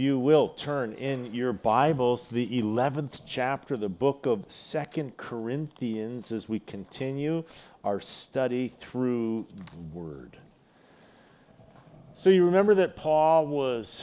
you 0.00 0.18
will 0.18 0.48
turn 0.48 0.94
in 0.94 1.34
your 1.34 1.52
Bibles, 1.52 2.28
the 2.28 2.62
11th 2.62 3.20
chapter, 3.26 3.76
the 3.76 3.90
book 3.90 4.24
of 4.24 4.46
Second 4.48 5.18
Corinthians, 5.18 6.32
as 6.32 6.48
we 6.48 6.58
continue 6.58 7.44
our 7.84 8.00
study 8.00 8.72
through 8.80 9.46
the 9.54 9.98
Word. 9.98 10.38
So 12.14 12.30
you 12.30 12.46
remember 12.46 12.74
that 12.76 12.96
Paul 12.96 13.46
was 13.46 14.02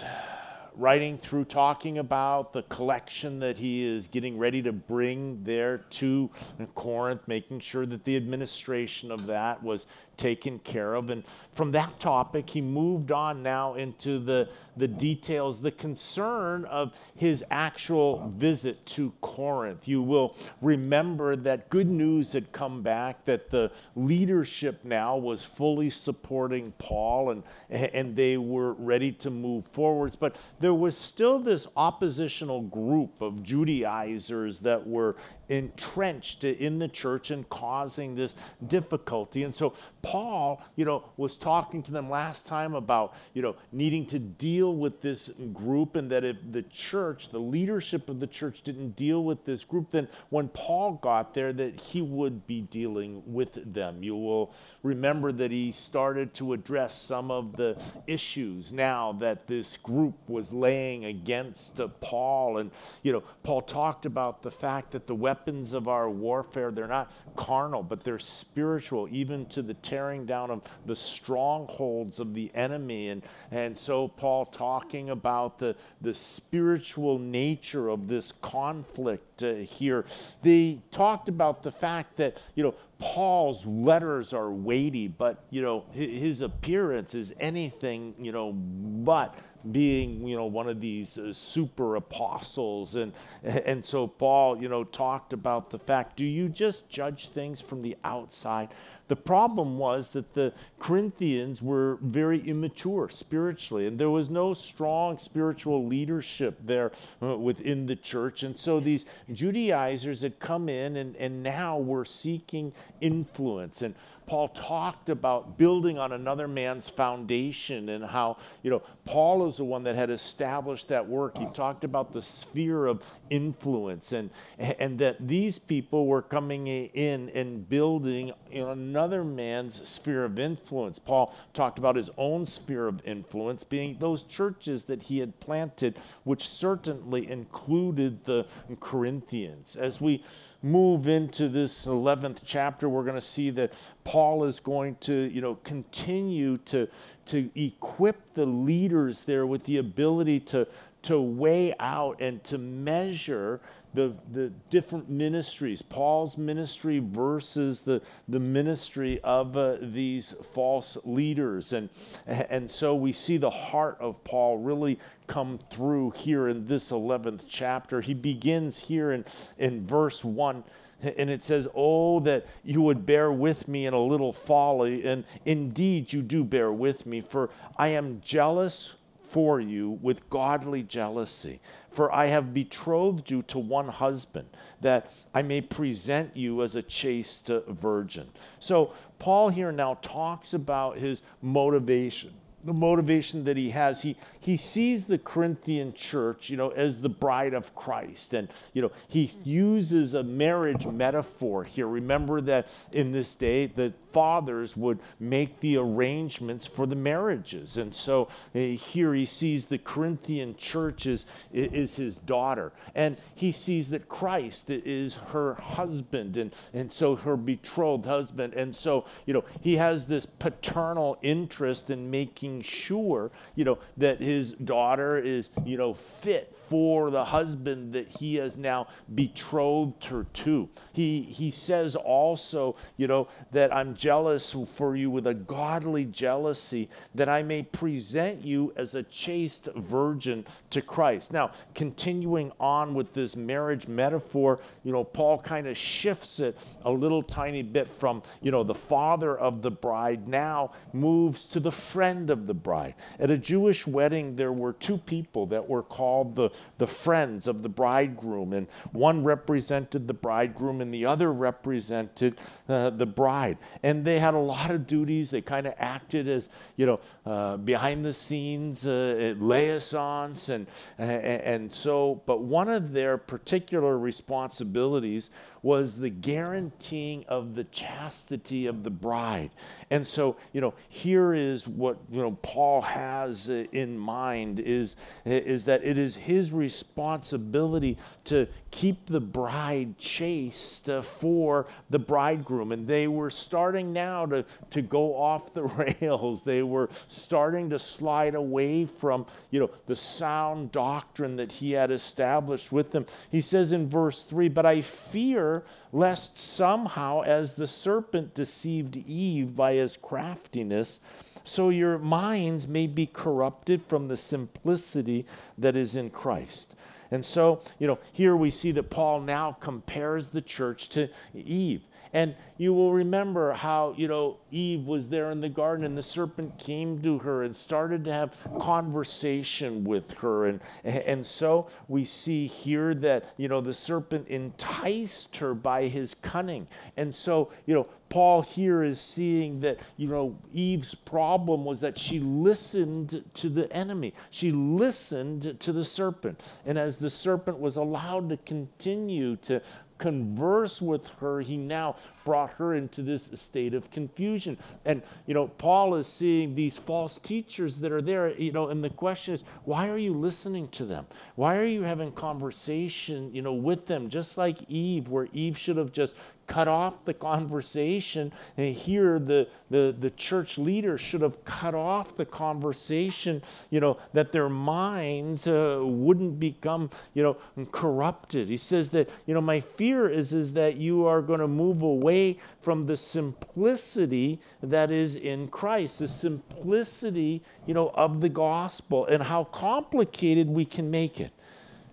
writing 0.75 1.18
through 1.18 1.46
talking 1.46 1.98
about 1.98 2.54
the 2.54 2.61
collection 2.64 3.39
that 3.39 3.57
he 3.57 3.84
is 3.84 4.07
getting 4.07 4.38
ready 4.38 4.61
to 4.61 4.71
bring 4.71 5.43
there 5.43 5.79
to 5.89 6.29
Corinth, 6.75 7.21
making 7.25 7.59
sure 7.59 7.88
that 7.88 8.04
the 8.06 8.15
administration 8.15 9.11
of 9.11 9.25
that 9.25 9.64
was 9.64 9.87
taken 10.18 10.60
care 10.60 10.96
of. 10.96 11.10
And 11.10 11.24
from 11.54 11.71
that 11.71 12.00
topic, 12.00 12.50
he 12.50 12.62
moved 12.62 13.12
on 13.12 13.42
now 13.42 13.76
into 13.76 14.20
the, 14.20 14.50
the 14.76 14.88
details, 14.88 15.62
the 15.62 15.71
concern 15.71 16.66
of 16.66 16.93
his 17.16 17.43
actual 17.52 18.32
visit 18.38 18.86
to 18.88 19.14
Corinth. 19.21 19.88
You 19.88 20.02
will 20.02 20.36
remember 20.62 21.36
that 21.36 21.70
good 21.70 21.88
news 21.88 22.32
had 22.32 22.52
come 22.52 22.82
back, 22.82 23.26
that 23.26 23.50
the 23.50 23.71
leadership 23.96 24.84
now 24.84 25.18
was 25.18 25.43
fully 25.43 25.90
supporting 25.90 26.74
Paul 26.78 27.32
and, 27.32 27.43
and 27.70 28.15
they 28.15 28.38
were 28.38 28.74
ready 28.74 29.12
to 29.14 29.29
move 29.29 29.65
forwards. 29.71 30.15
But 30.15 30.36
there 30.60 30.74
was 30.74 30.98
still 30.98 31.40
this 31.40 31.68
oppositional 31.76 32.62
group 32.62 33.22
of 33.22 33.44
Judaizers 33.44 34.59
that 34.59 34.86
were 34.86 35.16
entrenched 35.50 36.44
in 36.44 36.78
the 36.78 36.88
church 36.88 37.31
and 37.31 37.48
causing 37.50 38.16
this 38.16 38.36
difficulty. 38.68 39.44
And 39.44 39.56
so 39.56 39.73
Paul, 40.08 40.61
you 40.77 40.86
know, 40.86 41.03
was 41.17 41.36
talking 41.36 41.83
to 41.83 41.91
them 41.91 42.09
last 42.09 42.45
time 42.45 42.75
about, 42.75 43.13
you 43.33 43.41
know, 43.41 43.58
needing 43.73 44.05
to 44.05 44.19
deal 44.19 44.73
with 44.73 45.02
this 45.02 45.30
group 45.52 45.97
and 45.97 46.09
that 46.11 46.23
if 46.23 46.38
the 46.50 46.61
church, 46.61 47.27
the 47.30 47.39
leadership 47.39 48.08
of 48.08 48.22
the 48.22 48.28
church 48.28 48.61
didn't 48.61 48.95
deal 48.95 49.25
with 49.25 49.44
this 49.44 49.66
group, 49.66 49.91
then 49.91 50.08
when 50.30 50.47
Paul 50.47 50.94
got 50.94 51.33
there 51.33 51.52
that 51.52 51.81
he 51.81 52.02
would 52.02 52.47
be 52.47 52.61
dealing 52.61 53.22
with 53.25 53.73
them. 53.73 54.02
You 54.02 54.16
will 54.16 54.53
remember 54.81 55.33
that 55.33 55.52
he 55.52 55.73
started 55.73 56.33
to 56.35 56.53
address 56.53 56.97
some 56.97 57.30
of 57.30 57.58
the 57.58 57.78
issues 58.08 58.72
now 58.72 59.11
that 59.19 59.45
this 59.45 59.75
group 59.75 60.16
was 60.30 60.53
laying 60.53 61.03
against 61.03 61.81
uh, 61.81 61.89
Paul 62.00 62.59
and 62.59 62.72
you 63.03 63.11
know, 63.11 63.23
Paul 63.44 63.61
talked 63.61 64.05
about 64.05 64.41
the 64.41 64.52
fact 64.52 64.91
that 64.91 65.05
the 65.05 65.16
weapons 65.16 65.73
of 65.73 65.89
our 65.89 66.09
warfare, 66.09 66.72
they're 66.72 66.88
not 66.88 67.11
carnal, 67.35 67.83
but 67.83 68.05
they're 68.05 68.19
spiritual, 68.19 69.09
even 69.11 69.45
to 69.47 69.61
the 69.61 69.73
tearing 69.98 70.28
down 70.28 70.52
of 70.52 70.62
the 70.86 70.95
strongholds 70.95 72.20
of 72.20 72.36
the 72.36 72.52
enemy. 72.53 73.09
And, 73.09 73.23
and 73.50 73.76
so, 73.76 74.08
Paul 74.08 74.45
talking 74.45 75.09
about 75.09 75.58
the, 75.58 75.76
the 76.02 76.14
spiritual 76.14 77.17
nature 77.17 77.90
of 77.90 78.08
this 78.08 78.31
conflict 78.44 79.42
uh, 79.42 79.56
here, 79.56 80.06
they 80.44 80.80
talked 80.92 81.30
about 81.30 81.64
the 81.64 81.72
fact 81.72 82.16
that, 82.18 82.38
you 82.53 82.64
know, 82.64 82.75
Paul's 83.00 83.66
letters 83.66 84.34
are 84.34 84.52
weighty, 84.52 85.08
but 85.08 85.44
you 85.52 85.62
know 85.62 85.86
his 85.92 86.42
appearance 86.42 87.14
is 87.14 87.31
anything 87.40 88.16
you 88.20 88.31
know 88.31 88.53
but 88.53 89.36
being 89.72 90.28
you 90.28 90.36
know 90.36 90.45
one 90.45 90.68
of 90.68 90.80
these 90.80 91.18
uh, 91.18 91.31
super 91.31 91.98
apostles 91.98 92.95
and 92.95 93.14
and 93.44 93.86
so 93.86 94.08
Paul 94.08 94.59
you 94.62 94.70
know 94.70 94.84
talked 94.84 95.34
about 95.34 95.70
the 95.70 95.78
fact 95.78 96.16
do 96.16 96.25
you 96.25 96.50
just 96.50 96.90
judge 96.90 97.28
things 97.30 97.62
from 97.62 97.81
the 97.81 97.95
outside 98.03 98.70
the 99.08 99.16
problem 99.16 99.77
was 99.77 100.11
that 100.11 100.33
the 100.33 100.53
Corinthians 100.80 101.61
were 101.61 101.97
very 102.02 102.41
immature 102.47 103.09
spiritually, 103.09 103.88
and 103.88 103.97
there 103.97 104.09
was 104.09 104.29
no 104.29 104.53
strong 104.53 105.18
spiritual 105.18 105.85
leadership 105.85 106.59
there 106.66 106.91
uh, 107.22 107.38
within 107.38 107.85
the 107.85 107.96
church. 107.96 108.44
And 108.44 108.59
so 108.59 108.79
these 108.79 109.06
Judaizers 109.31 110.22
had 110.22 110.40
come 110.40 110.67
in 110.67 110.97
and, 110.97 111.16
and 111.16 111.41
now 111.41 111.78
were 111.78 112.06
seeking 112.06 112.73
influence. 113.01 113.81
And 113.81 113.96
Paul 114.28 114.50
talked 114.50 115.08
about 115.08 115.58
building 115.58 115.98
on 115.98 116.12
another 116.12 116.50
man's 116.50 116.90
foundation 116.90 117.88
and 117.88 118.04
how, 118.04 118.38
you 118.62 118.70
know, 118.70 118.84
Paul 119.06 119.48
is 119.48 119.56
the 119.56 119.64
one 119.64 119.84
that 119.84 119.96
had 119.96 120.10
established 120.10 120.90
that 120.90 121.08
work. 121.08 121.38
He 121.38 121.46
talked 121.48 121.86
about 121.86 122.12
the 122.12 122.22
sphere 122.22 122.88
of 122.88 123.02
influence 123.30 124.12
and, 124.12 124.30
and 124.60 125.00
that 125.00 125.26
these 125.26 125.58
people 125.58 126.08
were 126.08 126.22
coming 126.22 126.68
in 126.68 127.30
and 127.30 127.68
building 127.70 128.34
in 128.52 128.68
another 128.68 129.24
man's 129.24 129.88
sphere 129.88 130.26
of 130.26 130.38
influence. 130.38 131.00
Paul 131.00 131.34
talked 131.54 131.80
about 131.80 131.96
his 131.96 132.09
own 132.18 132.46
sphere 132.46 132.88
of 132.88 133.02
influence 133.06 133.64
being 133.64 133.96
those 133.98 134.24
churches 134.24 134.84
that 134.84 135.04
he 135.04 135.20
had 135.20 135.40
planted, 135.40 135.98
which 136.26 136.50
certainly 136.50 137.32
included 137.32 138.26
the 138.26 138.46
Corinthians. 138.82 139.78
As 139.78 140.02
we 140.02 140.22
move 140.63 141.07
into 141.07 141.47
this 141.47 141.85
11th 141.85 142.40
chapter, 142.45 142.90
we're 142.90 143.03
going 143.03 143.16
to 143.16 143.22
see 143.22 143.50
that 143.51 143.73
Paul 144.03 144.44
is 144.44 144.59
going 144.59 144.95
to, 145.01 145.13
you 145.13 145.41
know, 145.41 145.56
continue 145.63 146.57
to, 146.66 146.88
to 147.28 147.50
equip 147.56 148.34
the 148.34 148.45
leaders 148.45 149.23
there 149.23 149.46
with 149.46 149.63
the 149.66 149.78
ability 149.78 150.40
to, 150.41 150.67
to 151.03 151.22
weigh 151.22 151.75
out 151.79 152.22
and 152.22 152.44
to 152.46 152.57
measure 152.57 153.62
the, 153.97 154.13
the 154.31 154.50
different 154.69 155.09
ministries, 155.09 155.81
Paul's 155.81 156.38
ministry 156.38 157.00
versus 157.00 157.81
the, 157.81 158.00
the 158.28 158.40
ministry 158.40 159.19
of 159.24 159.58
uh, 159.58 159.78
these 159.81 160.35
false 160.53 160.97
leaders. 161.03 161.74
And, 161.74 161.90
and 162.28 162.69
so 162.69 162.94
we 162.94 163.12
see 163.12 163.38
the 163.38 163.50
heart 163.50 163.97
of 164.00 164.24
Paul 164.24 164.59
really 164.59 165.00
come 165.25 165.59
through 165.72 166.12
here 166.12 166.47
in 166.47 166.68
this 166.68 166.91
11th 166.91 167.46
chapter. 167.50 168.00
He 168.00 168.13
begins 168.13 168.78
here 168.78 169.13
in, 169.13 169.25
in 169.58 169.88
verse 169.88 170.24
1 170.24 170.64
and 171.02 171.29
it 171.31 171.44
says, 171.44 171.68
Oh, 171.74 172.19
that 172.22 172.46
you 172.64 172.84
would 172.84 173.03
bear 173.03 173.31
with 173.31 173.68
me 173.68 173.88
in 173.88 173.96
a 173.96 174.00
little 174.00 174.34
folly. 174.34 175.06
And 175.08 175.24
indeed, 175.46 176.14
you 176.14 176.22
do 176.22 176.44
bear 176.44 176.72
with 176.72 177.06
me, 177.08 177.22
for 177.22 177.50
I 177.78 177.90
am 177.90 178.22
jealous 178.24 178.94
for 179.30 179.60
you 179.60 180.00
with 180.02 180.30
godly 180.30 180.84
jealousy. 180.84 181.60
For 181.92 182.14
I 182.14 182.28
have 182.28 182.54
betrothed 182.54 183.30
you 183.30 183.42
to 183.44 183.60
one 183.60 183.88
husband, 183.88 184.48
that 184.82 185.12
I 185.34 185.42
may 185.42 185.62
present 185.62 186.36
you 186.36 186.64
as 186.64 186.76
a 186.76 186.82
chaste 186.82 187.50
virgin. 187.68 188.28
So, 188.60 188.94
Paul 189.20 189.50
here 189.50 189.72
now 189.72 189.98
talks 190.02 190.54
about 190.54 190.98
his 190.98 191.22
motivation 191.42 192.34
the 192.68 192.74
motivation 192.74 193.46
that 193.46 193.56
he 193.56 193.70
has. 193.70 194.02
He, 194.02 194.18
he 194.40 194.58
sees 194.58 195.06
the 195.06 195.18
Corinthian 195.18 195.94
church, 195.94 196.50
you 196.50 196.58
know, 196.58 196.70
as 196.70 197.00
the 197.00 197.09
bride 197.09 197.54
of 197.54 197.74
Christ. 197.76 198.34
And, 198.34 198.50
you 198.74 198.82
know, 198.82 198.92
he 199.08 199.32
uses 199.44 200.14
a 200.14 200.24
marriage 200.24 200.86
metaphor 200.86 201.64
here. 201.64 201.88
Remember 201.88 202.42
that 202.42 202.68
in 202.92 203.14
this 203.14 203.36
day, 203.36 203.68
the 203.68 203.94
fathers 204.17 204.75
would 204.75 204.97
make 205.19 205.59
the 205.59 205.78
arrangements 205.78 206.66
for 206.66 206.88
the 206.88 206.95
marriages. 206.95 207.78
And 207.78 207.94
so 207.94 208.29
uh, 208.55 208.57
here 208.59 209.13
he 209.13 209.28
sees 209.28 209.66
the 209.66 209.78
Corinthian 209.78 210.55
church 210.57 211.05
is, 211.05 211.28
is 211.53 211.95
his 211.95 212.17
daughter. 212.17 212.72
And 212.95 213.17
he 213.35 213.51
sees 213.51 213.91
that 213.91 214.09
Christ 214.09 214.72
is 214.72 215.13
her 215.33 215.53
husband. 215.53 216.35
And, 216.35 216.51
and 216.73 216.91
so 216.91 217.16
her 217.16 217.38
betrothed 217.38 218.07
husband. 218.07 218.55
And 218.55 218.75
so, 218.75 219.05
you 219.28 219.35
know, 219.35 219.44
he 219.61 219.78
has 219.78 220.07
this 220.07 220.25
paternal 220.25 221.19
interest 221.22 221.91
in 221.91 222.09
making 222.09 222.63
sure, 222.63 223.29
you 223.53 223.66
know, 223.66 223.78
that 223.97 224.19
his 224.19 224.53
daughter 224.53 225.19
is, 225.19 225.51
you 225.63 225.78
know, 225.78 225.94
fit 225.94 226.57
for 226.69 227.09
the 227.11 227.23
husband 227.23 227.94
that 227.94 228.07
he 228.07 228.35
has 228.35 228.57
now 228.57 228.88
betrothed 229.16 230.03
her 230.05 230.25
to. 230.33 230.69
He, 230.94 231.22
he 231.22 231.51
says 231.51 231.95
also, 231.95 232.75
you 232.97 233.08
know, 233.08 233.28
that 233.52 233.73
I'm 233.73 233.96
jealous 233.96 234.55
for 234.75 234.96
you 234.96 235.09
with 235.09 235.28
a 235.28 235.34
godly 235.34 236.05
jealousy, 236.05 236.90
that 237.16 237.29
I 237.29 237.43
may 237.43 237.64
present 237.64 238.43
you 238.43 238.73
as 238.75 238.96
a 238.96 239.03
chaste 239.03 239.69
virgin 239.75 240.46
to 240.72 240.81
Christ. 240.81 241.31
Now, 241.31 241.52
continuing 241.75 242.52
on 242.59 242.93
with 242.93 243.13
this 243.13 243.35
marriage 243.35 243.87
metaphor, 243.87 244.59
you 244.84 244.91
know, 244.91 245.03
Paul 245.03 245.40
kind 245.40 245.67
of 245.67 245.78
shifts 245.78 246.40
it 246.40 246.58
a 246.85 246.91
little 246.91 247.23
tiny 247.23 247.63
bit 247.63 247.87
from, 247.99 248.23
you 248.41 248.52
know, 248.52 248.63
the 248.63 248.75
father 248.75 249.37
of 249.37 249.61
the 249.61 249.72
bride 249.72 250.28
now 250.28 250.72
moves 250.93 251.46
to 251.47 251.59
the 251.59 251.72
friend 251.72 252.29
of 252.29 252.47
the 252.47 252.53
bride. 252.53 252.96
At 253.20 253.31
a 253.31 253.37
Jewish 253.37 253.85
wedding, 253.87 254.35
there 254.35 254.53
were 254.53 254.73
two 254.73 254.97
people 254.97 255.46
that 255.47 255.67
were 255.67 255.84
called 255.84 256.35
the 256.35 256.49
the 256.77 256.88
friends 256.88 257.48
of 257.48 257.63
the 257.63 257.69
bridegroom, 257.69 258.54
and 258.54 258.68
one 258.92 259.24
represented 259.24 260.07
the 260.07 260.13
bridegroom 260.13 260.81
and 260.81 260.94
the 260.94 261.06
other 261.06 261.33
represented 261.33 262.38
uh, 262.69 262.89
the 262.92 263.06
bride. 263.06 263.57
And 263.83 264.06
they 264.06 264.19
had 264.19 264.33
a 264.33 264.39
lot 264.39 264.71
of 264.71 264.86
duties. 264.88 265.30
They 265.30 265.42
kind 265.42 265.68
of 265.68 265.74
acted 265.77 266.27
as, 266.27 266.50
you 266.75 266.86
know, 266.86 267.00
uh, 267.25 267.57
behind 267.57 268.06
the 268.06 268.13
scenes 268.13 268.86
uh, 268.86 269.33
liaisons. 269.39 270.50
And, 270.50 270.68
and 270.98 271.74
so, 271.74 272.21
but 272.25 272.42
one 272.42 272.69
of 272.69 272.94
their 272.94 273.18
particular 273.18 273.98
responsibilities 273.98 275.30
was 275.62 275.98
the 275.98 276.09
guaranteeing 276.09 277.25
of 277.27 277.56
the 277.56 277.63
chastity 277.65 278.68
of 278.68 278.83
the 278.83 278.89
bride. 278.89 279.51
And 279.89 280.07
so, 280.07 280.36
you 280.54 280.62
know, 280.62 280.74
here 280.89 281.33
is 281.33 281.68
what, 281.68 281.98
you 282.12 282.21
know, 282.21 282.38
Paul 282.42 282.81
has 282.81 283.50
uh, 283.50 283.65
in 283.71 283.98
mind 283.98 284.59
is, 284.59 284.95
is 285.25 285.63
that 285.65 285.83
it 285.83 285.98
is 285.98 286.15
his 286.15 286.51
responsibility 286.51 287.98
to 288.27 288.47
keep 288.71 289.07
the 289.07 289.19
bride 289.19 289.97
chaste 289.97 290.89
uh, 290.89 291.01
for 291.01 291.65
the 291.89 292.00
bridegroom. 292.00 292.71
And 292.71 292.85
they 292.85 293.07
were 293.07 293.29
starting 293.29 293.94
now 293.94 294.25
to, 294.25 294.45
to 294.71 294.81
go 294.81 295.15
off 295.15 295.53
the 295.53 295.63
rails. 296.01 296.44
They 296.44 296.62
were 296.62 296.89
starting 297.07 297.69
to 297.71 297.79
slide 297.79 298.35
away 298.35 298.85
from, 298.85 299.25
you 299.50 299.59
know, 299.59 299.71
the 299.88 299.95
sound 299.95 300.71
doctrine 300.71 301.38
that 301.38 301.51
he 301.51 301.71
had 301.71 301.89
established 301.89 302.71
with 302.71 302.91
them. 302.91 303.06
He 303.31 303.41
says 303.41 303.71
in 303.71 303.89
verse 303.89 304.24
3, 304.24 304.50
But 304.50 304.65
I 304.65 304.81
fear 304.81 305.63
lest 305.94 306.38
somehow, 306.38 307.21
as 307.21 307.56
the 307.56 307.68
serpent 307.68 308.35
deceived 308.35 308.97
Eve 308.97 309.56
by 309.56 309.73
his 309.73 309.97
craftiness, 309.97 311.00
so 311.45 311.69
your 311.69 311.97
minds 311.97 312.68
may 312.68 312.88
be 312.88 313.06
corrupted 313.06 313.81
from 313.88 314.09
the 314.09 314.18
simplicity 314.18 315.25
that 315.57 315.77
is 315.77 315.95
in 315.95 316.09
Christ. 316.09 316.75
And 317.12 317.25
so, 317.25 317.62
you 317.80 317.88
know, 317.88 318.00
here 318.13 318.36
we 318.36 318.51
see 318.51 318.71
that 318.74 318.89
Paul 318.89 319.21
now 319.21 319.54
compares 319.59 320.30
the 320.30 320.42
church 320.42 320.89
to 320.89 321.09
Eve. 321.33 321.81
And 322.13 322.36
you 322.57 322.74
will 322.74 322.94
remember 322.94 323.54
how, 323.54 323.94
you 323.98 324.07
know, 324.07 324.38
Eve 324.51 324.86
was 324.86 325.07
there 325.07 325.30
in 325.31 325.42
the 325.42 325.50
garden 325.50 325.86
and 325.86 325.98
the 325.98 326.04
serpent 326.04 326.57
came 326.57 327.01
to 327.01 327.18
her 327.19 327.44
and 327.44 327.56
started 327.56 328.06
to 328.06 328.13
have 328.13 328.36
conversation 328.59 329.83
with 329.83 330.09
her. 330.13 330.48
And, 330.48 330.62
and 330.83 331.25
so 331.25 331.68
we 331.88 332.06
see 332.06 332.48
here 332.48 332.94
that, 332.95 333.33
you 333.38 333.48
know, 333.48 333.62
the 333.62 333.74
serpent 333.74 334.27
enticed 334.30 335.36
her 335.38 335.54
by 335.54 335.88
his 335.88 336.15
cunning. 336.21 336.68
And 336.95 337.13
so, 337.13 337.51
you 337.65 337.75
know, 337.75 337.88
Paul 338.09 338.42
here 338.42 338.83
is 338.83 339.01
seeing 339.01 339.59
that, 339.62 339.80
you 339.98 340.07
know, 340.07 340.38
Eve's 340.54 340.95
problem 340.95 341.65
was 341.65 341.80
that 341.81 341.98
she 341.98 342.19
listened 342.19 343.24
to 343.36 343.50
the 343.50 343.71
enemy. 343.74 344.13
She 344.31 344.51
listened 344.51 345.59
to 345.59 345.74
the 345.74 345.86
serpent. 345.86 346.39
And 346.65 346.77
as 346.77 346.98
the 346.98 347.09
serpent 347.09 347.59
was 347.59 347.75
allowed 347.75 348.30
to 348.30 348.38
continue 348.38 349.36
to 349.38 349.62
converse 349.98 350.81
with 350.81 351.07
her, 351.19 351.42
he 351.42 351.57
now 351.57 351.95
brought 352.24 352.51
her 352.51 352.75
into 352.75 353.01
this 353.01 353.30
state 353.33 353.74
of 353.74 353.89
confusion. 353.92 354.57
And, 354.86 355.01
you 355.25 355.33
know, 355.33 355.48
Paul 355.48 355.95
is 355.95 356.07
seeing 356.07 356.56
these 356.56 356.77
false 356.77 357.18
teachers 357.18 357.80
that 357.80 357.92
are 357.92 358.01
there, 358.01 358.30
you 358.39 358.51
know, 358.51 358.69
and 358.69 358.83
the 358.83 358.89
question 358.89 359.33
is, 359.33 359.44
why 359.65 359.89
are 359.89 359.98
you 359.98 360.13
listening 360.13 360.68
to 360.69 360.86
them? 360.86 361.07
Why 361.36 361.57
are 361.57 361.65
you 361.65 361.81
having 361.83 362.12
conversation, 362.12 363.33
you 363.33 363.42
know, 363.42 363.54
with 363.54 363.88
them? 363.88 364.09
Just 364.09 364.38
like 364.38 364.57
Eve, 364.69 365.07
where 365.07 365.27
Eve 365.33 365.57
should 365.57 365.77
have 365.77 365.92
just 365.92 366.15
cut 366.47 366.67
off 366.67 367.05
the 367.05 367.13
conversation. 367.13 368.33
And 368.55 368.73
here, 368.73 369.19
the, 369.19 369.47
the, 369.69 369.95
the 369.99 370.09
church 370.11 370.57
leaders 370.57 371.01
should 371.01 371.21
have 371.21 371.44
cut 371.45 371.75
off 371.75 372.15
the 372.15 372.25
conversation, 372.25 373.44
you 373.69 373.79
know, 373.79 373.97
that 374.13 374.31
their 374.31 374.49
minds 374.49 375.45
uh, 375.45 375.81
wouldn't 375.83 376.39
become, 376.39 376.89
you 377.13 377.23
know, 377.23 377.65
corrupted. 377.71 378.47
He 378.47 378.57
says 378.57 378.89
that, 378.89 379.09
you 379.25 379.33
know, 379.33 379.41
my 379.41 379.59
fear 379.59 380.09
is, 380.09 380.33
is 380.33 380.53
that 380.53 380.77
you 380.77 381.05
are 381.05 381.21
going 381.21 381.41
to 381.41 381.47
move 381.47 381.81
away 381.81 382.39
from 382.61 382.85
the 382.85 382.97
simplicity 382.97 384.39
that 384.63 384.89
is 384.89 385.15
in 385.15 385.49
Christ, 385.49 385.99
the 385.99 386.07
simplicity, 386.07 387.44
you 387.65 387.73
know, 387.73 387.89
of 387.94 388.21
the 388.21 388.29
gospel 388.29 389.05
and 389.05 389.23
how 389.23 389.44
complicated 389.45 390.47
we 390.47 390.65
can 390.65 390.89
make 390.89 391.19
it. 391.19 391.31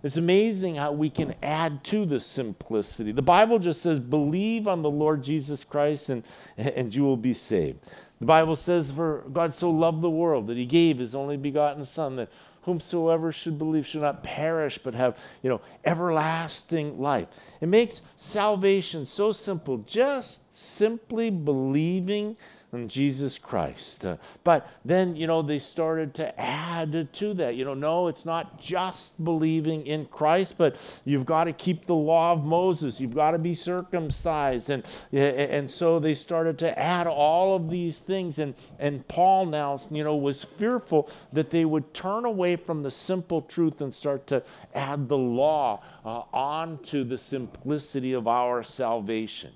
It's 0.05 0.19
amazing 0.19 0.75
how 0.75 0.93
we 0.93 1.09
can 1.09 1.35
add 1.43 1.83
to 1.85 2.05
the 2.05 2.21
simplicity. 2.21 3.11
The 3.11 3.23
Bible 3.23 3.59
just 3.59 3.81
says, 3.81 3.99
believe 3.99 4.69
on 4.69 4.83
the 4.83 4.91
Lord 4.91 5.25
Jesus 5.25 5.65
Christ 5.65 6.11
and, 6.11 6.23
and 6.59 6.95
you 6.95 7.05
will 7.05 7.17
be 7.17 7.33
saved. 7.33 7.79
The 8.21 8.27
Bible 8.27 8.55
says, 8.55 8.91
For 8.91 9.25
God 9.33 9.55
so 9.55 9.71
loved 9.71 10.03
the 10.03 10.11
world 10.11 10.47
that 10.49 10.59
he 10.59 10.67
gave 10.67 10.99
his 10.99 11.15
only 11.15 11.39
begotten 11.39 11.87
Son, 11.87 12.17
that 12.17 12.29
whomsoever 12.65 13.33
should 13.33 13.59
believe 13.59 13.87
should 13.87 14.01
not 14.01 14.23
perish 14.23 14.79
but 14.83 14.95
have 14.95 15.17
you 15.43 15.51
know 15.51 15.61
everlasting 15.85 16.99
life 16.99 17.29
it 17.61 17.69
makes 17.69 18.01
salvation 18.17 19.05
so 19.05 19.33
simple 19.33 19.79
just 19.87 20.41
simply 20.51 21.29
believing 21.29 22.35
in 22.75 22.89
Jesus 22.89 23.39
Christ. 23.39 24.05
Uh, 24.05 24.17
but 24.43 24.69
then, 24.85 25.17
you 25.17 25.27
know, 25.27 25.43
they 25.43 25.59
started 25.59 26.15
to 26.15 26.41
add 26.41 27.09
to 27.13 27.35
that. 27.35 27.55
You 27.55 27.65
know, 27.65 27.75
no, 27.75 28.09
it's 28.09 28.25
not 28.25 28.61
just 28.61 29.23
believing 29.23 29.87
in 29.87 30.07
Christ, 30.07 30.57
but 30.59 30.77
you've 31.05 31.27
got 31.27 31.45
to 31.45 31.53
keep 31.53 31.87
the 31.87 31.95
law 31.95 32.33
of 32.33 32.45
Moses. 32.45 33.01
You've 33.01 33.15
got 33.15 33.33
to 33.33 33.39
be 33.39 33.55
circumcised. 33.55 34.71
And, 34.71 34.85
and 35.13 35.71
so 35.71 35.99
they 35.99 36.15
started 36.15 36.59
to 36.59 36.79
add 36.79 37.07
all 37.07 37.57
of 37.57 37.71
these 37.71 37.99
things. 37.99 38.39
And, 38.39 38.55
and 38.79 39.07
Paul 39.09 39.47
now, 39.47 39.81
you 39.91 40.05
know, 40.05 40.17
was 40.17 40.45
fearful 40.45 41.11
that 41.33 41.51
they 41.51 41.65
would 41.65 41.95
turn 41.95 42.25
away 42.25 42.57
from 42.57 42.83
the 42.83 42.91
simple 42.91 43.43
truth 43.43 43.81
and 43.81 43.95
start 43.95 44.27
to 44.29 44.43
add 44.75 45.09
the 45.09 45.19
law 45.19 45.83
uh, 46.05 46.23
onto 46.33 47.05
the 47.05 47.19
simplicity 47.19 48.13
of 48.13 48.29
our 48.29 48.63
salvation. 48.63 49.53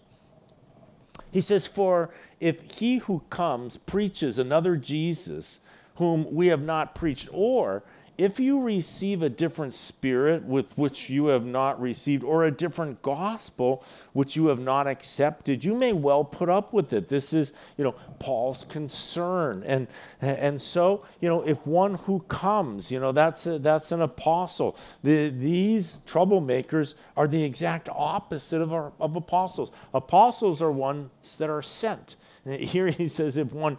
He 1.31 1.41
says, 1.41 1.67
For 1.67 2.11
if 2.41 2.61
he 2.73 2.99
who 2.99 3.23
comes 3.31 3.77
preaches 3.77 4.39
another 4.39 4.77
Jesus 4.77 5.61
whom 5.97 6.33
we 6.33 6.47
have 6.47 6.63
not 6.63 6.95
preached, 6.95 7.29
or 7.33 7.83
if 8.19 8.41
you 8.41 8.61
receive 8.61 9.23
a 9.23 9.29
different 9.29 9.73
spirit 9.75 10.45
with 10.45 10.77
which 10.77 11.09
you 11.09 11.27
have 11.27 11.45
not 11.45 11.81
received, 11.81 12.25
or 12.25 12.45
a 12.45 12.51
different 12.51 13.01
gospel 13.01 13.85
which 14.13 14.35
you 14.35 14.49
have 14.49 14.59
not 14.59 14.89
accepted, 14.89 15.65
you 15.65 15.73
may 15.73 15.93
well 15.93 16.25
put 16.25 16.49
up 16.49 16.73
with 16.73 16.93
it. 16.93 17.09
This 17.09 17.33
is, 17.33 17.53
you 17.77 17.85
know, 17.85 17.95
Paul's 18.19 18.67
concern. 18.69 19.63
And 19.65 19.87
and 20.21 20.61
so, 20.61 21.05
you 21.21 21.29
know, 21.29 21.43
if 21.43 21.65
one 21.65 21.95
who 21.95 22.19
comes, 22.27 22.91
you 22.91 22.99
know, 22.99 23.13
that's 23.13 23.47
a, 23.47 23.61
that's 23.61 23.93
an 23.93 24.03
apostle. 24.03 24.77
The, 25.05 25.29
these 25.31 25.95
troublemakers 26.05 26.95
are 27.17 27.29
the 27.29 27.45
exact 27.45 27.89
opposite 27.89 28.61
of, 28.61 28.73
our, 28.73 28.93
of 28.99 29.15
apostles. 29.15 29.71
Apostles 29.95 30.61
are 30.61 30.73
ones 30.73 31.37
that 31.39 31.49
are 31.49 31.63
sent. 31.63 32.17
Here 32.61 32.89
he 32.89 33.09
says, 33.09 33.37
if 33.37 33.53
one 33.53 33.79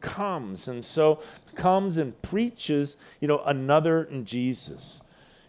comes, 0.00 0.68
and 0.68 0.84
so 0.84 1.22
comes 1.54 1.96
and 1.96 2.20
preaches, 2.22 2.96
you 3.20 3.28
know, 3.28 3.40
another 3.46 4.08
Jesus. 4.24 5.00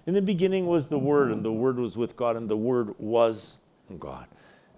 In 0.05 0.13
the 0.13 0.21
beginning 0.21 0.65
was 0.65 0.87
the 0.87 0.97
Word, 0.97 1.31
and 1.31 1.45
the 1.45 1.51
Word 1.51 1.77
was 1.77 1.95
with 1.95 2.15
God, 2.15 2.35
and 2.35 2.49
the 2.49 2.57
Word 2.57 2.95
was 2.97 3.55
God. 3.99 4.25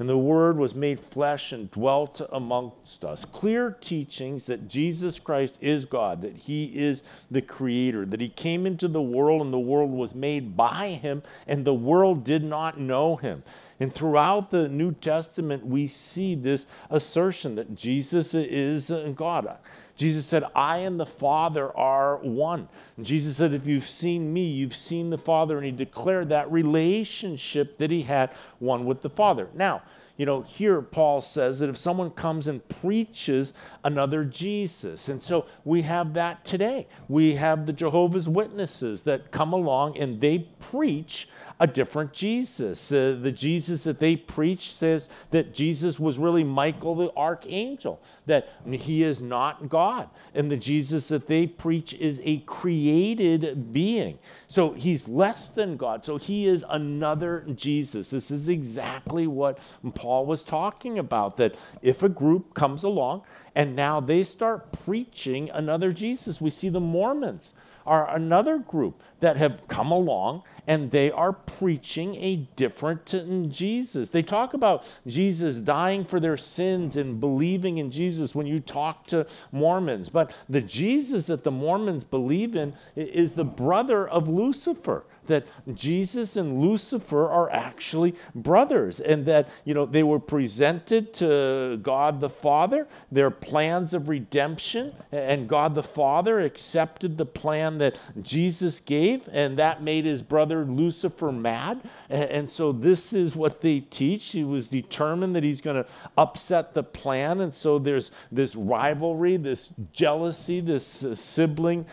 And 0.04 0.10
the 0.10 0.18
Word 0.18 0.58
was 0.58 0.76
made 0.76 1.00
flesh 1.00 1.54
and 1.54 1.72
dwelt 1.72 2.20
amongst 2.34 3.06
us. 3.06 3.24
Clear 3.24 3.72
teachings 3.80 4.48
that 4.48 4.68
Jesus 4.68 5.18
Christ 5.18 5.58
is 5.62 5.86
God, 5.86 6.22
that 6.24 6.36
He 6.36 6.66
is 6.78 7.04
the 7.32 7.42
Creator, 7.42 8.08
that 8.08 8.20
He 8.20 8.28
came 8.28 8.66
into 8.66 8.90
the 8.90 9.02
world 9.02 9.40
and 9.40 9.54
the 9.54 9.58
world 9.58 9.92
was 9.92 10.14
made 10.14 10.58
by 10.58 10.90
Him, 10.90 11.24
and 11.48 11.64
the 11.64 11.74
world 11.74 12.26
did 12.26 12.44
not 12.44 12.78
know 12.78 13.16
Him. 13.16 13.44
And 13.80 13.96
throughout 13.96 14.52
the 14.52 14.68
New 14.68 14.92
Testament, 14.92 15.66
we 15.66 15.88
see 15.88 16.36
this 16.36 16.66
assertion 16.90 17.56
that 17.56 17.74
Jesus 17.74 18.34
is 18.34 18.92
uh, 18.92 19.14
God. 19.16 19.58
Jesus 19.96 20.26
said, 20.26 20.44
I 20.56 20.80
and 20.80 21.00
the 21.00 21.06
Father 21.06 21.76
are 21.78 22.18
one. 22.18 22.68
And 22.98 23.06
Jesus 23.06 23.38
said, 23.38 23.54
If 23.54 23.68
you've 23.68 23.88
seen 23.88 24.34
me, 24.34 24.46
you've 24.46 24.76
seen 24.76 25.10
the 25.10 25.18
Father. 25.18 25.58
And 25.58 25.66
he 25.66 25.72
declared 25.72 26.30
that 26.30 26.52
relationship 26.52 27.78
that 27.78 27.92
he 27.92 28.02
had 28.02 28.32
one 28.60 28.86
with 28.86 29.02
the 29.02 29.10
Father. 29.10 29.50
Now, 29.54 29.84
you 30.18 30.28
know, 30.28 30.42
here 30.42 30.82
Paul 30.82 31.22
says 31.22 31.58
that 31.60 31.70
if 31.70 31.78
someone 31.78 32.12
comes 32.12 32.48
and 32.48 32.68
preaches 32.70 33.54
another 33.84 34.24
Jesus, 34.24 35.10
and 35.10 35.24
so 35.24 35.48
we 35.66 35.82
have 35.82 36.14
that 36.14 36.46
today. 36.46 36.88
We 37.08 37.36
have 37.36 37.66
the 37.66 37.74
Jehovah's 37.74 38.30
Witnesses 38.30 39.02
that 39.04 39.32
come 39.32 39.54
along 39.54 39.98
and 39.98 40.22
they 40.22 40.48
preach 40.60 41.28
a 41.60 41.68
different 41.68 42.14
Jesus. 42.14 42.92
Uh, 42.92 43.18
the 43.22 43.32
Jesus 43.32 43.84
that 43.84 44.00
they 44.00 44.16
preach 44.16 44.74
says 44.74 45.08
that 45.32 45.54
Jesus 45.54 46.00
was 46.00 46.18
really 46.18 46.44
Michael 46.44 46.96
the 46.96 47.12
archangel, 47.16 48.02
that 48.26 48.50
he 48.70 49.04
is 49.04 49.22
not 49.22 49.70
God. 49.70 50.10
And 50.34 50.50
the 50.50 50.58
Jesus 50.58 51.08
that 51.10 51.28
they 51.28 51.48
preach 51.48 51.94
is 51.94 52.20
a 52.24 52.40
created 52.40 53.72
being. 53.74 54.18
So 54.48 54.72
he's 54.72 55.08
less 55.08 55.50
than 55.50 55.78
God. 55.78 56.04
So 56.04 56.18
he 56.18 56.48
is 56.48 56.66
another 56.70 57.46
Jesus. 57.56 58.10
This 58.10 58.32
is 58.32 58.50
exactly 58.50 59.28
what 59.28 59.60
Paul 59.94 60.26
was 60.26 60.44
talking 60.44 61.00
about 61.00 61.38
that 61.38 61.56
if 61.82 62.04
a 62.04 62.10
group 62.10 62.54
comes 62.54 62.84
along 62.84 63.24
and 63.56 63.76
now 63.76 64.00
they 64.00 64.24
start 64.24 64.72
preaching 64.86 65.50
another 65.52 65.94
Jesus, 65.94 66.42
we 66.42 66.50
see 66.50 66.70
the 66.70 66.80
Mormons 66.80 67.54
are 67.86 68.16
another 68.16 68.58
group 68.58 69.02
that 69.20 69.38
have 69.38 69.62
come 69.68 69.92
along 69.92 70.44
and 70.68 70.92
they 70.92 71.12
are 71.12 71.34
preaching 71.34 72.16
a 72.16 72.38
different 72.56 73.06
Jesus. 73.52 74.10
They 74.10 74.22
talk 74.22 74.54
about 74.54 74.86
Jesus 75.06 75.58
dying 75.58 76.06
for 76.06 76.20
their 76.20 76.38
sins 76.38 76.96
and 76.96 77.20
believing 77.20 77.78
in 77.78 77.92
Jesus 77.92 78.34
when 78.34 78.48
you 78.48 78.60
talk 78.60 79.06
to 79.08 79.28
Mormons, 79.52 80.10
but 80.10 80.32
the 80.48 80.62
Jesus 80.62 81.28
that 81.28 81.44
the 81.44 81.52
Mormons 81.52 82.04
believe 82.04 82.56
in 82.56 82.74
is 82.96 83.34
the 83.34 83.46
brother 83.46 84.08
of 84.08 84.30
Lucifer. 84.30 85.06
That 85.28 85.46
Jesus 85.74 86.36
and 86.36 86.60
Lucifer 86.60 87.30
are 87.30 87.50
actually 87.52 88.16
brothers 88.36 89.00
and 89.00 89.26
that, 89.26 89.50
you 89.66 89.74
know, 89.74 89.86
they 89.86 90.04
were 90.04 90.20
presented 90.20 91.14
to 91.16 91.80
God 91.82 92.20
the 92.20 92.30
Father, 92.30 92.88
their 93.12 93.32
plans 93.32 93.94
of 93.94 94.10
redemption, 94.10 94.94
and 95.12 95.48
God 95.48 95.76
the 95.76 95.84
Father 95.84 96.40
accepted 96.40 97.18
the 97.18 97.26
plan 97.26 97.78
that 97.78 97.98
Jesus 98.22 98.80
gave, 98.80 99.28
and 99.32 99.58
that 99.58 99.82
made 99.84 100.06
his 100.06 100.22
brother 100.22 100.66
Lucifer 100.66 101.32
mad. 101.32 101.82
And 102.10 102.50
so 102.50 102.72
this 102.72 103.14
is 103.14 103.36
what 103.36 103.62
they 103.62 103.82
teach. 103.82 104.28
He 104.28 104.44
was 104.44 104.68
determined 104.68 105.36
that 105.36 105.44
he's 105.44 105.62
going 105.62 105.84
to 105.84 105.90
upset 106.18 106.74
the 106.74 106.84
plan. 106.84 107.42
And 107.42 107.56
so 107.56 107.80
there's 107.80 108.12
this 108.32 108.56
rivalry, 108.56 109.38
this 109.38 109.72
jealousy, 109.92 110.62
this 110.62 111.04
uh, 111.04 111.16
sibling 111.16 111.86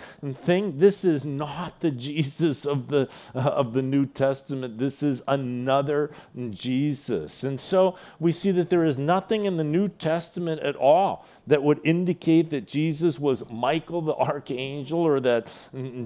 thing. 0.44 0.78
This 0.78 1.04
is 1.04 1.24
not 1.24 1.80
the 1.80 1.90
Jesus 2.10 2.66
of 2.66 2.88
the, 2.88 3.08
of 3.34 3.72
the 3.72 3.82
New 3.82 4.06
Testament. 4.06 4.78
This 4.78 5.02
is 5.02 5.22
another 5.28 6.10
Jesus. 6.50 7.44
And 7.44 7.60
so 7.60 7.96
we 8.18 8.32
see 8.32 8.50
that 8.52 8.70
there 8.70 8.84
is 8.84 8.98
nothing 8.98 9.44
in 9.44 9.56
the 9.56 9.64
New 9.64 9.88
Testament 9.88 10.60
at 10.62 10.76
all 10.76 11.26
that 11.46 11.62
would 11.62 11.80
indicate 11.84 12.50
that 12.50 12.66
Jesus 12.66 13.18
was 13.18 13.48
Michael 13.50 14.02
the 14.02 14.14
archangel 14.14 15.00
or 15.00 15.20
that 15.20 15.46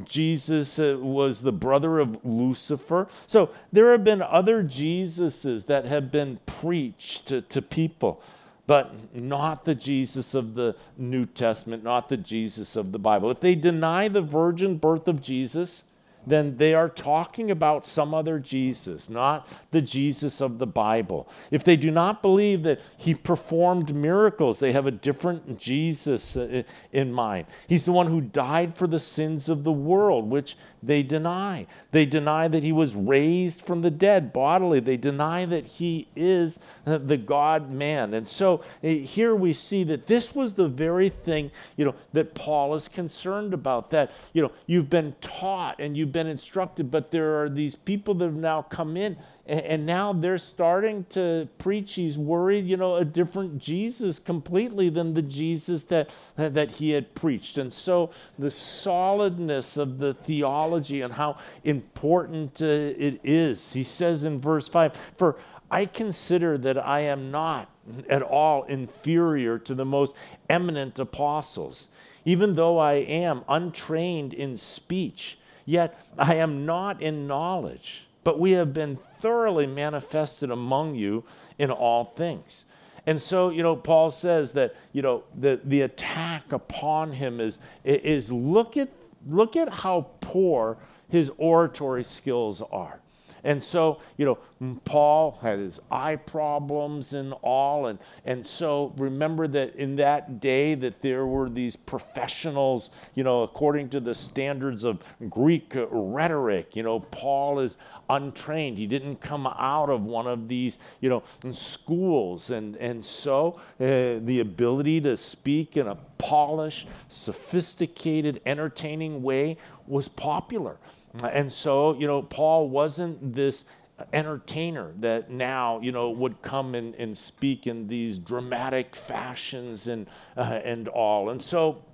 Jesus 0.04 0.78
uh, 0.78 0.96
was 1.00 1.40
the 1.40 1.52
brother 1.52 1.98
of 1.98 2.24
Lucifer. 2.24 3.08
So 3.26 3.50
there 3.72 3.92
have 3.92 4.04
been 4.04 4.22
other 4.22 4.62
Jesuses 4.62 5.66
that 5.66 5.84
have 5.84 6.10
been 6.10 6.38
preached 6.46 7.26
to, 7.28 7.42
to 7.42 7.62
people 7.62 8.22
but 8.66 9.14
not 9.14 9.64
the 9.64 9.74
Jesus 9.74 10.34
of 10.34 10.54
the 10.54 10.74
New 10.96 11.26
Testament, 11.26 11.84
not 11.84 12.08
the 12.08 12.16
Jesus 12.16 12.76
of 12.76 12.92
the 12.92 12.98
Bible. 12.98 13.30
If 13.30 13.40
they 13.40 13.54
deny 13.54 14.08
the 14.08 14.22
virgin 14.22 14.78
birth 14.78 15.06
of 15.06 15.20
Jesus, 15.20 15.84
then 16.26 16.56
they 16.56 16.74
are 16.74 16.88
talking 16.88 17.50
about 17.50 17.86
some 17.86 18.14
other 18.14 18.38
Jesus, 18.38 19.08
not 19.08 19.46
the 19.70 19.82
Jesus 19.82 20.40
of 20.40 20.58
the 20.58 20.66
Bible. 20.66 21.28
If 21.50 21.64
they 21.64 21.76
do 21.76 21.90
not 21.90 22.22
believe 22.22 22.62
that 22.62 22.80
he 22.96 23.14
performed 23.14 23.94
miracles, 23.94 24.58
they 24.58 24.72
have 24.72 24.86
a 24.86 24.90
different 24.90 25.58
Jesus 25.58 26.36
uh, 26.36 26.62
in 26.92 27.12
mind. 27.12 27.46
He's 27.66 27.84
the 27.84 27.92
one 27.92 28.06
who 28.06 28.20
died 28.20 28.76
for 28.76 28.86
the 28.86 29.00
sins 29.00 29.48
of 29.48 29.64
the 29.64 29.72
world, 29.72 30.28
which 30.28 30.56
they 30.86 31.02
deny. 31.02 31.66
They 31.90 32.06
deny 32.06 32.48
that 32.48 32.62
he 32.62 32.72
was 32.72 32.94
raised 32.94 33.62
from 33.62 33.82
the 33.82 33.90
dead 33.90 34.32
bodily. 34.32 34.80
They 34.80 34.96
deny 34.96 35.44
that 35.46 35.66
he 35.66 36.08
is 36.14 36.58
the 36.84 37.16
God 37.16 37.70
man. 37.70 38.14
And 38.14 38.28
so 38.28 38.62
uh, 38.82 38.88
here 38.88 39.34
we 39.34 39.54
see 39.54 39.84
that 39.84 40.06
this 40.06 40.34
was 40.34 40.54
the 40.54 40.68
very 40.68 41.08
thing, 41.08 41.50
you 41.76 41.84
know, 41.84 41.94
that 42.12 42.34
Paul 42.34 42.74
is 42.74 42.88
concerned 42.88 43.54
about 43.54 43.90
that, 43.90 44.12
you 44.32 44.42
know, 44.42 44.52
you've 44.66 44.90
been 44.90 45.14
taught 45.20 45.80
and 45.80 45.96
you've 45.96 46.12
been 46.12 46.26
instructed, 46.26 46.90
but 46.90 47.10
there 47.10 47.42
are 47.42 47.48
these 47.48 47.76
people 47.76 48.14
that 48.14 48.26
have 48.26 48.34
now 48.34 48.62
come 48.62 48.96
in 48.96 49.16
and, 49.46 49.84
now 49.84 50.12
they're 50.12 50.38
starting 50.38 51.04
to 51.10 51.48
preach. 51.58 51.94
He's 51.94 52.16
worried, 52.16 52.66
you 52.66 52.78
know, 52.78 52.96
a 52.96 53.04
different 53.04 53.58
Jesus 53.58 54.18
completely 54.18 54.88
than 54.88 55.12
the 55.12 55.22
Jesus 55.22 55.82
that, 55.84 56.08
that 56.36 56.70
he 56.70 56.90
had 56.90 57.14
preached. 57.14 57.58
And 57.58 57.72
so 57.72 58.10
the 58.38 58.50
solidness 58.50 59.76
of 59.76 59.98
the 59.98 60.14
theology 60.14 61.02
and 61.02 61.12
how 61.12 61.38
important 61.62 62.62
uh, 62.62 62.64
it 62.64 63.20
is. 63.22 63.74
He 63.74 63.84
says 63.84 64.24
in 64.24 64.40
verse 64.40 64.66
5 64.66 64.92
For 65.18 65.36
I 65.70 65.86
consider 65.86 66.56
that 66.58 66.78
I 66.78 67.00
am 67.00 67.30
not 67.30 67.68
at 68.08 68.22
all 68.22 68.62
inferior 68.64 69.58
to 69.58 69.74
the 69.74 69.84
most 69.84 70.14
eminent 70.48 70.98
apostles, 70.98 71.88
even 72.24 72.54
though 72.54 72.78
I 72.78 72.94
am 72.94 73.44
untrained 73.48 74.32
in 74.32 74.56
speech, 74.56 75.38
yet 75.66 75.98
I 76.16 76.36
am 76.36 76.64
not 76.64 77.02
in 77.02 77.26
knowledge. 77.26 78.06
But 78.24 78.40
we 78.40 78.52
have 78.52 78.72
been 78.72 78.98
thoroughly 79.20 79.66
manifested 79.66 80.50
among 80.50 80.94
you 80.94 81.24
in 81.58 81.70
all 81.70 82.06
things. 82.16 82.64
And 83.06 83.20
so, 83.20 83.50
you 83.50 83.62
know, 83.62 83.76
Paul 83.76 84.10
says 84.10 84.52
that, 84.52 84.74
you 84.92 85.02
know, 85.02 85.24
the, 85.38 85.60
the 85.62 85.82
attack 85.82 86.52
upon 86.52 87.12
him 87.12 87.38
is, 87.38 87.58
is 87.84 88.32
look 88.32 88.76
at, 88.76 88.88
look 89.28 89.56
at 89.56 89.68
how 89.68 90.08
poor 90.20 90.78
his 91.08 91.30
oratory 91.36 92.02
skills 92.02 92.62
are. 92.72 93.00
And 93.44 93.62
so, 93.62 94.00
you 94.16 94.24
know, 94.24 94.38
Paul 94.84 95.38
had 95.42 95.58
his 95.58 95.78
eye 95.90 96.16
problems 96.16 97.12
and 97.12 97.34
all. 97.42 97.86
And, 97.86 97.98
and 98.24 98.46
so 98.46 98.92
remember 98.96 99.46
that 99.48 99.76
in 99.76 99.96
that 99.96 100.40
day 100.40 100.74
that 100.76 101.02
there 101.02 101.26
were 101.26 101.50
these 101.50 101.76
professionals, 101.76 102.88
you 103.14 103.22
know, 103.22 103.42
according 103.42 103.90
to 103.90 104.00
the 104.00 104.14
standards 104.14 104.82
of 104.82 105.00
Greek 105.28 105.76
rhetoric, 105.90 106.74
you 106.74 106.82
know, 106.82 107.00
Paul 107.00 107.60
is 107.60 107.76
untrained. 108.08 108.78
He 108.78 108.86
didn't 108.86 109.20
come 109.20 109.46
out 109.46 109.90
of 109.90 110.04
one 110.04 110.26
of 110.26 110.48
these, 110.48 110.78
you 111.00 111.10
know, 111.10 111.22
schools. 111.52 112.50
And, 112.50 112.76
and 112.76 113.04
so 113.04 113.60
uh, 113.78 114.24
the 114.24 114.40
ability 114.40 115.02
to 115.02 115.16
speak 115.16 115.76
in 115.76 115.86
a 115.86 115.96
polished, 116.16 116.88
sophisticated, 117.08 118.40
entertaining 118.46 119.22
way 119.22 119.58
was 119.86 120.08
popular. 120.08 120.78
And 121.22 121.52
so, 121.52 121.94
you 121.94 122.06
know, 122.06 122.22
Paul 122.22 122.68
wasn't 122.68 123.34
this 123.34 123.64
entertainer 124.12 124.92
that 124.98 125.30
now, 125.30 125.80
you 125.80 125.92
know, 125.92 126.10
would 126.10 126.42
come 126.42 126.74
and, 126.74 126.94
and 126.96 127.16
speak 127.16 127.66
in 127.66 127.86
these 127.86 128.18
dramatic 128.18 128.96
fashions 128.96 129.86
and, 129.86 130.08
uh, 130.36 130.60
and 130.64 130.88
all. 130.88 131.30
And 131.30 131.40
so, 131.40 131.84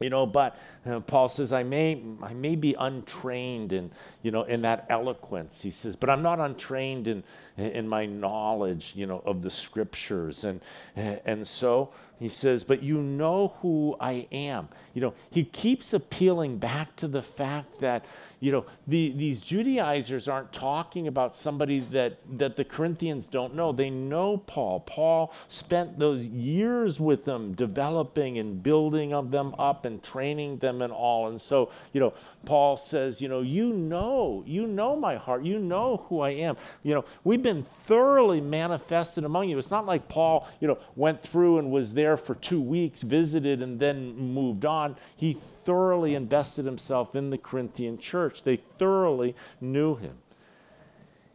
you 0.00 0.10
know, 0.10 0.26
but 0.26 0.58
uh, 0.86 1.00
Paul 1.00 1.28
says, 1.28 1.52
I 1.52 1.62
may, 1.62 2.02
I 2.22 2.32
may 2.32 2.56
be 2.56 2.74
untrained 2.74 3.72
in, 3.72 3.90
you 4.22 4.30
know, 4.30 4.44
in 4.44 4.62
that 4.62 4.86
eloquence. 4.88 5.60
He 5.60 5.70
says, 5.70 5.94
but 5.94 6.08
I'm 6.08 6.22
not 6.22 6.40
untrained 6.40 7.06
in, 7.06 7.22
in 7.58 7.86
my 7.86 8.06
knowledge, 8.06 8.92
you 8.94 9.06
know, 9.06 9.22
of 9.26 9.42
the 9.42 9.50
scriptures. 9.50 10.44
And, 10.44 10.60
and 10.96 11.46
so 11.46 11.90
he 12.18 12.28
says, 12.28 12.64
but 12.64 12.82
you 12.82 13.02
know 13.02 13.56
who 13.60 13.96
I 14.00 14.26
am. 14.32 14.68
You 14.94 15.02
know, 15.02 15.14
he 15.30 15.44
keeps 15.44 15.92
appealing 15.92 16.58
back 16.58 16.96
to 16.96 17.08
the 17.08 17.22
fact 17.22 17.78
that, 17.80 18.04
you 18.40 18.52
know, 18.52 18.64
the, 18.86 19.12
these 19.16 19.42
Judaizers 19.42 20.28
aren't 20.28 20.52
talking 20.52 21.08
about 21.08 21.36
somebody 21.36 21.80
that, 21.92 22.18
that 22.38 22.56
the 22.56 22.64
Corinthians 22.64 23.26
don't 23.26 23.54
know. 23.54 23.72
They 23.72 23.90
know 23.90 24.38
Paul. 24.38 24.80
Paul 24.80 25.32
spent 25.48 25.98
those 25.98 26.24
years 26.24 26.98
with 27.00 27.24
them, 27.24 27.54
developing 27.54 28.38
and 28.38 28.62
building 28.62 29.12
of 29.12 29.30
them 29.30 29.54
up 29.58 29.84
and 29.84 30.02
training 30.02 30.58
them 30.58 30.69
and 30.82 30.92
all. 30.92 31.28
And 31.28 31.40
so, 31.40 31.70
you 31.92 32.00
know, 32.00 32.14
Paul 32.44 32.76
says, 32.76 33.20
you 33.20 33.28
know, 33.28 33.40
you 33.40 33.72
know, 33.72 34.44
you 34.46 34.66
know 34.66 34.96
my 34.96 35.16
heart. 35.16 35.44
You 35.44 35.58
know 35.58 36.06
who 36.08 36.20
I 36.20 36.30
am. 36.30 36.56
You 36.82 36.94
know, 36.94 37.04
we've 37.24 37.42
been 37.42 37.66
thoroughly 37.86 38.40
manifested 38.40 39.24
among 39.24 39.48
you. 39.48 39.58
It's 39.58 39.70
not 39.70 39.86
like 39.86 40.08
Paul, 40.08 40.48
you 40.60 40.68
know, 40.68 40.78
went 40.96 41.22
through 41.22 41.58
and 41.58 41.70
was 41.70 41.94
there 41.94 42.16
for 42.16 42.34
two 42.34 42.60
weeks, 42.60 43.02
visited, 43.02 43.62
and 43.62 43.80
then 43.80 44.16
moved 44.16 44.64
on. 44.64 44.96
He 45.16 45.38
thoroughly 45.64 46.14
invested 46.14 46.64
himself 46.64 47.14
in 47.14 47.30
the 47.30 47.38
Corinthian 47.38 47.98
church. 47.98 48.42
They 48.42 48.56
thoroughly 48.78 49.34
knew 49.60 49.96
him. 49.96 50.18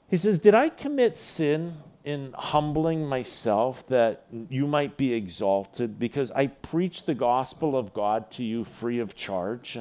He 0.09 0.17
says, 0.17 0.39
Did 0.39 0.55
I 0.55 0.69
commit 0.69 1.17
sin 1.17 1.77
in 2.05 2.33
humbling 2.37 3.05
myself 3.05 3.85
that 3.87 4.25
you 4.49 4.67
might 4.67 4.95
be 4.95 5.13
exalted? 5.13 5.99
Because 5.99 6.31
I 6.31 6.47
preach 6.47 7.05
the 7.05 7.15
gospel 7.15 7.77
of 7.77 7.93
God 7.93 8.31
to 8.31 8.43
you 8.43 8.63
free 8.63 8.99
of 8.99 9.15
charge. 9.15 9.77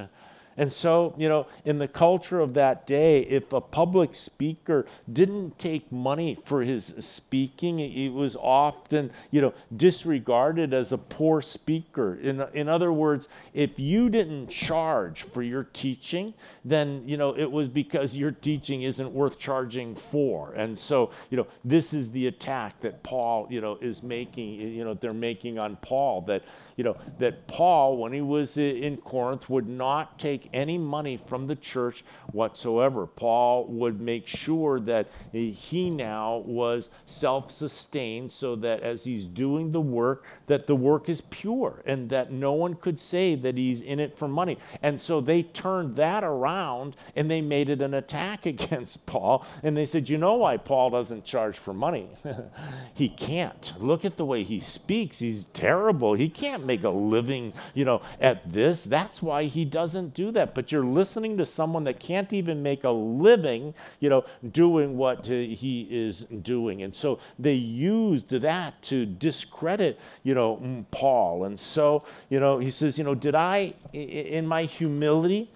And 0.57 0.73
so, 0.73 1.15
you 1.17 1.29
know, 1.29 1.47
in 1.65 1.79
the 1.79 1.89
culture 1.89 2.41
of 2.41 2.55
that 2.55 2.87
day, 2.87 3.23
if 3.23 3.53
a 3.53 3.61
public 3.61 4.15
speaker 4.15 4.87
didn't 5.13 5.59
take 5.59 5.91
money 5.91 6.39
for 6.45 6.63
his 6.63 6.95
speaking, 6.99 7.81
it 7.81 8.13
was 8.13 8.37
often, 8.37 9.11
you 9.31 9.41
know, 9.41 9.53
disregarded 9.77 10.73
as 10.73 10.93
a 10.93 10.99
poor 10.99 11.43
speaker. 11.43 12.15
In, 12.17 12.45
in 12.53 12.69
other 12.69 12.93
words, 12.93 13.29
if 13.53 13.79
you 13.79 14.09
didn't 14.09 14.49
charge 14.49 15.23
for 15.23 15.43
your 15.43 15.65
teaching, 15.65 16.35
then, 16.65 17.03
you 17.07 17.17
know, 17.17 17.37
it 17.37 17.51
was 17.51 17.69
because 17.69 18.17
your 18.17 18.31
teaching 18.31 18.83
isn't 18.83 19.13
worth 19.13 19.39
charging 19.39 19.95
for. 19.95 20.53
And 20.55 20.79
so, 20.79 21.11
you 21.31 21.37
know, 21.37 21.47
this 21.65 21.93
is 21.93 22.11
the 22.11 22.27
attack 22.29 22.81
that 22.81 23.03
Paul, 23.03 23.47
you 23.51 23.61
know, 23.61 23.77
is 23.81 24.03
making, 24.03 24.61
you 24.61 24.85
know, 24.85 24.95
they're 24.95 25.13
making 25.13 25.59
on 25.59 25.77
Paul 25.77 26.23
that, 26.23 26.45
you 26.77 26.85
know, 26.85 26.97
that 27.19 27.47
Paul, 27.49 27.97
when 27.97 28.13
he 28.13 28.21
was 28.21 28.57
in 28.57 28.97
Corinth, 28.99 29.49
would 29.49 29.69
not 29.69 30.19
take 30.19 30.44
any 30.53 30.79
money 30.79 31.19
from 31.27 31.47
the 31.47 31.57
church 31.57 32.05
whatsoever. 32.33 33.07
Paul 33.07 33.67
would 33.67 34.01
make 34.01 34.27
sure 34.27 34.81
that 34.81 35.09
he 35.33 35.91
now 35.91 36.43
was 36.47 36.91
self-sustained 37.07 38.31
so 38.31 38.57
that 38.57 38.81
as 38.81 39.05
he's 39.05 39.25
doing 39.25 39.73
the 39.73 39.81
work, 39.81 40.25
that 40.47 40.67
the 40.67 40.77
work 40.77 41.09
is 41.09 41.23
pure 41.31 41.83
and 41.87 42.09
that 42.11 42.33
no 42.33 42.53
one 42.53 42.75
could 42.75 42.99
say 42.99 43.35
that 43.35 43.57
he's 43.57 43.81
in 43.81 44.01
it 44.01 44.17
for 44.17 44.29
money. 44.29 44.59
And 44.83 45.01
so 45.01 45.21
they 45.21 45.43
turned 45.43 45.97
that 45.97 46.25
around 46.25 46.97
and 47.17 47.31
they 47.31 47.41
made 47.41 47.71
it 47.71 47.81
an 47.81 47.95
attack 47.95 48.47
against 48.55 49.05
Paul. 49.07 49.47
And 49.63 49.77
they 49.77 49.87
said, 49.87 50.09
you 50.09 50.19
know 50.19 50.35
why 50.35 50.57
Paul 50.57 50.91
doesn't 50.91 51.25
charge 51.25 51.59
for 51.59 51.73
money? 51.73 52.09
he 52.95 53.09
can't. 53.09 53.73
Look 53.79 54.05
at 54.05 54.17
the 54.17 54.25
way 54.25 54.45
he 54.45 54.61
speaks. 54.61 55.19
He's 55.19 55.47
terrible. 55.47 56.15
He 56.15 56.29
can't 56.29 56.65
make 56.65 56.85
a 56.85 56.91
living, 56.91 57.53
you 57.75 57.85
know, 57.85 58.03
at 58.21 58.53
this. 58.53 58.83
That's 58.83 59.23
why 59.23 59.45
he 59.45 59.65
doesn't 59.65 60.15
do 60.15 60.31
that, 60.35 60.55
but 60.55 60.71
you're 60.71 60.85
listening 60.85 61.37
to 61.39 61.47
someone 61.47 61.85
that 61.85 61.99
can't 61.99 62.33
even 62.33 62.63
make 62.63 62.85
a 62.85 62.91
living, 62.91 63.75
you 64.01 64.09
know, 64.09 64.25
doing 64.53 64.97
what 64.97 65.27
he 65.27 65.89
is 65.91 66.27
doing. 66.43 66.83
And 66.83 66.95
so 66.95 67.19
they 67.39 67.55
used 67.55 68.29
that 68.31 68.81
to 68.83 69.07
discredit, 69.07 69.99
you 70.23 70.35
know, 70.35 70.57
mm, 70.57 70.85
Paul. 70.91 71.45
And 71.45 71.59
so, 71.59 72.05
you 72.29 72.41
know, 72.41 72.59
he 72.59 72.71
says, 72.71 72.99
you 72.99 73.05
know, 73.05 73.15
did 73.15 73.35
I, 73.35 73.75
in 73.93 74.47
my 74.47 74.65
humility, 74.65 75.51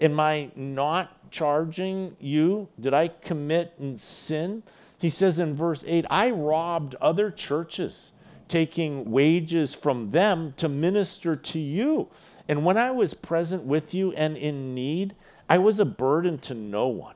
am 0.00 0.20
I 0.20 0.50
not 0.54 1.30
charging 1.30 2.16
you? 2.20 2.68
Did 2.80 2.94
I 2.94 3.08
commit 3.08 3.74
sin? 3.96 4.62
He 4.98 5.10
says 5.10 5.38
in 5.38 5.54
verse 5.54 5.82
8, 5.86 6.04
I 6.10 6.30
robbed 6.30 6.94
other 6.96 7.30
churches 7.30 8.12
taking 8.48 9.10
wages 9.10 9.72
from 9.72 10.10
them 10.10 10.52
to 10.58 10.68
minister 10.68 11.36
to 11.36 11.58
you. 11.58 12.08
And 12.50 12.64
when 12.64 12.76
I 12.76 12.90
was 12.90 13.14
present 13.14 13.62
with 13.62 13.94
you 13.94 14.10
and 14.14 14.36
in 14.36 14.74
need, 14.74 15.14
I 15.48 15.58
was 15.58 15.78
a 15.78 15.84
burden 15.84 16.36
to 16.38 16.52
no 16.52 16.88
one. 16.88 17.14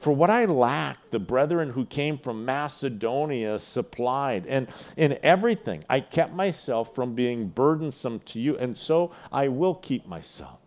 For 0.00 0.12
what 0.12 0.28
I 0.28 0.44
lacked, 0.44 1.12
the 1.12 1.20
brethren 1.20 1.70
who 1.70 1.86
came 1.86 2.18
from 2.18 2.44
Macedonia 2.44 3.60
supplied. 3.60 4.44
And 4.48 4.66
in 4.96 5.20
everything, 5.22 5.84
I 5.88 6.00
kept 6.00 6.34
myself 6.34 6.96
from 6.96 7.14
being 7.14 7.46
burdensome 7.46 8.18
to 8.24 8.40
you, 8.40 8.58
and 8.58 8.76
so 8.76 9.12
I 9.30 9.46
will 9.46 9.76
keep 9.76 10.04
myself. 10.08 10.58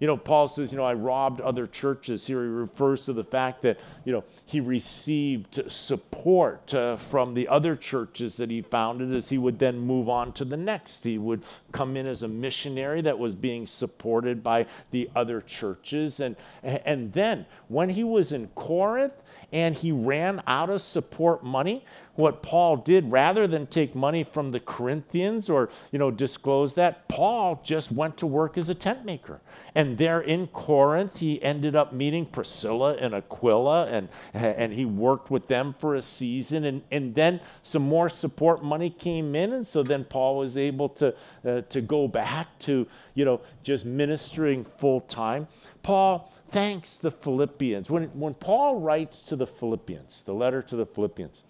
You 0.00 0.06
know, 0.06 0.16
Paul 0.16 0.46
says, 0.46 0.70
you 0.70 0.78
know, 0.78 0.84
I 0.84 0.94
robbed 0.94 1.40
other 1.40 1.66
churches. 1.66 2.26
Here 2.26 2.42
he 2.42 2.48
refers 2.48 3.04
to 3.06 3.12
the 3.12 3.24
fact 3.24 3.62
that, 3.62 3.78
you 4.04 4.12
know, 4.12 4.24
he 4.46 4.60
received 4.60 5.62
support 5.70 6.72
uh, 6.72 6.96
from 6.96 7.34
the 7.34 7.48
other 7.48 7.74
churches 7.74 8.36
that 8.36 8.50
he 8.50 8.62
founded 8.62 9.12
as 9.12 9.28
he 9.28 9.38
would 9.38 9.58
then 9.58 9.78
move 9.78 10.08
on 10.08 10.32
to 10.34 10.44
the 10.44 10.56
next. 10.56 11.02
He 11.02 11.18
would 11.18 11.42
come 11.72 11.96
in 11.96 12.06
as 12.06 12.22
a 12.22 12.28
missionary 12.28 13.00
that 13.02 13.18
was 13.18 13.34
being 13.34 13.66
supported 13.66 14.42
by 14.42 14.66
the 14.92 15.10
other 15.16 15.40
churches. 15.40 16.20
And, 16.20 16.36
and 16.62 17.12
then 17.12 17.46
when 17.66 17.90
he 17.90 18.04
was 18.04 18.30
in 18.30 18.48
Corinth 18.54 19.14
and 19.52 19.74
he 19.74 19.90
ran 19.90 20.42
out 20.46 20.70
of 20.70 20.80
support 20.82 21.42
money, 21.42 21.84
what 22.18 22.42
Paul 22.42 22.78
did 22.78 23.12
rather 23.12 23.46
than 23.46 23.68
take 23.68 23.94
money 23.94 24.24
from 24.24 24.50
the 24.50 24.58
Corinthians 24.58 25.48
or 25.48 25.70
you 25.92 26.00
know 26.00 26.10
disclose 26.10 26.74
that 26.74 27.06
Paul 27.06 27.60
just 27.62 27.92
went 27.92 28.16
to 28.16 28.26
work 28.26 28.58
as 28.58 28.68
a 28.68 28.74
tent 28.74 29.04
maker. 29.04 29.40
And 29.76 29.96
there 29.96 30.20
in 30.20 30.48
Corinth 30.48 31.18
he 31.18 31.40
ended 31.44 31.76
up 31.76 31.92
meeting 31.92 32.26
Priscilla 32.26 32.96
and 32.96 33.14
Aquila 33.14 33.86
and 33.86 34.08
and 34.34 34.72
he 34.72 34.84
worked 34.84 35.30
with 35.30 35.46
them 35.46 35.76
for 35.78 35.94
a 35.94 36.02
season. 36.02 36.64
And 36.64 36.82
and 36.90 37.14
then 37.14 37.40
some 37.62 37.82
more 37.82 38.08
support 38.08 38.64
money 38.64 38.90
came 38.90 39.36
in 39.36 39.52
and 39.52 39.66
so 39.66 39.84
then 39.84 40.04
Paul 40.04 40.38
was 40.38 40.56
able 40.56 40.88
to 40.88 41.14
uh, 41.46 41.60
to 41.60 41.80
go 41.80 42.08
back 42.08 42.58
to 42.60 42.84
you 43.14 43.24
know 43.24 43.40
just 43.62 43.84
ministering 43.84 44.66
full 44.78 45.02
time 45.02 45.46
Paul 45.84 46.32
thanks 46.50 46.96
the 46.96 47.12
Philippians. 47.12 47.88
When 47.88 48.06
when 48.18 48.34
Paul 48.34 48.80
writes 48.80 49.22
to 49.22 49.36
the 49.36 49.46
Philippians 49.46 50.22
the 50.22 50.34
letter 50.34 50.62
to 50.62 50.74
the 50.74 50.84
Philippians 50.84 51.44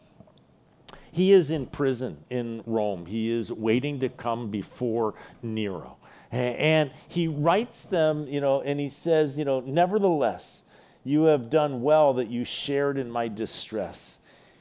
he 1.13 1.33
is 1.33 1.51
in 1.51 1.67
prison 1.67 2.25
in 2.31 2.63
Rome. 2.67 3.07
He 3.07 3.31
is 3.31 3.53
waiting 3.53 4.01
to 4.01 4.09
come 4.09 4.51
before 4.51 5.15
Nero. 5.43 5.97
And 6.31 6.91
he 7.09 7.27
writes 7.27 7.83
them, 7.83 8.27
you 8.29 8.41
know, 8.41 8.61
and 8.61 8.79
he 8.79 8.89
says, 8.89 9.39
you 9.39 9.45
know, 9.45 9.61
nevertheless, 9.61 10.63
you 11.05 11.25
have 11.25 11.49
done 11.49 11.83
well 11.83 12.13
that 12.15 12.29
you 12.29 12.45
shared 12.45 12.99
in 12.99 13.11
my 13.11 13.29
distress. 13.29 14.19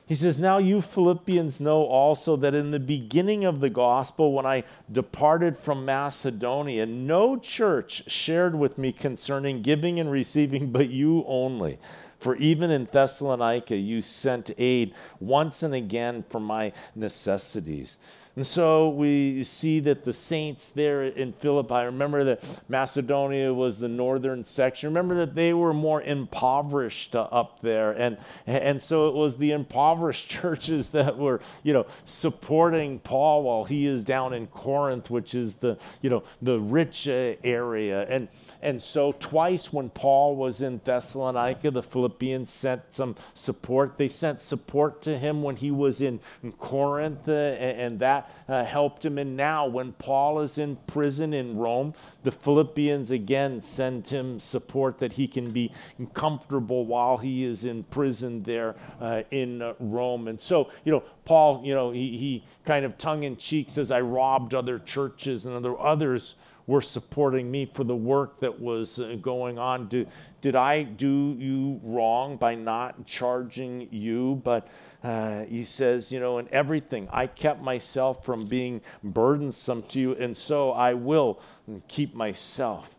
He 0.08 0.16
says, 0.16 0.38
Now 0.38 0.58
you 0.58 0.82
Philippians 0.82 1.60
know 1.60 1.84
also 1.84 2.38
that 2.38 2.56
in 2.56 2.72
the 2.72 2.80
beginning 2.80 3.44
of 3.44 3.60
the 3.60 3.70
gospel, 3.70 4.32
when 4.32 4.46
I 4.46 4.64
departed 4.90 5.60
from 5.60 5.84
Macedonia, 5.84 6.86
no 6.86 7.36
church 7.36 8.04
shared 8.08 8.56
with 8.56 8.78
me 8.78 8.94
concerning 8.94 9.62
giving 9.62 10.00
and 10.00 10.10
receiving, 10.10 10.72
but 10.72 10.90
you 10.90 11.26
only. 11.28 11.78
For 12.20 12.36
even 12.38 12.72
in 12.72 12.88
Thessalonica, 12.92 13.76
you 13.76 14.02
sent 14.02 14.52
aid 14.58 14.94
once 15.20 15.62
and 15.62 15.74
again 15.74 16.24
for 16.30 16.40
my 16.40 16.74
necessities. 16.96 17.98
And 18.38 18.46
so 18.46 18.90
we 18.90 19.44
see 19.44 19.80
that 19.80 20.06
the 20.06 20.14
saints 20.14 20.72
there 20.76 21.04
in 21.06 21.34
Philippi, 21.34 21.86
remember 21.86 22.24
that 22.24 22.44
Macedonia 22.70 23.52
was 23.52 23.80
the 23.80 23.88
northern 23.88 24.46
section. 24.46 24.90
Remember 24.90 25.16
that 25.16 25.34
they 25.34 25.56
were 25.56 25.74
more 25.74 26.04
impoverished 26.04 27.16
up 27.16 27.60
there. 27.64 27.94
And, 27.94 28.16
and 28.46 28.80
so 28.80 29.08
it 29.08 29.16
was 29.16 29.38
the 29.38 29.54
impoverished 29.54 30.30
churches 30.30 30.90
that 30.90 31.18
were, 31.18 31.42
you 31.64 31.74
know, 31.74 31.88
supporting 32.06 33.00
Paul 33.00 33.42
while 33.42 33.64
he 33.64 33.88
is 33.88 34.04
down 34.04 34.34
in 34.34 34.46
Corinth, 34.46 35.10
which 35.10 35.34
is 35.34 35.56
the, 35.56 35.80
you 36.04 36.12
know, 36.12 36.22
the 36.40 36.60
rich 36.60 37.08
area. 37.08 38.06
And, 38.08 38.28
and 38.62 38.80
so 38.80 39.14
twice 39.14 39.74
when 39.74 39.90
Paul 39.90 40.36
was 40.36 40.62
in 40.62 40.80
Thessalonica, 40.86 41.72
the 41.72 41.82
Philippians 41.82 42.52
sent 42.52 42.84
some 42.92 43.16
support. 43.34 43.98
They 43.98 44.10
sent 44.10 44.42
support 44.42 45.02
to 45.04 45.18
him 45.18 45.42
when 45.42 45.56
he 45.56 45.72
was 45.72 46.02
in, 46.02 46.20
in 46.44 46.52
Corinth, 46.52 47.28
uh, 47.28 47.32
and, 47.32 47.82
and 47.82 48.00
that 48.00 48.27
uh, 48.48 48.64
helped 48.64 49.06
him. 49.06 49.18
And 49.18 49.36
now, 49.36 49.66
when 49.68 49.94
Paul 49.94 50.40
is 50.42 50.58
in 50.58 50.78
prison 50.88 51.34
in 51.34 51.58
Rome, 51.58 51.94
the 52.24 52.32
Philippians 52.32 53.12
again 53.12 53.62
send 53.62 54.08
him 54.08 54.40
support 54.40 55.00
that 55.00 55.14
he 55.14 55.28
can 55.28 55.52
be 55.52 55.72
comfortable 56.14 56.86
while 56.86 57.18
he 57.18 57.44
is 57.44 57.66
in 57.66 57.84
prison 57.84 58.44
there 58.44 58.76
uh, 59.02 59.24
in 59.32 59.62
uh, 59.62 59.74
Rome. 59.80 60.28
And 60.28 60.40
so, 60.40 60.72
you 60.86 60.92
know, 60.92 61.04
Paul, 61.26 61.62
you 61.64 61.74
know, 61.74 61.92
he, 61.92 62.18
he 62.18 62.44
kind 62.66 62.86
of 62.86 62.98
tongue 62.98 63.24
in 63.24 63.38
cheek 63.38 63.70
says, 63.70 63.92
I 63.92 64.02
robbed 64.02 64.54
other 64.54 64.80
churches 64.80 65.46
and 65.46 65.56
other 65.56 65.80
others 65.80 66.36
were 66.68 66.82
supporting 66.82 67.50
me 67.50 67.66
for 67.74 67.86
the 67.86 67.96
work 67.96 68.42
that 68.42 68.60
was 68.60 69.00
uh, 69.00 69.16
going 69.22 69.58
on. 69.58 69.88
Do, 69.88 70.06
did 70.42 70.56
I 70.56 70.84
do 70.84 71.36
you 71.40 71.80
wrong 71.82 72.36
by 72.36 72.56
not 72.56 73.06
charging 73.06 73.88
you? 73.90 74.42
But 74.44 74.68
uh, 75.08 75.46
he 75.46 75.64
says, 75.64 76.12
you 76.12 76.20
know, 76.20 76.38
in 76.38 76.50
everything, 76.52 77.08
I 77.14 77.28
kept 77.28 77.62
myself 77.62 78.26
from 78.26 78.44
being 78.44 78.82
burdensome 79.06 79.84
to 79.84 80.00
you, 80.02 80.16
and 80.16 80.36
so 80.36 80.72
I 80.72 80.96
will 80.96 81.40
keep 81.88 82.14
myself. 82.14 82.90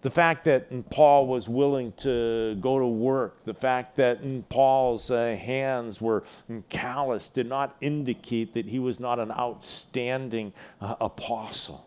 The 0.00 0.10
fact 0.10 0.46
that 0.46 0.88
Paul 0.88 1.26
was 1.26 1.46
willing 1.46 1.92
to 1.98 2.56
go 2.62 2.78
to 2.78 2.86
work, 2.86 3.44
the 3.44 3.52
fact 3.52 3.96
that 3.96 4.48
Paul's 4.48 5.10
uh, 5.10 5.36
hands 5.38 6.00
were 6.00 6.24
calloused, 6.70 7.34
did 7.34 7.46
not 7.46 7.76
indicate 7.82 8.54
that 8.54 8.64
he 8.64 8.78
was 8.78 8.98
not 8.98 9.18
an 9.18 9.30
outstanding 9.30 10.54
uh, 10.80 10.94
apostle. 10.98 11.86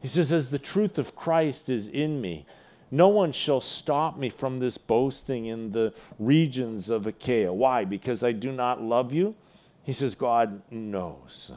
He 0.00 0.08
says, 0.08 0.32
As 0.32 0.50
the 0.50 0.58
truth 0.58 0.98
of 0.98 1.14
Christ 1.14 1.68
is 1.68 1.86
in 1.86 2.20
me, 2.20 2.44
no 2.90 3.08
one 3.08 3.32
shall 3.32 3.60
stop 3.60 4.18
me 4.18 4.30
from 4.30 4.58
this 4.58 4.78
boasting 4.78 5.46
in 5.46 5.72
the 5.72 5.92
regions 6.18 6.90
of 6.90 7.06
Achaia. 7.06 7.52
Why? 7.52 7.84
Because 7.84 8.22
I 8.22 8.32
do 8.32 8.52
not 8.52 8.82
love 8.82 9.12
you? 9.12 9.34
He 9.82 9.92
says, 9.92 10.14
God 10.14 10.62
knows. 10.70 11.52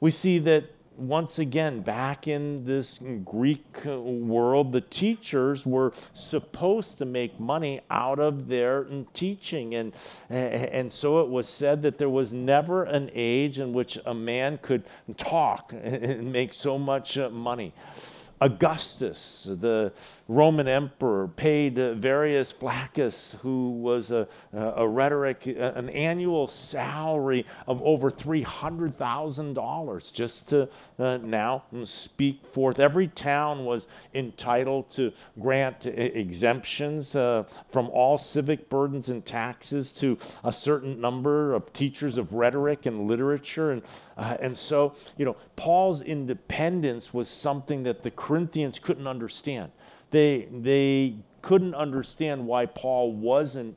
We 0.00 0.10
see 0.10 0.38
that 0.40 0.70
once 0.96 1.38
again, 1.38 1.80
back 1.80 2.26
in 2.26 2.64
this 2.64 2.98
Greek 3.24 3.84
world, 3.84 4.72
the 4.72 4.80
teachers 4.80 5.66
were 5.66 5.92
supposed 6.14 6.98
to 6.98 7.04
make 7.04 7.38
money 7.38 7.80
out 7.90 8.18
of 8.18 8.48
their 8.48 8.86
teaching. 9.12 9.74
And, 9.74 9.92
and 10.30 10.92
so 10.92 11.20
it 11.20 11.28
was 11.28 11.48
said 11.48 11.82
that 11.82 11.98
there 11.98 12.08
was 12.08 12.32
never 12.32 12.84
an 12.84 13.10
age 13.14 13.58
in 13.58 13.72
which 13.72 13.98
a 14.06 14.14
man 14.14 14.58
could 14.62 14.84
talk 15.16 15.72
and 15.72 16.32
make 16.32 16.54
so 16.54 16.78
much 16.78 17.18
money. 17.30 17.74
Augustus, 18.40 19.46
the 19.48 19.92
Roman 20.28 20.68
emperor, 20.68 21.26
paid 21.28 21.76
Verrius 21.76 22.52
Flaccus, 22.52 23.34
who 23.42 23.70
was 23.70 24.10
a, 24.10 24.28
a 24.52 24.86
rhetoric, 24.86 25.46
an 25.46 25.88
annual 25.90 26.48
salary 26.48 27.46
of 27.66 27.80
over 27.82 28.10
$300,000 28.10 30.12
just 30.12 30.48
to 30.48 30.68
uh, 30.98 31.16
now 31.18 31.62
speak 31.84 32.44
forth. 32.52 32.78
Every 32.78 33.08
town 33.08 33.64
was 33.64 33.86
entitled 34.14 34.90
to 34.92 35.12
grant 35.40 35.86
exemptions 35.86 37.14
uh, 37.14 37.44
from 37.70 37.88
all 37.90 38.18
civic 38.18 38.68
burdens 38.68 39.08
and 39.08 39.24
taxes 39.24 39.92
to 39.92 40.18
a 40.44 40.52
certain 40.52 41.00
number 41.00 41.54
of 41.54 41.72
teachers 41.72 42.18
of 42.18 42.34
rhetoric 42.34 42.84
and 42.84 43.06
literature. 43.06 43.70
And, 43.70 43.82
uh, 44.16 44.36
and 44.40 44.56
so, 44.56 44.94
you 45.18 45.24
know, 45.24 45.36
Paul's 45.56 46.00
independence 46.00 47.12
was 47.12 47.28
something 47.28 47.82
that 47.82 48.02
the 48.02 48.10
Corinthians 48.10 48.78
couldn't 48.78 49.06
understand. 49.06 49.70
They, 50.10 50.48
they 50.50 51.16
couldn't 51.42 51.74
understand 51.74 52.46
why 52.46 52.66
Paul 52.66 53.12
wasn't 53.12 53.76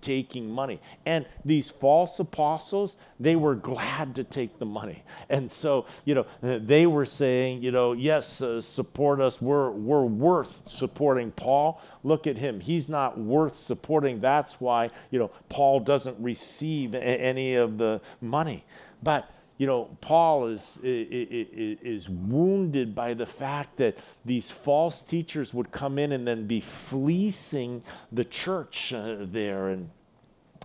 taking 0.00 0.50
money. 0.50 0.80
And 1.04 1.26
these 1.44 1.68
false 1.68 2.18
apostles, 2.18 2.96
they 3.20 3.36
were 3.36 3.54
glad 3.54 4.14
to 4.14 4.24
take 4.24 4.58
the 4.58 4.64
money. 4.64 5.04
And 5.28 5.50
so, 5.52 5.86
you 6.04 6.14
know, 6.14 6.26
they 6.40 6.86
were 6.86 7.04
saying, 7.04 7.62
you 7.62 7.70
know, 7.70 7.92
yes, 7.92 8.40
uh, 8.40 8.60
support 8.60 9.20
us. 9.20 9.42
We're, 9.42 9.70
we're 9.70 10.04
worth 10.04 10.60
supporting 10.66 11.30
Paul. 11.32 11.82
Look 12.02 12.26
at 12.26 12.36
him. 12.38 12.60
He's 12.60 12.88
not 12.88 13.18
worth 13.18 13.58
supporting. 13.58 14.20
That's 14.20 14.54
why, 14.54 14.90
you 15.10 15.18
know, 15.18 15.30
Paul 15.48 15.80
doesn't 15.80 16.16
receive 16.18 16.94
a- 16.94 17.02
any 17.02 17.54
of 17.54 17.76
the 17.76 18.00
money. 18.22 18.64
But 19.02 19.30
you 19.58 19.66
know, 19.66 19.96
Paul 20.00 20.46
is, 20.46 20.78
is, 20.84 21.78
is 21.82 22.08
wounded 22.08 22.94
by 22.94 23.12
the 23.12 23.26
fact 23.26 23.76
that 23.78 23.98
these 24.24 24.50
false 24.50 25.00
teachers 25.00 25.52
would 25.52 25.72
come 25.72 25.98
in 25.98 26.12
and 26.12 26.26
then 26.26 26.46
be 26.46 26.60
fleecing 26.60 27.82
the 28.12 28.24
church 28.24 28.92
uh, 28.92 29.16
there. 29.20 29.68
And 29.68 29.90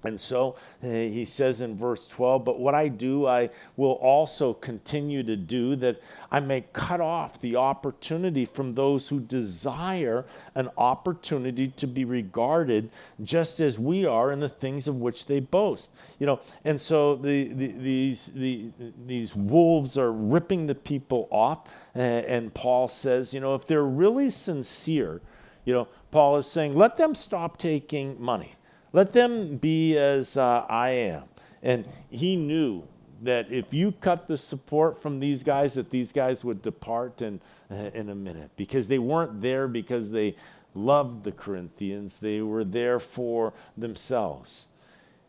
and 0.05 0.19
so 0.19 0.55
uh, 0.83 0.87
he 0.87 1.25
says 1.25 1.61
in 1.61 1.77
verse 1.77 2.07
12, 2.07 2.43
But 2.43 2.59
what 2.59 2.75
I 2.75 2.87
do, 2.87 3.25
I 3.27 3.49
will 3.77 3.93
also 3.93 4.53
continue 4.53 5.23
to 5.23 5.35
do, 5.35 5.75
that 5.77 6.01
I 6.31 6.39
may 6.39 6.61
cut 6.73 7.01
off 7.01 7.39
the 7.39 7.55
opportunity 7.55 8.45
from 8.45 8.75
those 8.75 9.07
who 9.07 9.19
desire 9.19 10.25
an 10.55 10.69
opportunity 10.77 11.69
to 11.69 11.87
be 11.87 12.05
regarded 12.05 12.89
just 13.23 13.59
as 13.59 13.79
we 13.79 14.05
are 14.05 14.31
in 14.31 14.39
the 14.39 14.49
things 14.49 14.87
of 14.87 14.95
which 14.95 15.25
they 15.25 15.39
boast. 15.39 15.89
You 16.19 16.27
know, 16.27 16.39
and 16.65 16.79
so 16.79 17.15
the, 17.15 17.49
the, 17.53 17.67
these, 17.67 18.29
the, 18.33 18.71
these 19.05 19.35
wolves 19.35 19.97
are 19.97 20.11
ripping 20.11 20.67
the 20.67 20.75
people 20.75 21.27
off. 21.31 21.67
Uh, 21.95 21.99
and 21.99 22.53
Paul 22.53 22.87
says, 22.87 23.33
you 23.33 23.39
know, 23.39 23.55
if 23.55 23.67
they're 23.67 23.83
really 23.83 24.29
sincere, 24.29 25.21
you 25.65 25.73
know, 25.73 25.87
Paul 26.11 26.37
is 26.37 26.47
saying, 26.47 26.75
let 26.75 26.97
them 26.97 27.15
stop 27.15 27.57
taking 27.57 28.21
money 28.21 28.55
let 28.93 29.12
them 29.12 29.58
be 29.58 29.97
as 29.97 30.38
uh, 30.38 30.65
I 30.69 30.89
am. 30.91 31.23
And 31.62 31.86
he 32.10 32.36
knew 32.36 32.84
that 33.23 33.51
if 33.51 33.73
you 33.73 33.91
cut 33.91 34.27
the 34.27 34.38
support 34.38 35.01
from 35.01 35.19
these 35.19 35.43
guys, 35.43 35.73
that 35.73 35.89
these 35.89 36.12
guys 36.12 36.43
would 36.43 36.62
depart 36.62 37.21
in, 37.21 37.41
uh, 37.71 37.75
in 37.93 38.10
a 38.10 38.15
minute 38.15 38.51
because 38.56 38.88
they 38.88 38.99
weren't 38.99 39.41
there 39.41 39.67
because 39.67 40.12
they 40.12 40.36
loved 40.75 41.23
the 41.23 41.32
Corinthians, 41.32 42.17
they 42.19 42.41
were 42.41 42.63
there 42.63 42.99
for 42.99 43.53
themselves. 43.77 44.67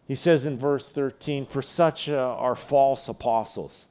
He 0.07 0.15
says 0.15 0.45
in 0.45 0.59
verse 0.59 0.89
13, 0.89 1.47
For 1.47 1.63
such 1.63 2.09
uh, 2.09 2.15
are 2.15 2.57
false 2.57 3.09
apostles, 3.09 3.89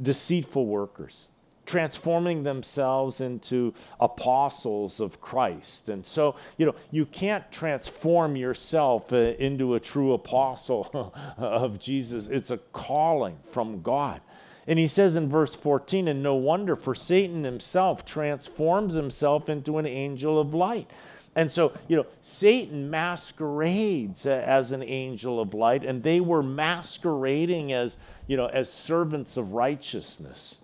deceitful 0.00 0.66
workers 0.66 1.28
transforming 1.68 2.42
themselves 2.42 3.20
into 3.20 3.74
apostles 4.00 5.00
of 5.00 5.20
Christ. 5.20 5.90
And 5.90 6.04
so, 6.04 6.34
you 6.56 6.64
know, 6.64 6.74
you 6.90 7.04
can't 7.04 7.50
transform 7.52 8.36
yourself 8.36 9.12
uh, 9.12 9.34
into 9.38 9.74
a 9.74 9.80
true 9.80 10.14
apostle 10.14 11.12
of 11.36 11.78
Jesus. 11.78 12.26
It's 12.26 12.50
a 12.50 12.56
calling 12.72 13.36
from 13.52 13.82
God. 13.82 14.22
And 14.66 14.78
he 14.78 14.88
says 14.88 15.14
in 15.14 15.28
verse 15.28 15.54
14, 15.54 16.08
and 16.08 16.22
no 16.22 16.36
wonder, 16.36 16.74
for 16.74 16.94
Satan 16.94 17.44
himself 17.44 18.04
transforms 18.04 18.94
himself 18.94 19.50
into 19.50 19.76
an 19.76 19.86
angel 19.86 20.40
of 20.40 20.54
light. 20.54 20.90
And 21.36 21.52
so, 21.52 21.72
you 21.86 21.96
know, 21.96 22.06
Satan 22.22 22.88
masquerades 22.88 24.24
uh, 24.24 24.30
as 24.30 24.72
an 24.72 24.82
angel 24.82 25.38
of 25.38 25.52
light, 25.52 25.84
and 25.84 26.02
they 26.02 26.20
were 26.20 26.42
masquerading 26.42 27.72
as, 27.74 27.98
you 28.26 28.38
know, 28.38 28.46
as 28.46 28.72
servants 28.72 29.36
of 29.36 29.52
righteousness. 29.52 30.60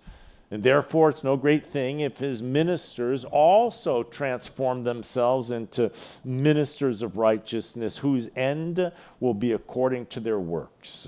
And 0.51 0.63
therefore, 0.63 1.09
it's 1.09 1.23
no 1.23 1.37
great 1.37 1.65
thing 1.65 2.01
if 2.01 2.17
his 2.17 2.43
ministers 2.43 3.25
also 3.25 4.03
transform 4.03 4.83
themselves 4.83 5.49
into 5.49 5.91
ministers 6.23 7.01
of 7.01 7.17
righteousness, 7.17 7.97
whose 7.97 8.29
end 8.35 8.91
will 9.19 9.33
be 9.33 9.53
according 9.53 10.05
to 10.07 10.19
their 10.19 10.39
works. 10.39 11.07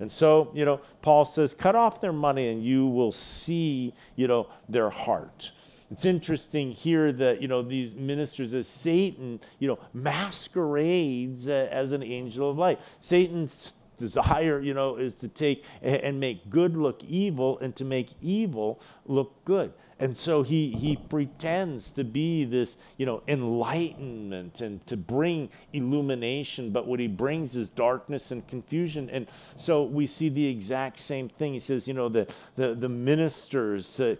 And 0.00 0.10
so, 0.10 0.50
you 0.54 0.64
know, 0.64 0.80
Paul 1.02 1.24
says, 1.24 1.54
cut 1.54 1.76
off 1.76 2.00
their 2.00 2.12
money 2.12 2.48
and 2.48 2.64
you 2.64 2.86
will 2.86 3.12
see, 3.12 3.94
you 4.16 4.26
know, 4.26 4.48
their 4.68 4.90
heart. 4.90 5.52
It's 5.90 6.04
interesting 6.04 6.72
here 6.72 7.12
that, 7.12 7.40
you 7.40 7.46
know, 7.46 7.62
these 7.62 7.94
ministers 7.94 8.52
as 8.54 8.66
Satan, 8.66 9.38
you 9.60 9.68
know, 9.68 9.78
masquerades 9.92 11.46
uh, 11.46 11.68
as 11.70 11.92
an 11.92 12.02
angel 12.02 12.50
of 12.50 12.58
light. 12.58 12.80
Satan's 13.00 13.74
desire, 13.98 14.60
you 14.60 14.74
know, 14.74 14.96
is 14.96 15.14
to 15.14 15.28
take 15.28 15.64
and 15.82 16.18
make 16.20 16.50
good 16.50 16.76
look 16.76 17.02
evil 17.04 17.58
and 17.60 17.74
to 17.76 17.84
make 17.84 18.10
evil 18.20 18.80
look 19.06 19.44
good. 19.44 19.72
And 20.00 20.18
so 20.18 20.42
he, 20.42 20.70
he 20.72 20.96
pretends 20.96 21.90
to 21.90 22.02
be 22.04 22.44
this, 22.44 22.76
you 22.96 23.06
know, 23.06 23.22
enlightenment 23.28 24.60
and 24.60 24.84
to 24.88 24.96
bring 24.96 25.50
illumination, 25.72 26.70
but 26.72 26.86
what 26.86 26.98
he 26.98 27.06
brings 27.06 27.54
is 27.54 27.70
darkness 27.70 28.32
and 28.32 28.46
confusion. 28.48 29.08
And 29.10 29.28
so 29.56 29.84
we 29.84 30.06
see 30.06 30.28
the 30.28 30.46
exact 30.46 30.98
same 30.98 31.28
thing. 31.28 31.52
He 31.52 31.60
says, 31.60 31.86
you 31.86 31.94
know, 31.94 32.08
the, 32.08 32.26
the, 32.56 32.74
the 32.74 32.88
ministers, 32.88 34.00
uh, 34.00 34.16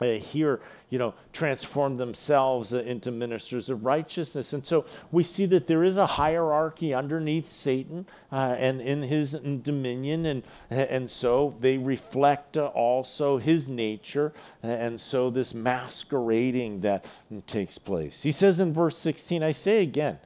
uh, 0.00 0.14
here, 0.14 0.60
you 0.88 0.98
know, 0.98 1.14
transform 1.32 1.96
themselves 1.96 2.72
uh, 2.72 2.78
into 2.78 3.10
ministers 3.10 3.68
of 3.68 3.84
righteousness. 3.84 4.52
And 4.52 4.66
so 4.66 4.86
we 5.12 5.22
see 5.22 5.46
that 5.46 5.66
there 5.66 5.84
is 5.84 5.96
a 5.96 6.06
hierarchy 6.06 6.94
underneath 6.94 7.50
Satan 7.50 8.06
uh, 8.32 8.56
and 8.58 8.80
in 8.80 9.02
his 9.02 9.32
dominion. 9.32 10.26
And, 10.26 10.42
and 10.70 11.10
so 11.10 11.54
they 11.60 11.78
reflect 11.78 12.56
uh, 12.56 12.66
also 12.66 13.38
his 13.38 13.68
nature. 13.68 14.32
And 14.62 15.00
so 15.00 15.30
this 15.30 15.54
masquerading 15.54 16.80
that 16.80 17.04
takes 17.46 17.78
place. 17.78 18.22
He 18.22 18.32
says 18.32 18.58
in 18.58 18.72
verse 18.72 18.96
16, 18.98 19.42
I 19.42 19.52
say 19.52 19.82
again, 19.82 20.18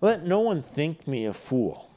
let 0.00 0.26
no 0.26 0.40
one 0.40 0.62
think 0.62 1.08
me 1.08 1.24
a 1.24 1.32
fool 1.32 1.88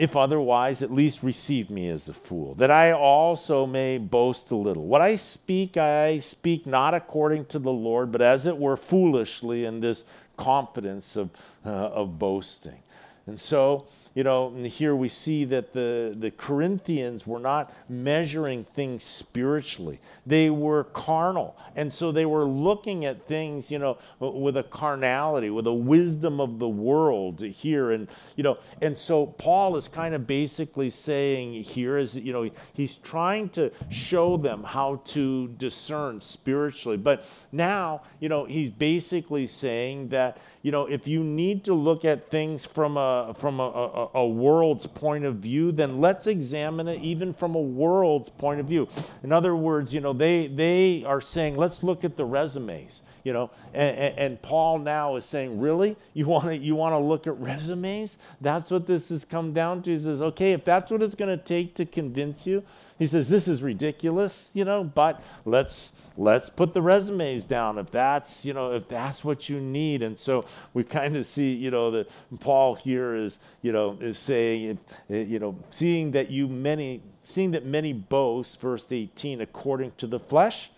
if 0.00 0.16
otherwise, 0.16 0.80
at 0.80 0.90
least 0.90 1.22
receive 1.22 1.68
me 1.68 1.86
as 1.90 2.08
a 2.08 2.14
fool, 2.14 2.54
that 2.54 2.70
I 2.70 2.90
also 2.90 3.66
may 3.66 3.98
boast 3.98 4.50
a 4.50 4.56
little. 4.56 4.86
What 4.86 5.02
I 5.02 5.16
speak, 5.16 5.76
I 5.76 6.20
speak 6.20 6.64
not 6.64 6.94
according 6.94 7.44
to 7.46 7.58
the 7.58 7.70
Lord, 7.70 8.10
but 8.10 8.22
as 8.22 8.46
it 8.46 8.56
were 8.56 8.78
foolishly 8.78 9.66
in 9.66 9.80
this 9.80 10.04
confidence 10.38 11.16
of, 11.16 11.28
uh, 11.66 11.68
of 11.68 12.18
boasting. 12.18 12.78
And 13.26 13.38
so, 13.38 13.88
you 14.14 14.24
know, 14.24 14.52
here 14.64 14.96
we 14.96 15.08
see 15.08 15.44
that 15.44 15.72
the, 15.72 16.16
the 16.18 16.32
Corinthians 16.32 17.26
were 17.26 17.38
not 17.38 17.72
measuring 17.88 18.64
things 18.64 19.04
spiritually. 19.04 20.00
They 20.26 20.50
were 20.50 20.84
carnal. 20.84 21.56
And 21.76 21.92
so 21.92 22.10
they 22.10 22.26
were 22.26 22.44
looking 22.44 23.04
at 23.04 23.28
things, 23.28 23.70
you 23.70 23.78
know, 23.78 23.98
with 24.18 24.56
a 24.56 24.64
carnality, 24.64 25.50
with 25.50 25.66
a 25.68 25.72
wisdom 25.72 26.40
of 26.40 26.58
the 26.58 26.68
world 26.68 27.40
here. 27.40 27.92
And, 27.92 28.08
you 28.34 28.42
know, 28.42 28.58
and 28.82 28.98
so 28.98 29.26
Paul 29.26 29.76
is 29.76 29.86
kind 29.86 30.14
of 30.14 30.26
basically 30.26 30.90
saying 30.90 31.62
here 31.62 31.96
is, 31.96 32.16
you 32.16 32.32
know, 32.32 32.50
he's 32.72 32.96
trying 32.96 33.48
to 33.50 33.70
show 33.90 34.36
them 34.36 34.64
how 34.64 35.02
to 35.06 35.48
discern 35.58 36.20
spiritually. 36.20 36.96
But 36.96 37.24
now, 37.52 38.02
you 38.18 38.28
know, 38.28 38.44
he's 38.44 38.70
basically 38.70 39.46
saying 39.46 40.08
that, 40.08 40.38
you 40.62 40.70
know, 40.70 40.84
if 40.86 41.08
you 41.08 41.24
need 41.24 41.64
to 41.64 41.74
look 41.74 42.04
at 42.04 42.30
things 42.30 42.66
from 42.66 42.98
a, 42.98 43.34
from 43.38 43.60
a, 43.60 43.62
a 43.64 44.10
a, 44.14 44.26
world's 44.26 44.86
point 44.86 45.24
of 45.24 45.36
view, 45.36 45.72
then 45.72 46.00
let's 46.00 46.26
examine 46.26 46.88
it 46.88 47.00
even 47.00 47.32
from 47.32 47.54
a 47.54 47.60
world's 47.60 48.28
point 48.28 48.60
of 48.60 48.66
view. 48.66 48.88
In 49.22 49.32
other 49.32 49.56
words, 49.56 49.92
you 49.92 50.00
know, 50.00 50.12
they, 50.12 50.46
they 50.48 51.04
are 51.04 51.20
saying, 51.20 51.56
let's 51.56 51.82
look 51.82 52.04
at 52.04 52.16
the 52.16 52.24
resumes, 52.24 53.02
you 53.24 53.32
know, 53.32 53.50
and, 53.72 54.18
and 54.18 54.42
Paul 54.42 54.78
now 54.78 55.16
is 55.16 55.24
saying, 55.24 55.58
really? 55.60 55.96
You 56.12 56.26
want 56.26 56.44
to 56.46 56.56
you 56.56 56.74
want 56.74 56.92
to 56.92 56.98
look 56.98 57.26
at 57.26 57.38
resumes? 57.40 58.18
That's 58.40 58.70
what 58.70 58.86
this 58.86 59.08
has 59.08 59.24
come 59.24 59.52
down 59.52 59.82
to. 59.82 59.90
He 59.90 59.98
says, 59.98 60.20
okay, 60.20 60.52
if 60.52 60.64
that's 60.64 60.90
what 60.90 61.02
it's 61.02 61.14
going 61.14 61.36
to 61.36 61.42
take 61.42 61.74
to 61.76 61.86
convince 61.86 62.46
you, 62.46 62.62
he 63.00 63.06
says, 63.06 63.30
this 63.30 63.48
is 63.48 63.62
ridiculous, 63.62 64.50
you 64.52 64.66
know, 64.66 64.84
but 64.84 65.22
let's 65.46 65.92
let's 66.18 66.50
put 66.50 66.74
the 66.74 66.82
resumes 66.82 67.46
down 67.46 67.78
if 67.78 67.90
that's 67.90 68.44
you 68.44 68.52
know 68.52 68.72
if 68.72 68.88
that's 68.88 69.24
what 69.24 69.48
you 69.48 69.58
need. 69.58 70.02
And 70.02 70.18
so 70.18 70.44
we 70.74 70.84
kind 70.84 71.16
of 71.16 71.24
see 71.24 71.54
you 71.54 71.70
know 71.70 71.90
that 71.92 72.10
paul 72.40 72.74
here 72.74 73.14
is 73.14 73.38
you 73.62 73.72
know 73.72 73.96
is 74.02 74.18
saying 74.18 74.78
eh, 75.08 75.22
you 75.22 75.38
know 75.38 75.56
seeing 75.70 76.10
that 76.10 76.30
you 76.30 76.46
many 76.46 77.00
seeing 77.24 77.52
that 77.52 77.64
many 77.64 77.94
boast 77.94 78.60
verse 78.60 78.84
18 78.90 79.40
according 79.40 79.92
to 79.96 80.06
the 80.06 80.20
flesh 80.20 80.70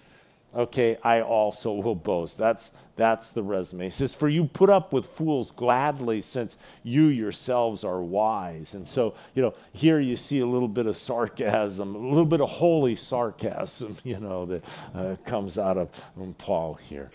okay, 0.55 0.99
I 1.03 1.23
also 1.23 1.73
will 1.73 1.95
boast. 1.95 2.37
That's, 2.37 2.71
that's 2.97 3.31
the 3.31 3.43
resume. 3.43 3.85
He 3.85 3.91
says, 3.91 4.15
For 4.15 4.29
you 4.29 4.45
put 4.45 4.71
up 4.71 4.93
with 4.93 5.07
fools 5.07 5.51
gladly, 5.51 6.23
since 6.23 6.57
you 6.83 7.07
yourselves 7.07 7.85
are 7.85 8.01
wise. 8.01 8.75
And 8.75 8.87
so, 8.87 9.15
you 9.35 9.43
know, 9.43 9.55
here 9.73 10.01
you 10.01 10.17
see 10.17 10.41
a 10.41 10.47
little 10.47 10.69
bit 10.69 10.87
of 10.87 10.97
sarcasm, 10.97 11.95
a 11.95 11.99
little 11.99 12.27
bit 12.27 12.41
of 12.41 12.49
holy 12.49 12.97
sarcasm, 12.97 13.97
you 14.05 14.19
know, 14.19 14.47
that 14.47 14.65
uh, 14.95 15.17
comes 15.25 15.59
out 15.59 15.79
of 15.79 15.89
um, 16.21 16.35
Paul 16.39 16.75
here. 16.75 17.11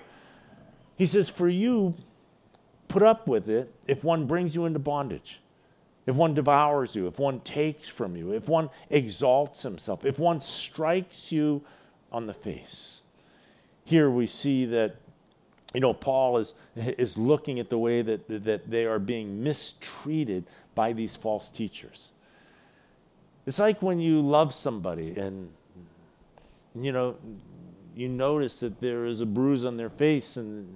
He 0.96 1.06
says, 1.06 1.30
For 1.30 1.48
you 1.48 1.96
put 2.88 3.04
up 3.04 3.28
with 3.28 3.50
it 3.50 3.74
if 3.88 4.04
one 4.04 4.26
brings 4.26 4.56
you 4.56 4.66
into 4.66 4.80
bondage. 4.80 5.40
If 6.08 6.16
one 6.16 6.34
devours 6.34 6.96
you, 6.96 7.08
if 7.08 7.20
one 7.20 7.42
takes 7.42 7.90
from 7.90 8.16
you, 8.16 8.32
if 8.32 8.48
one 8.48 8.70
exalts 8.90 9.62
himself, 9.62 10.06
if 10.06 10.18
one 10.18 10.40
strikes 10.40 11.34
you 11.34 11.62
on 12.14 12.26
the 12.26 12.34
face 12.34 13.02
here 13.88 14.10
we 14.10 14.28
see 14.28 14.66
that 14.66 14.98
you 15.74 15.80
know 15.80 15.94
paul 15.94 16.38
is 16.38 16.54
is 16.76 17.18
looking 17.18 17.58
at 17.58 17.70
the 17.70 17.78
way 17.78 18.02
that 18.02 18.28
that 18.44 18.70
they 18.70 18.84
are 18.84 19.00
being 19.00 19.42
mistreated 19.42 20.44
by 20.76 20.92
these 20.92 21.16
false 21.16 21.50
teachers 21.50 22.12
it's 23.46 23.60
like 23.60 23.82
when 23.82 23.98
you 23.98 24.20
love 24.20 24.54
somebody 24.54 25.18
and 25.18 25.50
you 26.76 26.92
know 26.92 27.16
you 27.96 28.10
notice 28.10 28.60
that 28.60 28.78
there 28.82 29.06
is 29.06 29.22
a 29.22 29.26
bruise 29.26 29.64
on 29.64 29.78
their 29.78 29.90
face 29.90 30.36
and 30.36 30.68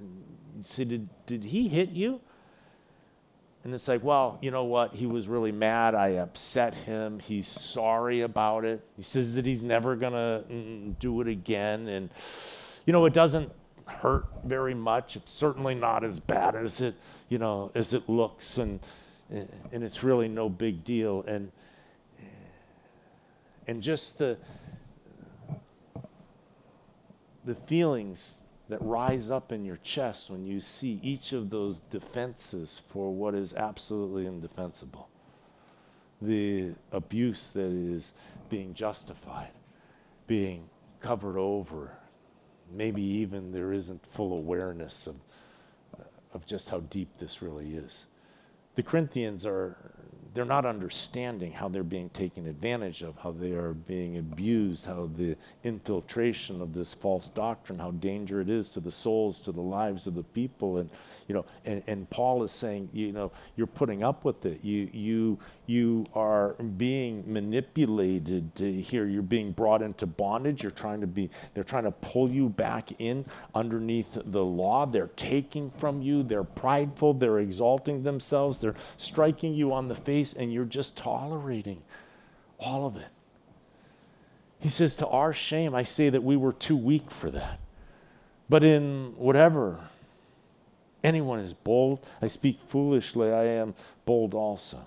you 0.58 0.64
say 0.64 0.86
did, 0.86 1.10
did 1.26 1.44
he 1.44 1.68
hit 1.68 1.90
you 1.90 2.22
and 3.64 3.76
it's 3.76 3.88
like, 3.88 4.04
well, 4.04 4.40
you 4.42 4.50
know 4.50 4.64
what? 4.64 4.96
He 4.96 5.06
was 5.06 5.28
really 5.28 5.52
mad. 5.52 5.94
I 5.94 6.14
upset 6.14 6.74
him. 6.74 7.20
He's 7.20 7.48
sorry 7.48 8.22
about 8.22 8.66
it. 8.66 8.84
He 8.98 9.04
says 9.04 9.34
that 9.34 9.46
he's 9.46 9.62
never 9.62 9.96
going 9.96 10.14
to 10.14 10.44
mm, 10.52 10.98
do 10.98 11.22
it 11.22 11.28
again. 11.28 11.88
And, 11.88 12.10
you 12.86 12.94
know, 12.94 13.06
it 13.06 13.14
doesn't 13.14 13.52
hurt 13.86 14.26
very 14.44 14.74
much. 14.74 15.16
It's 15.16 15.32
certainly 15.32 15.76
not 15.76 16.04
as 16.04 16.20
bad 16.20 16.56
as 16.56 16.82
it, 16.82 16.96
you 17.30 17.38
know, 17.38 17.72
as 17.76 17.94
it 17.94 18.08
looks. 18.10 18.58
And, 18.58 18.80
and 19.30 19.84
it's 19.84 20.04
really 20.04 20.28
no 20.28 20.50
big 20.50 20.84
deal. 20.84 21.24
And, 21.28 21.52
and 23.68 23.82
just 23.82 24.18
the, 24.18 24.38
the 27.46 27.56
feelings 27.56 28.32
that 28.70 28.82
rise 28.82 29.30
up 29.30 29.52
in 29.52 29.66
your 29.66 29.78
chest 29.78 30.30
when 30.30 30.46
you 30.46 30.62
see 30.62 31.00
each 31.04 31.34
of 31.34 31.50
those 31.50 31.82
defenses 31.92 32.82
for 32.90 33.14
what 33.14 33.36
is 33.36 33.54
absolutely 33.54 34.26
indefensible. 34.26 35.10
The 36.22 36.72
abuse 36.92 37.50
that 37.54 37.72
is 37.72 38.14
being 38.50 38.74
justified, 38.74 39.52
being 40.28 40.70
covered 41.02 41.38
over. 41.38 41.92
Maybe 42.74 43.02
even 43.02 43.52
there 43.52 43.74
isn't 43.74 44.06
full 44.14 44.34
awareness 44.34 45.08
of, 45.08 45.16
of 46.34 46.46
just 46.46 46.70
how 46.70 46.80
deep 46.82 47.10
this 47.20 47.42
really 47.42 47.76
is. 47.76 48.06
The 48.76 48.84
Corinthians 48.84 49.46
are 49.46 49.78
they're 50.34 50.46
not 50.46 50.66
understanding 50.66 51.52
how 51.52 51.68
they're 51.68 51.84
being 51.84 52.10
taken 52.10 52.48
advantage 52.48 53.02
of, 53.02 53.18
how 53.18 53.32
they 53.32 53.52
are 53.52 53.74
being 53.74 54.18
abused, 54.18 54.86
how 54.86 55.10
the 55.18 55.36
infiltration 55.64 56.62
of 56.62 56.74
this 56.74 56.94
false 56.94 57.28
doctrine, 57.30 57.78
how 57.78 57.92
danger 57.92 58.40
it 58.40 58.50
is 58.50 58.70
to 58.70 58.80
the 58.80 58.92
souls, 58.92 59.42
to 59.42 59.52
the 59.52 59.62
lives 59.62 60.08
of 60.08 60.16
the 60.16 60.24
people. 60.24 60.78
And, 60.78 60.90
you 61.28 61.36
know, 61.36 61.46
and, 61.66 61.84
and 61.86 62.10
Paul 62.10 62.44
is 62.44 62.54
saying, 62.54 62.90
you 62.94 63.12
know, 63.12 63.32
you're 63.58 63.68
putting 63.68 64.04
up 64.04 64.24
with 64.24 64.46
it. 64.46 64.64
You, 64.64 64.90
you, 64.94 65.38
you 65.72 66.06
are 66.14 66.54
being 66.78 67.24
manipulated 67.26 68.52
here. 68.58 69.08
You're 69.08 69.22
being 69.22 69.54
brought 69.54 69.82
into 69.82 70.06
bondage. 70.06 70.62
You're 70.62 70.72
trying 70.72 71.00
to 71.02 71.08
be, 71.08 71.30
they're 71.54 71.64
trying 71.64 71.86
to 71.86 71.92
pull 71.92 72.30
you 72.30 72.50
back 72.50 72.92
in 73.00 73.26
underneath 73.56 74.18
the 74.26 74.44
law. 74.44 74.86
They're 74.86 75.12
taking 75.16 75.72
from 75.80 76.02
you. 76.02 76.24
They're 76.24 76.44
prideful. 76.44 77.14
They're 77.14 77.40
exalting 77.40 78.04
themselves. 78.04 78.58
They're 78.58 78.76
striking 78.98 79.54
you 79.54 79.74
on 79.74 79.88
the 79.88 79.96
face, 79.96 80.34
and 80.34 80.52
you're 80.52 80.66
just 80.66 80.98
tolerating 80.98 81.82
all 82.60 82.86
of 82.86 82.98
it. 82.98 83.10
He 84.60 84.70
says, 84.70 84.96
To 84.96 85.08
our 85.08 85.34
shame, 85.34 85.74
I 85.74 85.84
say 85.84 86.10
that 86.10 86.24
we 86.24 86.36
were 86.36 86.54
too 86.54 86.78
weak 86.78 87.10
for 87.10 87.32
that. 87.32 87.60
But 88.50 88.64
in 88.64 89.14
whatever 89.18 89.80
anyone 91.04 91.40
is 91.40 91.54
bold, 91.54 92.06
I 92.22 92.28
speak 92.28 92.60
foolishly, 92.68 93.32
I 93.32 93.46
am 93.46 93.74
bold 94.06 94.34
also. 94.34 94.86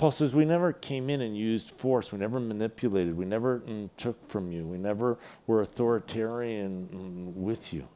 Paul 0.00 0.12
says, 0.12 0.32
We 0.32 0.46
never 0.46 0.72
came 0.72 1.10
in 1.10 1.20
and 1.20 1.36
used 1.36 1.72
force. 1.72 2.10
We 2.10 2.18
never 2.18 2.40
manipulated. 2.40 3.14
We 3.18 3.26
never 3.26 3.58
mm, 3.60 3.90
took 3.98 4.30
from 4.30 4.50
you. 4.50 4.64
We 4.64 4.78
never 4.78 5.18
were 5.46 5.60
authoritarian 5.60 6.88
mm, 6.90 7.38
with 7.38 7.74
you. 7.74 7.86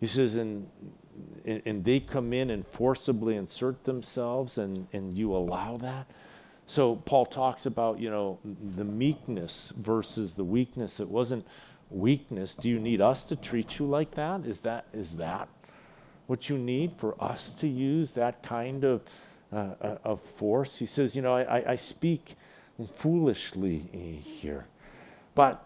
He 0.00 0.08
says, 0.08 0.34
and, 0.34 0.68
and 1.44 1.84
they 1.84 2.00
come 2.00 2.32
in 2.32 2.50
and 2.50 2.66
forcibly 2.66 3.36
insert 3.36 3.84
themselves, 3.84 4.58
and, 4.58 4.88
and 4.92 5.16
you 5.16 5.32
allow 5.32 5.76
that. 5.76 6.10
So 6.66 6.96
Paul 6.96 7.26
talks 7.26 7.66
about, 7.66 8.00
you 8.00 8.10
know, 8.10 8.40
the 8.44 8.82
meekness 8.82 9.72
versus 9.76 10.32
the 10.32 10.42
weakness. 10.42 10.98
It 10.98 11.08
wasn't 11.08 11.46
weakness. 11.88 12.56
Do 12.56 12.68
you 12.68 12.80
need 12.80 13.00
us 13.00 13.22
to 13.26 13.36
treat 13.36 13.78
you 13.78 13.86
like 13.86 14.16
that? 14.16 14.44
Is 14.44 14.58
that 14.60 14.86
is 14.92 15.12
that 15.12 15.48
what 16.26 16.48
you 16.48 16.58
need 16.58 16.94
for 16.96 17.14
us 17.22 17.54
to 17.60 17.68
use 17.68 18.10
that 18.12 18.42
kind 18.42 18.82
of 18.82 19.02
uh, 19.52 19.74
uh, 19.80 19.96
of 20.04 20.20
force. 20.36 20.78
He 20.78 20.86
says, 20.86 21.14
You 21.14 21.22
know, 21.22 21.34
I, 21.34 21.72
I 21.72 21.76
speak 21.76 22.36
foolishly 22.96 23.78
here, 23.78 24.66
but 25.34 25.64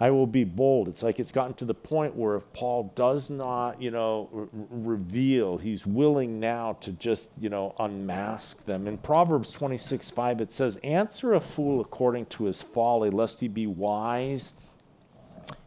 I 0.00 0.10
will 0.10 0.26
be 0.26 0.42
bold. 0.42 0.88
It's 0.88 1.02
like 1.02 1.20
it's 1.20 1.30
gotten 1.30 1.54
to 1.54 1.64
the 1.64 1.74
point 1.74 2.16
where 2.16 2.34
if 2.34 2.52
Paul 2.52 2.90
does 2.96 3.30
not, 3.30 3.80
you 3.80 3.92
know, 3.92 4.28
r- 4.34 4.48
reveal, 4.70 5.58
he's 5.58 5.86
willing 5.86 6.40
now 6.40 6.76
to 6.80 6.90
just, 6.90 7.28
you 7.38 7.48
know, 7.48 7.74
unmask 7.78 8.64
them. 8.64 8.88
In 8.88 8.98
Proverbs 8.98 9.52
26 9.52 10.10
5, 10.10 10.40
it 10.40 10.52
says, 10.52 10.76
Answer 10.82 11.34
a 11.34 11.40
fool 11.40 11.80
according 11.80 12.26
to 12.26 12.44
his 12.44 12.62
folly, 12.62 13.10
lest 13.10 13.38
he 13.38 13.46
be 13.46 13.66
wise 13.68 14.52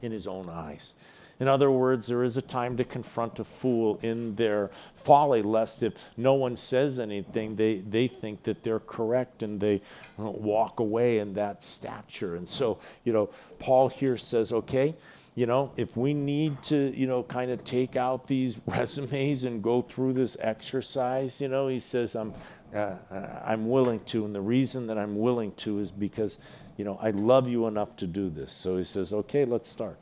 in 0.01 0.11
his 0.11 0.27
own 0.27 0.49
eyes. 0.49 0.93
In 1.39 1.47
other 1.49 1.69
words, 1.69 2.07
there 2.07 2.23
is 2.23 2.37
a 2.37 2.41
time 2.41 2.77
to 2.77 2.85
confront 2.85 3.39
a 3.39 3.43
fool 3.43 3.99
in 4.01 4.35
their 4.35 4.71
folly, 5.03 5.41
lest 5.41 5.83
if 5.83 5.93
no 6.15 6.33
one 6.33 6.55
says 6.55 6.97
anything, 6.97 7.55
they, 7.57 7.79
they 7.79 8.07
think 8.07 8.43
that 8.43 8.63
they're 8.63 8.79
correct 8.79 9.43
and 9.43 9.59
they 9.59 9.81
walk 10.17 10.79
away 10.79 11.19
in 11.19 11.33
that 11.33 11.63
stature. 11.63 12.35
And 12.35 12.47
so, 12.47 12.79
you 13.03 13.11
know, 13.11 13.29
Paul 13.59 13.89
here 13.89 14.17
says, 14.17 14.53
okay, 14.53 14.95
you 15.35 15.45
know, 15.45 15.71
if 15.75 15.97
we 15.97 16.13
need 16.13 16.63
to, 16.63 16.97
you 16.97 17.07
know, 17.07 17.21
kind 17.23 17.51
of 17.51 17.63
take 17.65 17.97
out 17.97 18.27
these 18.27 18.57
resumes 18.65 19.43
and 19.43 19.61
go 19.61 19.81
through 19.81 20.13
this 20.13 20.37
exercise, 20.39 21.41
you 21.41 21.49
know, 21.49 21.67
he 21.67 21.81
says, 21.81 22.15
I'm, 22.15 22.33
uh, 22.73 22.95
uh, 23.11 23.41
I'm 23.45 23.67
willing 23.67 23.99
to. 24.05 24.23
And 24.23 24.33
the 24.33 24.41
reason 24.41 24.87
that 24.87 24.97
I'm 24.97 25.17
willing 25.17 25.51
to 25.57 25.79
is 25.79 25.91
because, 25.91 26.37
you 26.77 26.85
know, 26.85 26.97
I 27.01 27.09
love 27.11 27.49
you 27.49 27.67
enough 27.67 27.97
to 27.97 28.07
do 28.07 28.29
this. 28.29 28.53
So 28.53 28.77
he 28.77 28.85
says, 28.85 29.11
okay, 29.11 29.43
let's 29.43 29.69
start. 29.69 29.99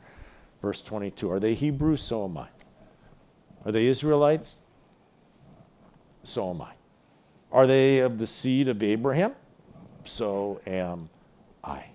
Verse 0.63 0.81
22 0.81 1.29
Are 1.29 1.39
they 1.39 1.53
Hebrews? 1.53 2.01
So 2.01 2.23
am 2.23 2.37
I. 2.37 2.47
Are 3.65 3.71
they 3.71 3.85
Israelites? 3.85 4.57
So 6.23 6.49
am 6.49 6.61
I. 6.61 6.73
Are 7.51 7.67
they 7.67 7.99
of 7.99 8.17
the 8.17 8.25
seed 8.25 8.67
of 8.69 8.81
Abraham? 8.81 9.33
So 10.05 10.61
am 10.65 11.09
I. 11.63 11.85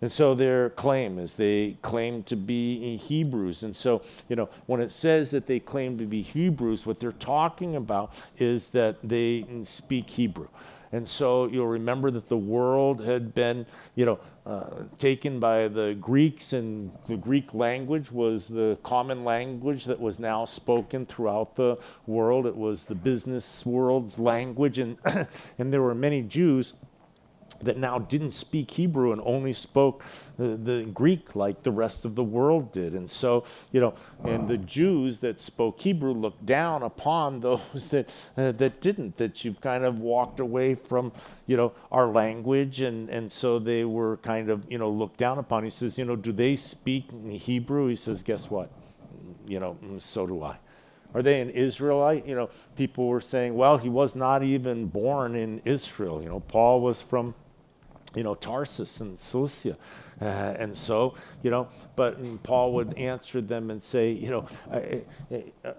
And 0.00 0.12
so 0.12 0.34
their 0.34 0.70
claim 0.70 1.18
is 1.18 1.34
they 1.34 1.76
claim 1.82 2.22
to 2.24 2.36
be 2.36 2.96
Hebrews. 2.98 3.64
And 3.64 3.74
so, 3.74 4.02
you 4.28 4.36
know, 4.36 4.48
when 4.66 4.80
it 4.80 4.92
says 4.92 5.30
that 5.30 5.46
they 5.46 5.58
claim 5.58 5.98
to 5.98 6.04
be 6.04 6.22
Hebrews, 6.22 6.86
what 6.86 7.00
they're 7.00 7.10
talking 7.12 7.74
about 7.74 8.12
is 8.38 8.68
that 8.68 8.96
they 9.02 9.44
speak 9.64 10.08
Hebrew. 10.10 10.48
And 10.92 11.08
so 11.08 11.46
you'll 11.46 11.66
remember 11.66 12.10
that 12.10 12.28
the 12.28 12.36
world 12.36 13.04
had 13.04 13.34
been, 13.34 13.66
you 13.94 14.06
know, 14.06 14.18
uh, 14.46 14.84
taken 14.98 15.38
by 15.38 15.68
the 15.68 15.94
Greeks, 16.00 16.54
and 16.54 16.90
the 17.06 17.16
Greek 17.16 17.52
language 17.52 18.10
was 18.10 18.48
the 18.48 18.78
common 18.82 19.22
language 19.24 19.84
that 19.84 20.00
was 20.00 20.18
now 20.18 20.46
spoken 20.46 21.04
throughout 21.04 21.54
the 21.56 21.76
world. 22.06 22.46
It 22.46 22.56
was 22.56 22.84
the 22.84 22.94
business 22.94 23.66
world's 23.66 24.18
language, 24.18 24.78
and, 24.78 24.96
and 25.58 25.72
there 25.72 25.82
were 25.82 25.94
many 25.94 26.22
Jews 26.22 26.72
that 27.62 27.76
now 27.76 27.98
didn't 27.98 28.32
speak 28.32 28.70
Hebrew 28.70 29.12
and 29.12 29.20
only 29.24 29.52
spoke 29.52 30.04
the, 30.38 30.56
the, 30.56 30.82
Greek 30.94 31.34
like 31.34 31.62
the 31.62 31.72
rest 31.72 32.04
of 32.04 32.14
the 32.14 32.22
world 32.22 32.72
did. 32.72 32.94
And 32.94 33.10
so, 33.10 33.44
you 33.72 33.80
know, 33.80 33.94
and 34.24 34.48
the 34.48 34.58
Jews 34.58 35.18
that 35.18 35.40
spoke 35.40 35.80
Hebrew 35.80 36.12
looked 36.12 36.46
down 36.46 36.82
upon 36.84 37.40
those 37.48 37.88
that, 37.90 38.08
uh, 38.36 38.52
that 38.52 38.80
didn't, 38.80 39.16
that 39.16 39.44
you've 39.44 39.60
kind 39.60 39.84
of 39.84 39.98
walked 39.98 40.40
away 40.40 40.74
from, 40.74 41.12
you 41.46 41.56
know, 41.56 41.72
our 41.90 42.06
language. 42.06 42.80
And, 42.80 43.08
and 43.10 43.30
so 43.30 43.58
they 43.58 43.84
were 43.84 44.18
kind 44.18 44.50
of, 44.50 44.64
you 44.70 44.78
know, 44.78 44.90
looked 44.90 45.18
down 45.18 45.38
upon. 45.38 45.64
He 45.64 45.70
says, 45.70 45.98
you 45.98 46.04
know, 46.04 46.16
do 46.16 46.32
they 46.32 46.54
speak 46.56 47.10
Hebrew? 47.28 47.88
He 47.88 47.96
says, 47.96 48.22
guess 48.22 48.50
what? 48.50 48.70
You 49.46 49.60
know, 49.60 49.76
mm, 49.82 50.00
so 50.00 50.26
do 50.26 50.42
I. 50.42 50.58
Are 51.14 51.22
they 51.22 51.40
an 51.40 51.50
Israelite? 51.50 52.26
You 52.26 52.34
know, 52.34 52.50
people 52.76 53.06
were 53.06 53.20
saying, 53.20 53.54
well, 53.54 53.78
he 53.78 53.88
was 53.88 54.14
not 54.14 54.42
even 54.42 54.86
born 54.86 55.34
in 55.34 55.60
Israel. 55.64 56.22
You 56.22 56.28
know, 56.28 56.40
Paul 56.40 56.80
was 56.82 57.00
from 57.00 57.34
you 58.14 58.22
know, 58.22 58.34
Tarsus 58.34 59.00
and 59.00 59.20
Cilicia. 59.20 59.76
Uh, 60.20 60.24
and 60.58 60.76
so, 60.76 61.14
you 61.42 61.50
know, 61.50 61.68
but 61.94 62.42
Paul 62.42 62.72
would 62.72 62.98
answer 62.98 63.40
them 63.40 63.70
and 63.70 63.82
say, 63.82 64.10
you 64.10 64.30
know, 64.30 64.48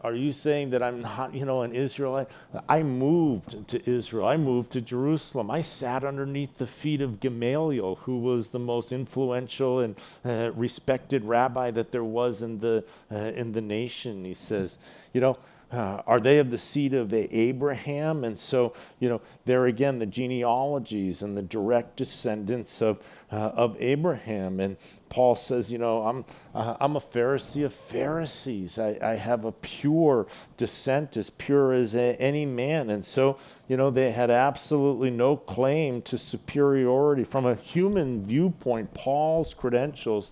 are 0.02 0.14
you 0.14 0.32
saying 0.32 0.70
that 0.70 0.82
I'm 0.82 1.02
not, 1.02 1.34
you 1.34 1.46
know, 1.46 1.64
an 1.64 1.76
Israelite? 1.76 2.28
I 2.70 2.82
moved 2.84 3.68
to 3.68 3.90
Israel. 3.90 4.28
I 4.28 4.38
moved 4.38 4.72
to 4.72 4.82
Jerusalem. 4.82 5.52
I 5.52 5.62
sat 5.62 6.06
underneath 6.06 6.58
the 6.58 6.68
feet 6.68 7.02
of 7.02 7.20
Gamaliel, 7.20 7.96
who 7.96 8.20
was 8.20 8.50
the 8.50 8.60
most 8.60 8.94
influential 8.94 9.80
and 9.80 9.96
uh, 10.24 10.52
respected 10.56 11.26
rabbi 11.26 11.72
that 11.72 11.92
there 11.92 12.06
was 12.06 12.42
in 12.42 12.60
the 12.60 12.86
uh, 13.12 13.16
in 13.16 13.52
the 13.52 13.62
nation. 13.62 14.24
He 14.24 14.34
says, 14.34 14.78
you 15.14 15.20
know, 15.20 15.38
uh, 15.72 16.02
are 16.08 16.20
they 16.20 16.40
of 16.40 16.50
the 16.50 16.58
seed 16.58 16.94
of 16.94 17.14
Abraham? 17.14 18.24
And 18.24 18.40
so, 18.40 18.74
you 19.00 19.08
know, 19.08 19.22
there 19.46 19.68
again, 19.68 20.00
the 20.00 20.06
genealogies 20.06 21.22
and 21.22 21.38
the 21.38 21.44
direct 21.44 21.96
descendants 21.96 22.82
of, 22.82 23.00
uh, 23.32 23.36
of 23.36 23.78
Abraham. 23.80 24.60
And 24.60 24.78
Paul 25.10 25.36
says, 25.36 25.72
you 25.72 25.78
know, 25.78 26.02
I'm, 26.04 26.26
uh, 26.56 26.76
I'm 26.80 26.96
a 26.96 27.02
Pharisee 27.02 27.66
of 27.66 27.74
Pharisees. 27.74 28.80
I, 28.80 28.98
I 29.02 29.16
have 29.16 29.46
a 29.46 29.52
pure 29.52 30.26
descent, 30.58 31.18
as 31.18 31.30
pure 31.30 31.74
as 31.74 31.94
a, 31.94 32.20
any 32.20 32.46
man. 32.48 32.90
And 32.90 33.06
so, 33.06 33.38
you 33.68 33.78
know, 33.78 33.92
they 33.92 34.12
had 34.12 34.32
absolutely 34.32 35.12
no 35.12 35.38
claim 35.38 36.02
to 36.04 36.18
superiority. 36.18 37.24
From 37.24 37.46
a 37.46 37.54
human 37.54 38.26
viewpoint, 38.26 38.94
Paul's 38.96 39.54
credentials 39.54 40.32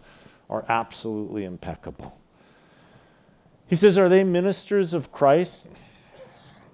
are 0.49 0.65
absolutely 0.67 1.43
impeccable. 1.43 2.17
He 3.67 3.75
says, 3.75 3.97
Are 3.97 4.09
they 4.09 4.23
ministers 4.23 4.93
of 4.93 5.11
Christ? 5.11 5.65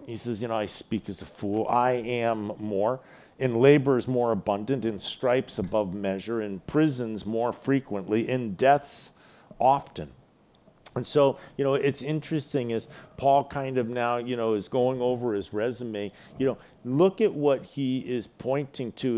he 0.05 0.17
says, 0.17 0.41
You 0.41 0.47
know, 0.47 0.55
I 0.55 0.65
speak 0.65 1.09
as 1.09 1.21
a 1.21 1.25
fool. 1.25 1.67
I 1.67 1.91
am 1.91 2.53
more. 2.59 2.99
In 3.39 3.59
labor 3.59 3.97
is 3.97 4.07
more 4.07 4.31
abundant, 4.31 4.85
in 4.85 4.99
stripes 4.99 5.57
above 5.57 5.93
measure, 5.93 6.41
in 6.41 6.59
prisons 6.61 7.25
more 7.25 7.51
frequently, 7.51 8.29
in 8.29 8.53
deaths 8.53 9.09
often. 9.59 10.11
And 10.95 11.05
so, 11.05 11.37
you 11.57 11.63
know, 11.63 11.73
it's 11.73 12.01
interesting 12.01 12.71
as 12.71 12.87
Paul 13.17 13.45
kind 13.45 13.77
of 13.77 13.89
now, 13.89 14.17
you 14.17 14.35
know, 14.35 14.53
is 14.53 14.67
going 14.67 15.01
over 15.01 15.33
his 15.33 15.53
resume. 15.53 16.11
You 16.37 16.45
know, 16.45 16.57
look 16.85 17.21
at 17.21 17.33
what 17.33 17.63
he 17.63 17.99
is 17.99 18.27
pointing 18.27 18.91
to. 18.93 19.15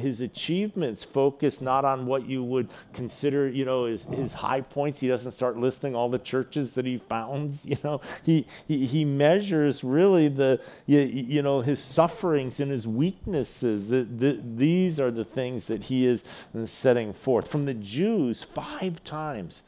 His 0.00 0.20
achievements 0.20 1.04
focus 1.04 1.60
not 1.60 1.84
on 1.84 2.06
what 2.06 2.26
you 2.26 2.42
would 2.42 2.68
consider, 2.92 3.48
you 3.48 3.64
know, 3.64 3.84
his, 3.84 4.04
his 4.04 4.32
high 4.32 4.60
points. 4.62 5.00
He 5.00 5.08
doesn't 5.08 5.32
start 5.32 5.56
listing 5.58 5.94
all 5.94 6.08
the 6.08 6.18
churches 6.18 6.72
that 6.72 6.86
he 6.86 6.98
founds. 6.98 7.60
You 7.70 7.76
know, 7.84 8.00
he, 8.24 8.46
he, 8.66 8.84
he 8.84 9.04
measures 9.04 9.84
really 9.84 10.26
the, 10.26 10.60
you, 10.86 11.40
know, 11.40 11.60
his 11.60 11.80
sufferings 11.80 12.58
and 12.58 12.68
his 12.68 12.84
weaknesses. 12.84 13.86
The, 13.86 14.02
the, 14.02 14.40
these 14.56 14.98
are 14.98 15.12
the 15.12 15.24
things 15.24 15.66
that 15.66 15.84
he 15.84 16.04
is 16.04 16.24
setting 16.64 17.12
forth. 17.12 17.46
From 17.46 17.66
the 17.66 17.74
Jews, 17.74 18.42
five 18.42 19.04
times 19.04 19.62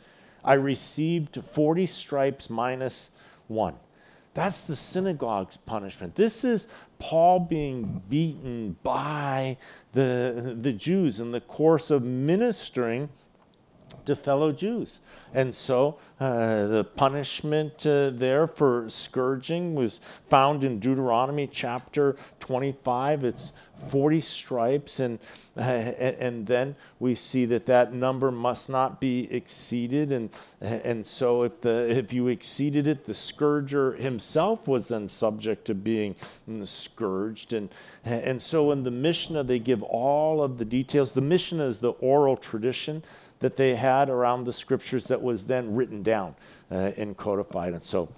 I 0.45 0.55
received 0.55 1.39
40 1.53 1.87
stripes 1.87 2.51
minus 2.51 3.11
one. 3.49 3.75
That's 4.35 4.63
the 4.63 4.77
synagogue's 4.77 5.59
punishment. 5.59 6.15
This 6.15 6.43
is 6.43 6.67
Paul 6.99 7.41
being 7.41 8.03
beaten 8.09 8.77
by 8.83 9.59
the, 9.93 10.57
the 10.61 10.73
Jews 10.73 11.21
in 11.21 11.33
the 11.33 11.41
course 11.41 11.91
of 11.91 12.03
ministering 12.03 13.11
to 14.07 14.17
fellow 14.17 14.53
Jews. 14.53 15.01
And 15.35 15.55
so 15.55 15.99
uh, 16.21 16.67
the 16.67 16.85
punishment 16.85 17.87
uh, 17.87 18.11
there 18.11 18.47
for 18.47 18.85
scourging 18.89 19.75
was 19.75 20.01
found 20.29 20.65
in 20.65 20.79
Deuteronomy 20.79 21.49
chapter 21.51 22.17
25. 22.41 23.25
It's 23.25 23.53
40 23.89 24.21
stripes. 24.21 25.01
And, 25.01 25.19
uh, 25.57 25.61
and 25.61 26.47
then 26.47 26.77
we 27.01 27.15
see 27.15 27.47
that 27.47 27.67
that 27.67 27.93
number 27.93 28.31
must 28.31 28.69
not 28.69 29.01
be 29.01 29.33
exceeded. 29.33 30.13
And, 30.13 30.31
and 30.61 31.07
so 31.07 31.43
if, 31.43 31.61
the, 31.61 31.91
if 31.91 32.13
you 32.13 32.29
exceeded 32.29 32.87
it, 32.87 33.07
the 33.07 33.15
scourger 33.15 33.93
himself 33.93 34.69
was 34.69 34.89
then 34.89 35.09
subject 35.09 35.65
to 35.67 35.75
being 35.75 36.15
scourged. 36.65 37.53
And, 37.53 37.69
and 38.05 38.43
so 38.43 38.71
in 38.73 38.85
the 38.85 38.91
Mishnah, 38.91 39.45
they 39.45 39.59
give 39.59 39.83
all 39.83 40.43
of 40.43 40.59
the 40.59 40.65
details. 40.65 41.13
The 41.13 41.21
Mishnah 41.21 41.67
is 41.67 41.79
the 41.79 41.93
oral 41.93 42.37
tradition 42.37 43.03
that 43.43 43.57
they 43.57 43.75
had 43.75 44.09
around 44.09 44.45
the 44.45 44.53
scriptures 44.53 45.05
that 45.07 45.21
was 45.21 45.45
then 45.45 45.75
written 45.75 46.03
down 46.03 46.35
uh, 46.71 46.93
and 46.97 47.17
codified. 47.17 47.75
And 47.75 47.85
so 47.85 48.09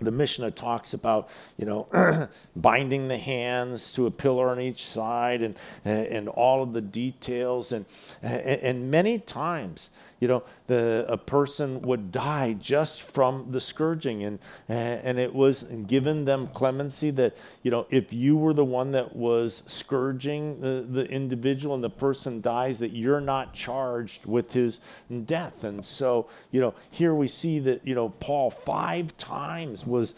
the 0.00 0.10
Mishnah 0.10 0.50
talks 0.50 0.94
about, 0.94 1.28
you 1.56 1.66
know, 1.66 2.28
binding 2.56 3.08
the 3.08 3.16
hands 3.16 3.92
to 3.92 4.06
a 4.06 4.10
pillar 4.10 4.50
on 4.50 4.60
each 4.60 4.88
side 4.88 5.42
and, 5.42 5.54
and 5.84 6.28
all 6.28 6.62
of 6.62 6.72
the 6.72 6.80
details. 6.80 7.72
And, 7.72 7.84
and 8.22 8.90
many 8.90 9.18
times, 9.18 9.90
you 10.20 10.28
know, 10.28 10.42
the, 10.66 11.06
a 11.08 11.16
person 11.16 11.80
would 11.82 12.12
die 12.12 12.52
just 12.52 13.02
from 13.02 13.50
the 13.50 13.60
scourging. 13.60 14.22
And, 14.24 14.38
and 14.68 15.18
it 15.18 15.34
was 15.34 15.64
given 15.86 16.26
them 16.26 16.48
clemency 16.48 17.10
that, 17.12 17.36
you 17.62 17.70
know, 17.70 17.86
if 17.90 18.12
you 18.12 18.36
were 18.36 18.52
the 18.52 18.64
one 18.64 18.92
that 18.92 19.16
was 19.16 19.62
scourging 19.66 20.60
the, 20.60 20.86
the 20.88 21.04
individual 21.06 21.74
and 21.74 21.82
the 21.82 21.90
person 21.90 22.42
dies, 22.42 22.78
that 22.80 22.92
you're 22.92 23.20
not 23.20 23.54
charged 23.54 24.26
with 24.26 24.52
his 24.52 24.80
death. 25.24 25.64
And 25.64 25.84
so, 25.84 26.28
you 26.50 26.60
know, 26.60 26.74
here 26.90 27.14
we 27.14 27.26
see 27.26 27.58
that, 27.60 27.86
you 27.86 27.94
know, 27.94 28.10
Paul 28.20 28.50
five 28.50 29.16
times 29.16 29.86
was 29.86 30.14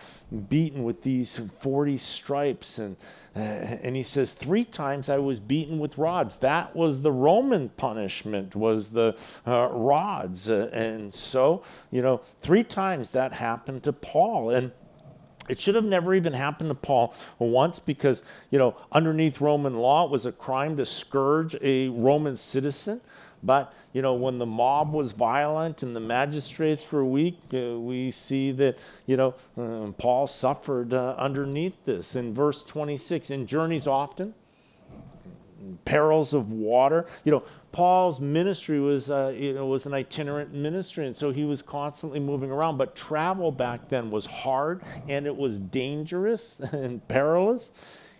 beaten 0.48 0.82
with 0.82 1.02
these 1.02 1.40
40 1.60 1.96
stripes. 1.98 2.78
And, 2.78 2.96
and 3.34 3.96
he 3.96 4.02
says, 4.02 4.32
Three 4.32 4.64
times 4.64 5.08
I 5.08 5.18
was 5.18 5.40
beaten 5.40 5.78
with 5.78 5.96
rods. 5.96 6.36
That 6.36 6.76
was 6.76 7.00
the 7.00 7.12
Roman 7.12 7.70
punishment, 7.70 8.54
was 8.54 8.88
the 8.88 9.16
uh, 9.46 9.68
rods. 9.70 10.48
Uh, 10.48 10.68
and 10.72 11.14
so, 11.14 11.62
you 11.90 12.02
know, 12.02 12.20
three 12.42 12.64
times 12.64 13.10
that 13.10 13.32
happened 13.32 13.82
to 13.84 13.92
Paul. 13.92 14.50
And 14.50 14.72
it 15.48 15.60
should 15.60 15.74
have 15.74 15.84
never 15.84 16.14
even 16.14 16.34
happened 16.34 16.70
to 16.70 16.74
Paul 16.74 17.14
once 17.38 17.78
because, 17.78 18.22
you 18.50 18.58
know, 18.58 18.76
underneath 18.92 19.40
Roman 19.40 19.76
law, 19.76 20.04
it 20.04 20.10
was 20.10 20.26
a 20.26 20.32
crime 20.32 20.76
to 20.76 20.86
scourge 20.86 21.56
a 21.62 21.88
Roman 21.88 22.36
citizen. 22.36 23.00
But, 23.42 23.72
you 23.92 24.02
know, 24.02 24.14
when 24.14 24.38
the 24.38 24.46
mob 24.46 24.92
was 24.92 25.12
violent 25.12 25.82
and 25.82 25.96
the 25.96 26.00
magistrates 26.00 26.90
were 26.92 27.04
weak, 27.04 27.38
uh, 27.52 27.78
we 27.78 28.10
see 28.10 28.52
that, 28.52 28.78
you 29.06 29.16
know, 29.16 29.34
uh, 29.58 29.90
Paul 29.98 30.26
suffered 30.28 30.94
uh, 30.94 31.16
underneath 31.18 31.84
this. 31.84 32.14
In 32.14 32.34
verse 32.34 32.62
26, 32.62 33.30
in 33.30 33.46
journeys 33.46 33.86
often, 33.86 34.34
perils 35.84 36.34
of 36.34 36.50
water. 36.50 37.06
You 37.24 37.32
know, 37.32 37.42
Paul's 37.72 38.20
ministry 38.20 38.80
was, 38.80 39.10
uh, 39.10 39.32
you 39.34 39.54
know, 39.54 39.66
was 39.66 39.86
an 39.86 39.94
itinerant 39.94 40.52
ministry, 40.52 41.06
and 41.06 41.16
so 41.16 41.30
he 41.30 41.44
was 41.44 41.62
constantly 41.62 42.20
moving 42.20 42.50
around. 42.50 42.76
But 42.76 42.94
travel 42.94 43.50
back 43.50 43.88
then 43.88 44.10
was 44.10 44.26
hard 44.26 44.82
and 45.08 45.26
it 45.26 45.36
was 45.36 45.58
dangerous 45.58 46.56
and 46.72 47.06
perilous. 47.08 47.70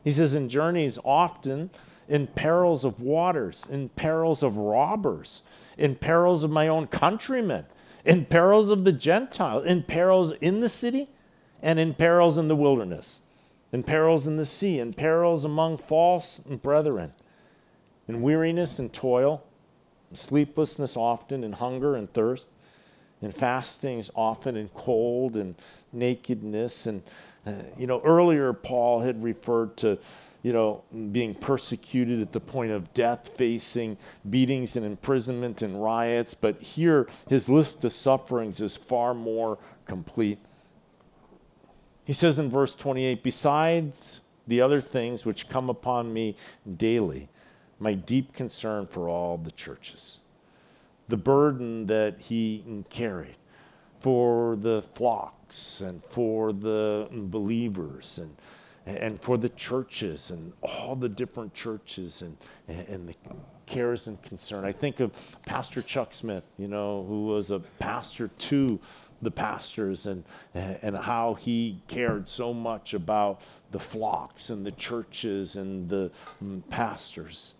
He 0.04 0.10
says, 0.10 0.34
in 0.34 0.48
journeys 0.48 0.98
often, 1.04 1.70
in 2.12 2.26
perils 2.26 2.84
of 2.84 3.00
waters, 3.00 3.64
in 3.70 3.88
perils 3.88 4.42
of 4.42 4.58
robbers, 4.58 5.40
in 5.78 5.94
perils 5.94 6.44
of 6.44 6.50
my 6.50 6.68
own 6.68 6.86
countrymen, 6.86 7.64
in 8.04 8.26
perils 8.26 8.68
of 8.68 8.84
the 8.84 8.92
Gentiles, 8.92 9.64
in 9.64 9.82
perils 9.82 10.32
in 10.42 10.60
the 10.60 10.68
city, 10.68 11.08
and 11.62 11.78
in 11.78 11.94
perils 11.94 12.36
in 12.36 12.48
the 12.48 12.54
wilderness, 12.54 13.22
in 13.72 13.82
perils 13.82 14.26
in 14.26 14.36
the 14.36 14.44
sea, 14.44 14.78
in 14.78 14.92
perils 14.92 15.42
among 15.42 15.78
false 15.78 16.40
brethren, 16.40 17.14
in 18.06 18.20
weariness 18.20 18.78
and 18.78 18.92
toil, 18.92 19.42
in 20.10 20.16
sleeplessness 20.16 20.98
often, 20.98 21.42
in 21.42 21.52
hunger 21.54 21.96
and 21.96 22.12
thirst, 22.12 22.46
in 23.22 23.32
fastings 23.32 24.10
often, 24.14 24.54
in 24.54 24.68
cold 24.74 25.34
and 25.34 25.54
nakedness. 25.94 26.84
And, 26.84 27.02
uh, 27.46 27.52
you 27.78 27.86
know, 27.86 28.02
earlier 28.04 28.52
Paul 28.52 29.00
had 29.00 29.24
referred 29.24 29.78
to 29.78 29.96
you 30.42 30.52
know, 30.52 30.82
being 31.12 31.34
persecuted 31.34 32.20
at 32.20 32.32
the 32.32 32.40
point 32.40 32.72
of 32.72 32.92
death, 32.94 33.30
facing 33.36 33.96
beatings 34.28 34.76
and 34.76 34.84
imprisonment 34.84 35.62
and 35.62 35.82
riots. 35.82 36.34
But 36.34 36.60
here, 36.60 37.08
his 37.28 37.48
list 37.48 37.84
of 37.84 37.92
sufferings 37.92 38.60
is 38.60 38.76
far 38.76 39.14
more 39.14 39.58
complete. 39.86 40.38
He 42.04 42.12
says 42.12 42.38
in 42.38 42.50
verse 42.50 42.74
28 42.74 43.22
Besides 43.22 44.20
the 44.46 44.60
other 44.60 44.80
things 44.80 45.24
which 45.24 45.48
come 45.48 45.70
upon 45.70 46.12
me 46.12 46.36
daily, 46.76 47.28
my 47.78 47.94
deep 47.94 48.32
concern 48.32 48.86
for 48.86 49.08
all 49.08 49.38
the 49.38 49.52
churches, 49.52 50.20
the 51.08 51.16
burden 51.16 51.86
that 51.86 52.16
he 52.18 52.64
carried 52.90 53.36
for 54.00 54.56
the 54.56 54.82
flocks 54.94 55.80
and 55.80 56.02
for 56.10 56.52
the 56.52 57.08
believers 57.12 58.18
and 58.20 58.36
and 58.86 59.20
for 59.20 59.36
the 59.36 59.48
churches 59.50 60.30
and 60.30 60.52
all 60.62 60.96
the 60.96 61.08
different 61.08 61.54
churches 61.54 62.22
and, 62.22 62.36
and 62.68 63.08
the 63.08 63.14
cares 63.66 64.06
and 64.06 64.20
concern. 64.22 64.64
I 64.64 64.72
think 64.72 65.00
of 65.00 65.12
Pastor 65.46 65.82
Chuck 65.82 66.12
Smith, 66.12 66.44
you 66.58 66.68
know, 66.68 67.04
who 67.08 67.26
was 67.26 67.50
a 67.50 67.60
pastor 67.78 68.28
to 68.28 68.80
the 69.22 69.30
pastors 69.30 70.06
and, 70.06 70.24
and 70.54 70.96
how 70.96 71.34
he 71.34 71.80
cared 71.86 72.28
so 72.28 72.52
much 72.52 72.92
about 72.92 73.40
the 73.70 73.78
flocks 73.78 74.50
and 74.50 74.66
the 74.66 74.72
churches 74.72 75.56
and 75.56 75.88
the 75.88 76.10
mm, 76.44 76.62
pastors. 76.68 77.54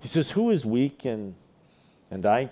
He 0.00 0.08
says, 0.08 0.30
Who 0.30 0.50
is 0.50 0.64
weak 0.64 1.04
and, 1.04 1.34
and 2.10 2.24
I 2.24 2.50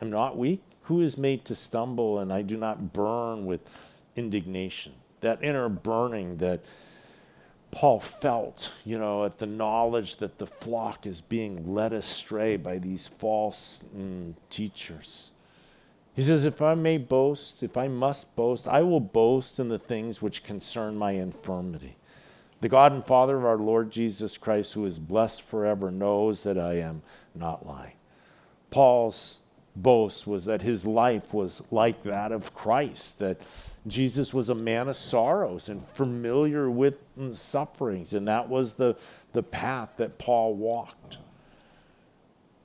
am 0.00 0.10
not 0.10 0.38
weak? 0.38 0.62
Who 0.82 1.00
is 1.00 1.18
made 1.18 1.44
to 1.46 1.56
stumble 1.56 2.20
and 2.20 2.32
I 2.32 2.42
do 2.42 2.56
not 2.56 2.92
burn 2.92 3.44
with 3.44 3.60
indignation? 4.14 4.92
That 5.20 5.42
inner 5.42 5.68
burning 5.68 6.38
that 6.38 6.64
Paul 7.72 8.00
felt, 8.00 8.70
you 8.84 8.98
know, 8.98 9.24
at 9.24 9.38
the 9.38 9.46
knowledge 9.46 10.16
that 10.16 10.38
the 10.38 10.46
flock 10.46 11.06
is 11.06 11.22
being 11.22 11.74
led 11.74 11.92
astray 11.92 12.56
by 12.58 12.78
these 12.78 13.08
false 13.08 13.82
mm, 13.96 14.34
teachers. 14.50 15.30
He 16.14 16.22
says, 16.22 16.44
If 16.44 16.60
I 16.60 16.74
may 16.74 16.98
boast, 16.98 17.62
if 17.62 17.78
I 17.78 17.88
must 17.88 18.36
boast, 18.36 18.68
I 18.68 18.82
will 18.82 19.00
boast 19.00 19.58
in 19.58 19.70
the 19.70 19.78
things 19.78 20.20
which 20.20 20.44
concern 20.44 20.96
my 20.96 21.12
infirmity. 21.12 21.96
The 22.60 22.68
God 22.68 22.92
and 22.92 23.04
Father 23.04 23.38
of 23.38 23.44
our 23.46 23.56
Lord 23.56 23.90
Jesus 23.90 24.36
Christ, 24.36 24.74
who 24.74 24.84
is 24.84 24.98
blessed 24.98 25.40
forever, 25.42 25.90
knows 25.90 26.42
that 26.42 26.58
I 26.58 26.74
am 26.74 27.02
not 27.34 27.66
lying. 27.66 27.94
Paul's 28.70 29.38
boast 29.74 30.26
was 30.26 30.44
that 30.44 30.60
his 30.60 30.84
life 30.84 31.32
was 31.32 31.62
like 31.70 32.02
that 32.02 32.32
of 32.32 32.54
Christ, 32.54 33.18
that 33.18 33.38
Jesus 33.86 34.32
was 34.32 34.48
a 34.48 34.54
man 34.54 34.88
of 34.88 34.96
sorrows 34.96 35.68
and 35.68 35.86
familiar 35.94 36.70
with 36.70 36.94
sufferings, 37.32 38.12
and 38.12 38.28
that 38.28 38.48
was 38.48 38.74
the, 38.74 38.96
the 39.32 39.42
path 39.42 39.90
that 39.96 40.18
Paul 40.18 40.54
walked. 40.54 41.18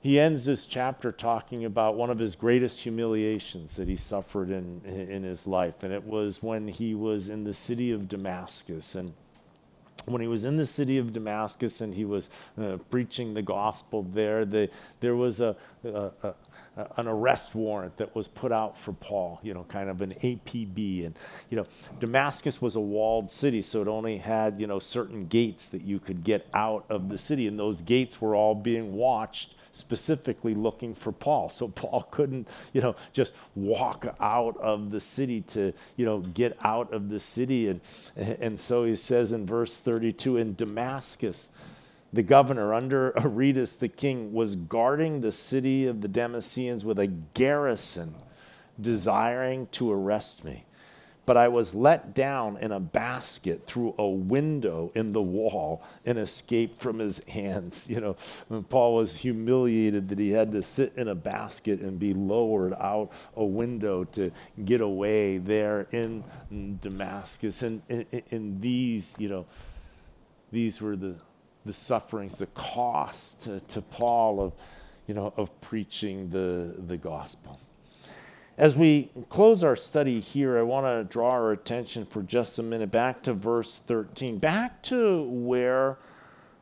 He 0.00 0.20
ends 0.20 0.44
this 0.44 0.64
chapter 0.64 1.10
talking 1.10 1.64
about 1.64 1.96
one 1.96 2.08
of 2.08 2.20
his 2.20 2.36
greatest 2.36 2.80
humiliations 2.80 3.74
that 3.76 3.88
he 3.88 3.96
suffered 3.96 4.48
in, 4.50 4.80
in 4.84 5.24
his 5.24 5.44
life. 5.44 5.82
And 5.82 5.92
it 5.92 6.04
was 6.04 6.40
when 6.40 6.68
he 6.68 6.94
was 6.94 7.28
in 7.28 7.42
the 7.42 7.52
city 7.52 7.90
of 7.90 8.08
Damascus. 8.08 8.94
And 8.94 9.12
when 10.04 10.22
he 10.22 10.28
was 10.28 10.44
in 10.44 10.56
the 10.56 10.66
city 10.66 10.98
of 10.98 11.12
Damascus 11.12 11.80
and 11.80 11.92
he 11.92 12.04
was 12.04 12.30
uh, 12.56 12.76
preaching 12.90 13.34
the 13.34 13.42
gospel 13.42 14.04
there, 14.14 14.44
the, 14.44 14.70
there 15.00 15.16
was 15.16 15.40
a, 15.40 15.56
a, 15.84 16.10
a 16.22 16.34
an 16.96 17.08
arrest 17.08 17.54
warrant 17.54 17.96
that 17.96 18.14
was 18.14 18.28
put 18.28 18.52
out 18.52 18.78
for 18.78 18.92
Paul, 18.92 19.40
you 19.42 19.54
know, 19.54 19.64
kind 19.64 19.88
of 19.90 20.02
an 20.02 20.14
APB. 20.22 21.06
And, 21.06 21.14
you 21.50 21.56
know, 21.56 21.66
Damascus 22.00 22.60
was 22.60 22.76
a 22.76 22.80
walled 22.80 23.30
city, 23.30 23.62
so 23.62 23.82
it 23.82 23.88
only 23.88 24.18
had, 24.18 24.60
you 24.60 24.66
know, 24.66 24.78
certain 24.78 25.26
gates 25.26 25.66
that 25.66 25.82
you 25.82 25.98
could 25.98 26.24
get 26.24 26.46
out 26.54 26.84
of 26.88 27.08
the 27.08 27.18
city. 27.18 27.46
And 27.46 27.58
those 27.58 27.82
gates 27.82 28.20
were 28.20 28.34
all 28.34 28.54
being 28.54 28.94
watched 28.94 29.54
specifically 29.72 30.54
looking 30.54 30.94
for 30.94 31.12
Paul. 31.12 31.50
So 31.50 31.68
Paul 31.74 32.06
couldn't, 32.10 32.48
you 32.72 32.80
know, 32.80 32.96
just 33.12 33.32
walk 33.54 34.06
out 34.20 34.56
of 34.58 34.90
the 34.90 35.00
city 35.00 35.42
to, 35.42 35.72
you 35.96 36.04
know, 36.04 36.20
get 36.20 36.56
out 36.62 36.92
of 36.92 37.08
the 37.08 37.20
city. 37.20 37.68
And, 37.68 37.80
and 38.16 38.60
so 38.60 38.84
he 38.84 38.96
says 38.96 39.32
in 39.32 39.46
verse 39.46 39.76
32 39.76 40.36
in 40.36 40.54
Damascus, 40.54 41.48
the 42.12 42.22
governor 42.22 42.74
under 42.74 43.12
Aretas 43.18 43.76
the 43.76 43.88
king 43.88 44.32
was 44.32 44.54
guarding 44.54 45.20
the 45.20 45.32
city 45.32 45.86
of 45.86 46.00
the 46.00 46.08
Damascenes 46.08 46.84
with 46.84 46.98
a 46.98 47.06
garrison, 47.06 48.14
desiring 48.80 49.68
to 49.72 49.90
arrest 49.90 50.44
me 50.44 50.64
but 51.28 51.36
I 51.36 51.48
was 51.48 51.74
let 51.74 52.14
down 52.14 52.56
in 52.56 52.72
a 52.72 52.80
basket 52.80 53.66
through 53.66 53.94
a 53.98 54.08
window 54.08 54.90
in 54.94 55.12
the 55.12 55.20
wall 55.20 55.82
and 56.06 56.16
escaped 56.16 56.80
from 56.80 56.98
his 57.00 57.18
hands. 57.28 57.84
You 57.86 58.00
know, 58.00 58.62
Paul 58.70 58.94
was 58.94 59.12
humiliated 59.12 60.08
that 60.08 60.18
he 60.18 60.30
had 60.30 60.50
to 60.52 60.62
sit 60.62 60.94
in 60.96 61.08
a 61.08 61.14
basket 61.14 61.80
and 61.80 61.98
be 61.98 62.14
lowered 62.14 62.72
out 62.72 63.12
a 63.36 63.44
window 63.44 64.04
to 64.04 64.32
get 64.64 64.80
away 64.80 65.36
there 65.36 65.86
in 65.90 66.24
Damascus. 66.80 67.60
And 67.60 67.82
in 68.30 68.58
these, 68.62 69.12
you 69.18 69.28
know, 69.28 69.44
these 70.50 70.80
were 70.80 70.96
the, 70.96 71.16
the 71.68 71.74
sufferings, 71.74 72.38
the 72.38 72.46
cost 72.46 73.40
to, 73.42 73.60
to 73.60 73.82
Paul 73.82 74.40
of, 74.40 74.54
you 75.06 75.12
know, 75.12 75.34
of 75.36 75.60
preaching 75.60 76.30
the, 76.30 76.74
the 76.86 76.96
gospel. 76.96 77.60
As 78.56 78.74
we 78.74 79.10
close 79.28 79.62
our 79.62 79.76
study 79.76 80.18
here, 80.18 80.58
I 80.58 80.62
want 80.62 80.86
to 80.86 81.04
draw 81.04 81.30
our 81.30 81.52
attention 81.52 82.06
for 82.06 82.22
just 82.22 82.58
a 82.58 82.62
minute 82.62 82.90
back 82.90 83.22
to 83.24 83.34
verse 83.34 83.82
13, 83.86 84.38
back 84.38 84.82
to 84.84 85.24
where 85.24 85.98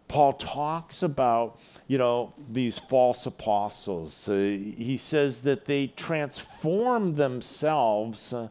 Paul 0.09 0.33
talks 0.33 1.05
about, 1.05 1.57
you 1.87 1.99
know, 1.99 2.35
these 2.51 2.81
false 2.81 3.27
apostles. 3.27 4.29
Uh, 4.29 4.35
he 4.35 4.99
says 5.01 5.43
that 5.43 5.67
they 5.67 5.87
transform 5.87 7.15
themselves 7.15 8.33
uh, 8.33 8.49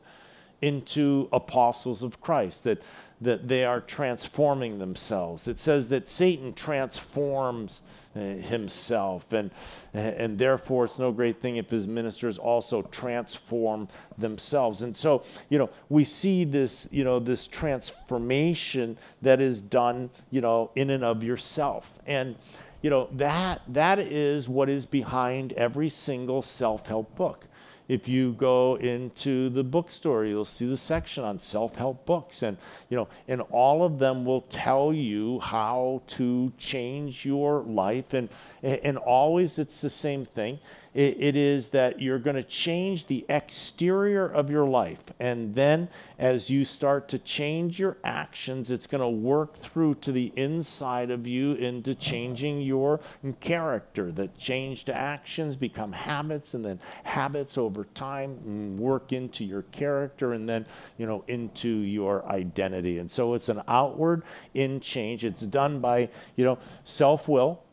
into 0.61 1.29
apostles 1.31 2.03
of 2.03 2.21
Christ, 2.21 2.63
that, 2.63 2.81
that 3.21 3.47
they 3.47 3.63
are 3.63 3.81
transforming 3.81 4.79
themselves. 4.79 5.47
It 5.47 5.59
says 5.59 5.87
that 5.89 6.09
Satan 6.09 6.53
transforms 6.53 7.81
uh, 8.15 8.19
himself. 8.19 9.31
And, 9.33 9.51
and 9.93 10.37
therefore, 10.37 10.85
it's 10.85 10.97
no 10.97 11.11
great 11.11 11.41
thing 11.41 11.57
if 11.57 11.69
his 11.69 11.85
ministers 11.85 12.37
also 12.37 12.81
transform 12.83 13.89
themselves. 14.17 14.83
And 14.83 14.95
so, 14.95 15.23
you 15.49 15.57
know, 15.57 15.69
we 15.89 16.05
see 16.05 16.45
this, 16.45 16.87
you 16.91 17.03
know, 17.03 17.19
this 17.19 17.45
transformation 17.45 18.97
that 19.21 19.41
is 19.41 19.61
done, 19.61 20.09
you 20.31 20.39
know, 20.39 20.71
in 20.75 20.91
and 20.91 21.03
of 21.03 21.23
yourself. 21.23 21.91
And, 22.07 22.35
you 22.81 22.89
know, 22.89 23.09
that, 23.13 23.61
that 23.67 23.99
is 23.99 24.47
what 24.47 24.69
is 24.69 24.85
behind 24.85 25.51
every 25.53 25.89
single 25.89 26.41
self 26.41 26.85
help 26.85 27.13
book 27.15 27.45
if 27.87 28.07
you 28.07 28.33
go 28.33 28.75
into 28.75 29.49
the 29.49 29.63
bookstore 29.63 30.25
you'll 30.25 30.45
see 30.45 30.65
the 30.65 30.77
section 30.77 31.23
on 31.23 31.39
self-help 31.39 32.05
books. 32.05 32.43
And 32.43 32.57
you 32.89 32.97
know 32.97 33.07
and 33.27 33.41
all 33.41 33.83
of 33.83 33.99
them 33.99 34.25
will 34.25 34.41
tell 34.41 34.93
you 34.93 35.39
how 35.39 36.01
to 36.07 36.51
change 36.57 37.25
your 37.25 37.61
life. 37.61 38.13
And 38.13 38.29
and 38.63 38.97
always 38.97 39.59
it's 39.59 39.81
the 39.81 39.89
same 39.89 40.25
thing 40.25 40.59
it, 40.95 41.17
it 41.19 41.35
is 41.35 41.67
that 41.67 42.01
you're 42.01 42.19
going 42.19 42.37
to 42.37 42.43
change 42.43 43.05
the 43.07 43.25
exterior 43.27 44.27
of 44.27 44.49
your 44.49 44.65
life. 44.65 45.03
And 45.19 45.53
then 45.53 45.89
as 46.17 46.49
you 46.49 46.63
start 46.63 47.09
to 47.09 47.19
change 47.19 47.77
your 47.77 47.97
actions, 48.05 48.71
it's 48.71 48.87
going 48.87 49.01
to 49.01 49.09
work 49.09 49.61
through 49.61 49.95
to 49.95 50.13
the 50.13 50.31
inside 50.37 51.11
of 51.11 51.27
you 51.27 51.55
into 51.55 51.95
changing 51.95 52.61
your 52.61 53.01
character. 53.41 54.13
That 54.13 54.37
changed 54.37 54.89
actions 54.89 55.57
become 55.57 55.91
habits, 55.91 56.53
and 56.53 56.63
then 56.63 56.79
habits 57.03 57.57
over 57.57 57.83
time 57.93 58.77
work 58.77 59.11
into 59.11 59.43
your 59.43 59.63
character 59.63 60.31
and 60.31 60.47
then, 60.47 60.65
you 60.97 61.05
know, 61.05 61.25
into 61.27 61.67
your 61.67 62.25
identity. 62.27 62.99
And 62.99 63.11
so 63.11 63.33
it's 63.33 63.49
an 63.49 63.61
outward 63.67 64.23
in 64.53 64.79
change. 64.79 65.25
It's 65.25 65.41
done 65.41 65.81
by, 65.81 66.07
you 66.37 66.45
know, 66.45 66.57
self 66.85 67.27
will, 67.27 67.63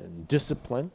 and 0.00 0.26
discipline 0.26 0.90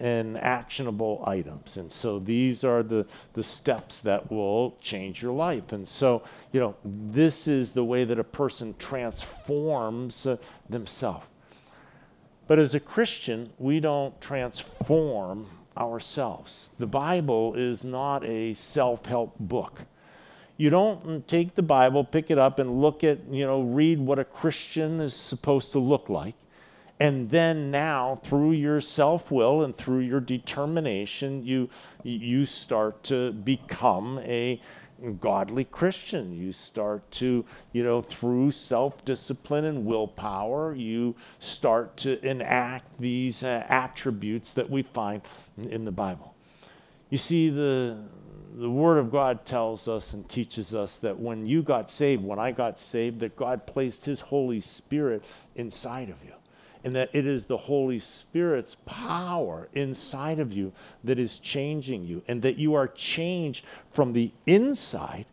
and 0.00 0.38
actionable 0.38 1.22
items. 1.26 1.76
And 1.76 1.90
so 1.92 2.18
these 2.18 2.64
are 2.64 2.82
the, 2.82 3.06
the 3.34 3.42
steps 3.42 4.00
that 4.00 4.30
will 4.30 4.76
change 4.80 5.22
your 5.22 5.32
life. 5.32 5.72
And 5.72 5.88
so, 5.88 6.22
you 6.52 6.60
know, 6.60 6.74
this 6.84 7.48
is 7.48 7.72
the 7.72 7.84
way 7.84 8.04
that 8.04 8.18
a 8.18 8.24
person 8.24 8.74
transforms 8.78 10.26
uh, 10.26 10.36
themselves. 10.68 11.26
But 12.48 12.58
as 12.58 12.74
a 12.74 12.80
Christian, 12.80 13.50
we 13.58 13.80
don't 13.80 14.20
transform 14.20 15.46
ourselves. 15.76 16.68
The 16.78 16.86
Bible 16.86 17.54
is 17.54 17.82
not 17.84 18.24
a 18.24 18.54
self 18.54 19.06
help 19.06 19.38
book. 19.38 19.82
You 20.56 20.70
don't 20.70 21.26
take 21.26 21.54
the 21.54 21.62
Bible, 21.62 22.04
pick 22.04 22.30
it 22.30 22.38
up, 22.38 22.58
and 22.58 22.82
look 22.82 23.04
at, 23.04 23.18
you 23.30 23.46
know, 23.46 23.62
read 23.62 23.98
what 23.98 24.18
a 24.18 24.24
Christian 24.24 25.00
is 25.00 25.14
supposed 25.14 25.72
to 25.72 25.78
look 25.78 26.08
like 26.08 26.34
and 27.02 27.30
then 27.30 27.72
now 27.72 28.20
through 28.22 28.52
your 28.52 28.80
self-will 28.80 29.64
and 29.64 29.76
through 29.76 29.98
your 29.98 30.20
determination 30.20 31.44
you 31.44 31.68
you 32.04 32.46
start 32.46 33.02
to 33.02 33.32
become 33.32 34.20
a 34.20 34.60
godly 35.20 35.64
christian. 35.64 36.32
You 36.32 36.52
start 36.52 37.10
to 37.22 37.44
you 37.72 37.82
know 37.82 38.02
through 38.02 38.52
self-discipline 38.52 39.64
and 39.64 39.84
willpower 39.84 40.76
you 40.76 41.16
start 41.40 41.96
to 41.98 42.24
enact 42.24 43.00
these 43.00 43.42
uh, 43.42 43.66
attributes 43.68 44.52
that 44.52 44.70
we 44.70 44.82
find 44.82 45.22
in 45.58 45.84
the 45.84 45.90
bible. 45.90 46.36
You 47.10 47.18
see 47.18 47.50
the 47.50 47.98
the 48.54 48.70
word 48.70 48.98
of 48.98 49.10
god 49.10 49.44
tells 49.44 49.88
us 49.88 50.12
and 50.12 50.28
teaches 50.28 50.72
us 50.72 50.98
that 50.98 51.18
when 51.18 51.46
you 51.46 51.62
got 51.62 51.90
saved 51.90 52.22
when 52.22 52.38
i 52.38 52.52
got 52.52 52.78
saved 52.78 53.18
that 53.20 53.34
god 53.34 53.66
placed 53.66 54.04
his 54.04 54.20
holy 54.20 54.60
spirit 54.60 55.24
inside 55.56 56.10
of 56.10 56.22
you 56.22 56.34
and 56.84 56.94
that 56.96 57.10
it 57.12 57.26
is 57.26 57.46
the 57.46 57.56
Holy 57.56 57.98
Spirit's 57.98 58.76
power 58.86 59.68
inside 59.72 60.38
of 60.38 60.52
you 60.52 60.72
that 61.04 61.18
is 61.18 61.38
changing 61.38 62.04
you, 62.04 62.22
and 62.28 62.42
that 62.42 62.58
you 62.58 62.74
are 62.74 62.88
changed 62.88 63.64
from 63.92 64.12
the 64.12 64.32
inside. 64.46 65.26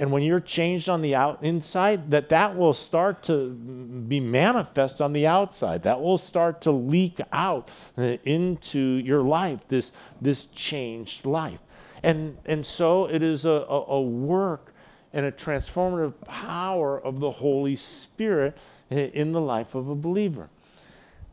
And 0.00 0.12
when 0.12 0.22
you're 0.22 0.38
changed 0.38 0.88
on 0.88 1.02
the 1.02 1.16
out 1.16 1.42
inside, 1.42 2.10
that 2.12 2.28
that 2.28 2.56
will 2.56 2.72
start 2.72 3.22
to 3.24 3.50
be 3.50 4.20
manifest 4.20 5.00
on 5.00 5.12
the 5.12 5.26
outside. 5.26 5.82
That 5.82 6.00
will 6.00 6.18
start 6.18 6.60
to 6.62 6.70
leak 6.70 7.20
out 7.32 7.68
uh, 7.96 8.16
into 8.24 8.78
your 8.78 9.22
life. 9.22 9.60
This 9.68 9.90
this 10.20 10.46
changed 10.46 11.26
life, 11.26 11.58
and 12.04 12.38
and 12.46 12.64
so 12.64 13.06
it 13.06 13.22
is 13.22 13.44
a, 13.44 13.50
a, 13.50 13.84
a 13.86 14.00
work 14.00 14.72
and 15.12 15.26
a 15.26 15.32
transformative 15.32 16.14
power 16.24 17.00
of 17.00 17.18
the 17.18 17.30
Holy 17.30 17.74
Spirit 17.74 18.56
uh, 18.92 18.94
in 18.94 19.32
the 19.32 19.40
life 19.40 19.74
of 19.74 19.88
a 19.88 19.94
believer. 19.96 20.48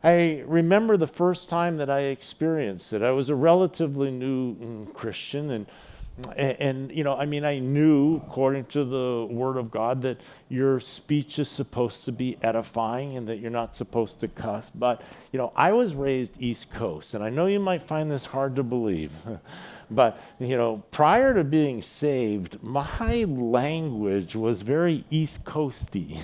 I 0.02 0.44
remember 0.46 0.96
the 0.96 1.06
first 1.06 1.48
time 1.48 1.78
that 1.78 1.90
I 1.90 2.00
experienced 2.00 2.92
it. 2.92 3.02
I 3.02 3.10
was 3.10 3.28
a 3.28 3.34
relatively 3.34 4.10
new 4.10 4.54
mm, 4.54 4.94
Christian, 4.94 5.50
and, 5.50 5.66
and, 6.36 6.60
and, 6.60 6.92
you 6.92 7.02
know, 7.02 7.16
I 7.16 7.26
mean, 7.26 7.44
I 7.44 7.58
knew, 7.58 8.16
according 8.16 8.66
to 8.66 8.84
the 8.84 9.26
Word 9.30 9.56
of 9.56 9.70
God, 9.70 10.02
that 10.02 10.20
your 10.48 10.80
speech 10.80 11.38
is 11.38 11.48
supposed 11.48 12.04
to 12.04 12.12
be 12.12 12.38
edifying 12.42 13.16
and 13.16 13.26
that 13.28 13.38
you're 13.38 13.50
not 13.50 13.74
supposed 13.74 14.20
to 14.20 14.28
cuss. 14.28 14.70
But, 14.74 15.02
you 15.32 15.38
know, 15.38 15.52
I 15.56 15.72
was 15.72 15.94
raised 15.94 16.40
East 16.40 16.70
Coast, 16.72 17.14
and 17.14 17.24
I 17.24 17.30
know 17.30 17.46
you 17.46 17.60
might 17.60 17.82
find 17.82 18.10
this 18.10 18.26
hard 18.26 18.56
to 18.56 18.62
believe. 18.62 19.12
But, 19.90 20.18
you 20.38 20.56
know, 20.56 20.82
prior 20.90 21.32
to 21.34 21.44
being 21.44 21.80
saved, 21.80 22.62
my 22.62 23.24
language 23.24 24.34
was 24.34 24.62
very 24.62 25.04
East 25.10 25.44
Coasty, 25.44 26.16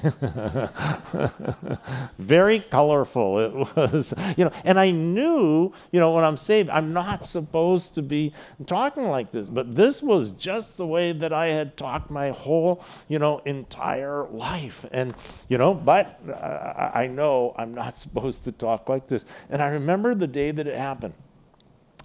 very 2.18 2.60
colorful. 2.60 3.38
It 3.38 3.76
was, 3.76 4.12
you 4.36 4.44
know, 4.44 4.52
and 4.64 4.80
I 4.80 4.90
knew, 4.90 5.72
you 5.92 6.00
know, 6.00 6.12
when 6.12 6.24
I'm 6.24 6.36
saved, 6.36 6.70
I'm 6.70 6.92
not 6.92 7.24
supposed 7.24 7.94
to 7.94 8.02
be 8.02 8.32
talking 8.66 9.08
like 9.08 9.30
this. 9.30 9.48
But 9.48 9.76
this 9.76 10.02
was 10.02 10.32
just 10.32 10.76
the 10.76 10.86
way 10.86 11.12
that 11.12 11.32
I 11.32 11.46
had 11.46 11.76
talked 11.76 12.10
my 12.10 12.30
whole, 12.30 12.84
you 13.08 13.20
know, 13.20 13.38
entire 13.44 14.24
life. 14.24 14.84
And, 14.90 15.14
you 15.48 15.58
know, 15.58 15.72
but 15.72 16.20
uh, 16.28 16.90
I 16.94 17.06
know 17.06 17.54
I'm 17.56 17.74
not 17.74 17.96
supposed 17.96 18.42
to 18.44 18.52
talk 18.52 18.88
like 18.88 19.06
this. 19.06 19.24
And 19.50 19.62
I 19.62 19.68
remember 19.68 20.14
the 20.14 20.26
day 20.26 20.50
that 20.50 20.66
it 20.66 20.76
happened. 20.76 21.14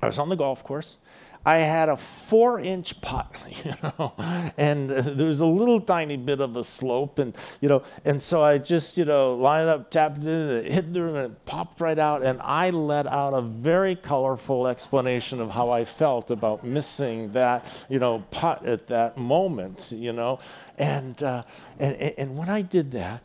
I 0.01 0.05
was 0.05 0.19
on 0.19 0.29
the 0.29 0.35
golf 0.35 0.63
course. 0.63 0.97
I 1.45 1.57
had 1.57 1.89
a 1.89 1.97
four 1.97 2.59
inch 2.59 2.99
putt, 3.01 3.31
you 3.63 3.73
know, 3.83 4.13
and 4.57 4.89
there 4.89 5.27
was 5.27 5.39
a 5.39 5.45
little 5.45 5.79
tiny 5.79 6.17
bit 6.17 6.41
of 6.41 6.55
a 6.55 6.63
slope, 6.63 7.19
and 7.19 7.35
you 7.61 7.69
know, 7.69 7.83
and 8.05 8.21
so 8.21 8.43
I 8.43 8.57
just, 8.57 8.97
you 8.97 9.05
know, 9.05 9.35
lined 9.35 9.69
up, 9.69 9.89
tapped 9.89 10.23
it, 10.23 10.71
hit 10.71 10.93
there, 10.93 11.07
and 11.07 11.17
it 11.17 11.45
popped 11.45 11.79
right 11.79 11.97
out, 11.99 12.23
and 12.23 12.41
I 12.41 12.71
let 12.71 13.07
out 13.07 13.33
a 13.33 13.41
very 13.41 13.95
colorful 13.95 14.67
explanation 14.67 15.39
of 15.39 15.49
how 15.49 15.69
I 15.69 15.85
felt 15.85 16.31
about 16.31 16.65
missing 16.65 17.31
that, 17.33 17.65
you 17.89 17.99
know, 17.99 18.25
putt 18.31 18.65
at 18.65 18.87
that 18.87 19.17
moment, 19.17 19.91
you 19.91 20.13
know, 20.13 20.39
and 20.77 21.21
uh, 21.23 21.43
and 21.79 21.95
and 21.95 22.37
when 22.37 22.49
I 22.49 22.61
did 22.61 22.91
that, 22.91 23.21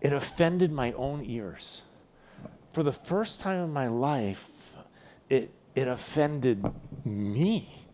it 0.00 0.12
offended 0.12 0.70
my 0.70 0.92
own 0.92 1.24
ears. 1.24 1.82
For 2.72 2.82
the 2.82 2.92
first 2.92 3.40
time 3.40 3.64
in 3.64 3.72
my 3.72 3.88
life, 3.88 4.44
it 5.30 5.50
it 5.74 5.88
offended 5.88 6.64
me. 7.04 7.86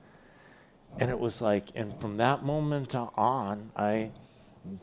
And 0.99 1.11
it 1.11 1.19
was 1.19 1.41
like, 1.41 1.69
and 1.75 1.99
from 2.01 2.17
that 2.17 2.45
moment 2.45 2.95
on, 2.95 3.71
I, 3.77 4.11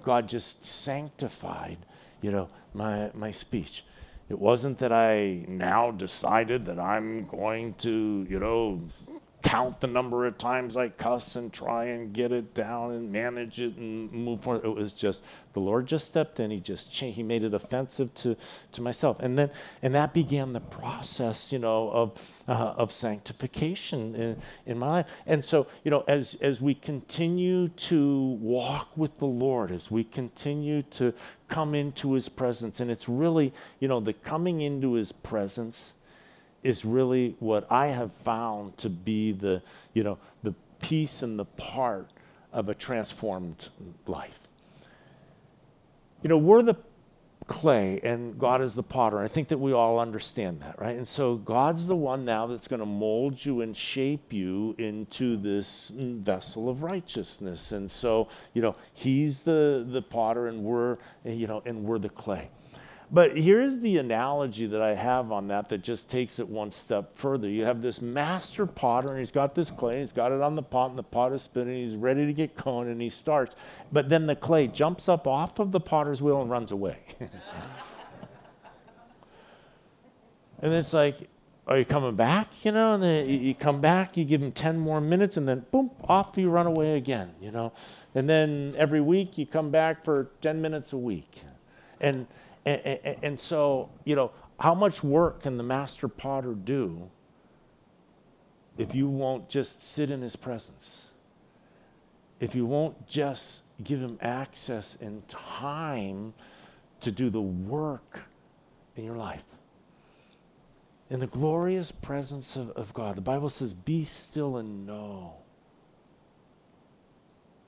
God 0.04 0.28
just 0.28 0.66
sanctified, 0.66 1.78
you 2.22 2.32
know, 2.32 2.50
my, 2.74 3.12
my 3.14 3.32
speech. 3.32 3.84
It 4.30 4.40
wasn't 4.40 4.80
that 4.80 4.92
I 4.92 5.46
now 5.48 5.92
decided 5.92 6.66
that 6.66 6.80
I'm 6.80 7.28
going 7.28 7.76
to, 7.76 8.26
you 8.30 8.40
know, 8.40 8.82
count 9.48 9.80
the 9.80 9.88
number 9.88 10.26
of 10.26 10.38
times 10.38 10.76
I 10.76 10.90
cuss 10.90 11.38
and 11.38 11.54
try 11.54 11.86
and 11.86 12.12
get 12.12 12.32
it 12.34 12.54
down 12.54 12.92
and 12.92 13.12
manage 13.12 13.62
it 13.62 13.78
and 13.78 14.12
move 14.12 14.42
forward. 14.42 14.66
It 14.66 14.76
was 14.76 14.94
just 14.94 15.24
the 15.54 15.62
Lord 15.62 15.88
just 15.88 16.06
stepped 16.06 16.40
in. 16.40 16.52
He 16.52 16.60
just 16.60 16.92
changed. 16.92 17.16
He 17.16 17.24
made 17.24 17.44
it 17.44 17.54
offensive 17.54 18.14
to, 18.16 18.36
to 18.74 18.82
myself, 18.82 19.18
and 19.22 19.38
then 19.38 19.50
and 19.82 19.96
that 19.96 20.14
began 20.14 20.52
the 20.52 20.60
process, 20.60 21.52
you 21.52 21.60
know, 21.60 21.90
of 21.90 22.12
uh, 22.48 22.74
of 22.78 22.92
sanctification 22.92 24.16
in, 24.16 24.42
in 24.66 24.78
my 24.78 24.90
life. 24.90 25.06
And 25.26 25.44
so, 25.44 25.68
you 25.84 25.92
know, 25.92 26.04
as 26.08 26.36
as 26.42 26.60
we 26.60 26.76
continue 26.76 27.70
to 27.70 28.38
walk 28.42 28.90
with 28.98 29.18
the 29.20 29.26
Lord, 29.26 29.72
as 29.72 29.90
we 29.90 30.04
continue 30.04 30.82
to 30.84 31.14
come 31.48 31.74
into 31.74 32.14
His 32.14 32.28
presence, 32.28 32.82
and 32.82 32.92
it's 32.92 33.08
really, 33.08 33.54
you 33.80 33.88
know, 33.88 34.02
the 34.02 34.14
coming 34.14 34.62
into 34.62 34.94
His 34.94 35.12
presence 35.12 35.94
is 36.68 36.84
really 36.84 37.34
what 37.40 37.66
I 37.72 37.88
have 37.88 38.12
found 38.26 38.78
to 38.80 38.90
be 38.90 39.32
the, 39.32 39.62
you 39.94 40.04
know, 40.04 40.18
the 40.44 40.54
piece 40.82 41.22
and 41.22 41.40
the 41.40 41.46
part 41.46 42.10
of 42.52 42.68
a 42.68 42.76
transformed 42.76 43.70
life. 44.06 44.38
You 46.22 46.28
know, 46.28 46.38
we're 46.38 46.64
the 46.64 46.76
clay 47.48 48.02
and 48.04 48.38
God 48.38 48.62
is 48.62 48.74
the 48.74 48.84
potter. 48.84 49.20
I 49.20 49.30
think 49.30 49.48
that 49.48 49.60
we 49.60 49.72
all 49.72 49.98
understand 49.98 50.60
that, 50.60 50.78
right? 50.78 50.98
And 50.98 51.08
so 51.08 51.36
God's 51.36 51.88
the 51.88 51.96
one 51.96 52.26
now 52.26 52.48
that's 52.48 52.68
going 52.68 52.82
to 52.82 52.86
mold 52.86 53.46
you 53.46 53.62
and 53.62 53.76
shape 53.76 54.34
you 54.34 54.76
into 54.78 55.38
this 55.38 55.90
vessel 55.96 56.68
of 56.68 56.84
righteousness. 56.84 57.72
And 57.72 57.90
so, 57.90 58.28
you 58.54 58.62
know, 58.62 58.76
he's 58.94 59.40
the 59.40 59.88
the 59.90 60.02
potter 60.02 60.48
and 60.48 60.66
we're 60.66 60.98
you 61.24 61.48
know, 61.48 61.64
and 61.66 61.86
we're 61.86 62.00
the 62.00 62.10
clay. 62.10 62.50
But 63.10 63.38
here's 63.38 63.80
the 63.80 64.00
analogy 64.00 64.66
that 64.68 64.82
I 64.82 64.94
have 64.94 65.32
on 65.32 65.48
that 65.48 65.70
that 65.70 65.82
just 65.82 66.10
takes 66.10 66.40
it 66.40 66.48
one 66.48 66.72
step 66.72 67.18
further. 67.18 67.48
You 67.48 67.64
have 67.64 67.82
this 67.82 68.02
master 68.02 68.66
potter, 68.66 69.10
and 69.10 69.20
he's 69.20 69.32
got 69.32 69.56
this 69.56 69.72
clay, 69.72 70.02
he's 70.02 70.12
got 70.12 70.34
it 70.34 70.42
on 70.42 70.56
the 70.56 70.64
pot, 70.64 70.90
and 70.90 71.00
the 71.00 71.04
pot 71.04 71.32
is 71.32 71.42
spinning, 71.42 71.86
he's 71.86 71.96
ready 71.96 72.26
to 72.26 72.34
get 72.34 72.58
going, 72.58 72.90
and 72.90 73.02
he 73.02 73.10
starts. 73.10 73.56
But 73.94 74.10
then 74.10 74.28
the 74.28 74.36
clay 74.36 74.68
jumps 74.68 75.08
up 75.08 75.26
off 75.26 75.58
of 75.60 75.72
the 75.72 75.80
potter's 75.80 76.22
wheel 76.22 76.42
and 76.42 76.50
runs 76.50 76.74
away. 76.74 76.98
and 80.60 80.74
it's 80.74 80.92
like, 80.92 81.30
are 81.66 81.78
you 81.78 81.86
coming 81.86 82.16
back? 82.16 82.50
You 82.64 82.74
know, 82.74 82.94
and 82.94 83.04
then 83.04 83.30
you 83.30 83.56
come 83.56 83.80
back, 83.80 84.18
you 84.18 84.26
give 84.26 84.42
him 84.42 84.52
10 84.52 84.78
more 84.78 85.00
minutes, 85.00 85.38
and 85.38 85.48
then 85.48 85.66
boom, 85.72 85.92
off 86.04 86.38
you 86.38 86.50
run 86.50 86.68
away 86.68 86.98
again, 86.98 87.32
you 87.42 87.52
know. 87.52 87.72
And 88.16 88.30
then 88.30 88.76
every 88.78 89.00
week 89.00 89.38
you 89.38 89.46
come 89.46 89.70
back 89.70 90.04
for 90.04 90.30
10 90.42 90.62
minutes 90.62 90.92
a 90.92 90.98
week. 90.98 91.42
And 92.02 92.28
and, 92.68 93.00
and, 93.04 93.18
and 93.24 93.40
so, 93.40 93.90
you 94.04 94.16
know, 94.16 94.32
how 94.60 94.76
much 94.76 95.04
work 95.04 95.44
can 95.44 95.58
the 95.58 95.64
master 95.64 96.08
potter 96.08 96.54
do 96.54 97.10
if 98.78 98.94
you 98.94 99.08
won't 99.08 99.48
just 99.48 99.82
sit 99.82 100.12
in 100.12 100.22
his 100.22 100.36
presence? 100.36 101.02
If 102.40 102.54
you 102.54 102.66
won't 102.66 103.08
just 103.08 103.62
give 103.84 104.02
him 104.02 104.18
access 104.22 104.98
and 105.00 105.28
time 105.30 106.34
to 107.00 107.12
do 107.12 107.30
the 107.30 107.42
work 107.42 108.22
in 108.96 109.04
your 109.04 109.16
life. 109.16 109.44
In 111.10 111.22
the 111.22 111.28
glorious 111.28 111.92
presence 111.92 112.56
of, 112.58 112.72
of 112.72 112.94
God, 112.94 113.16
the 113.16 113.22
Bible 113.22 113.50
says, 113.50 113.74
Be 113.74 114.04
still 114.04 114.58
and 114.58 114.86
know 114.86 115.36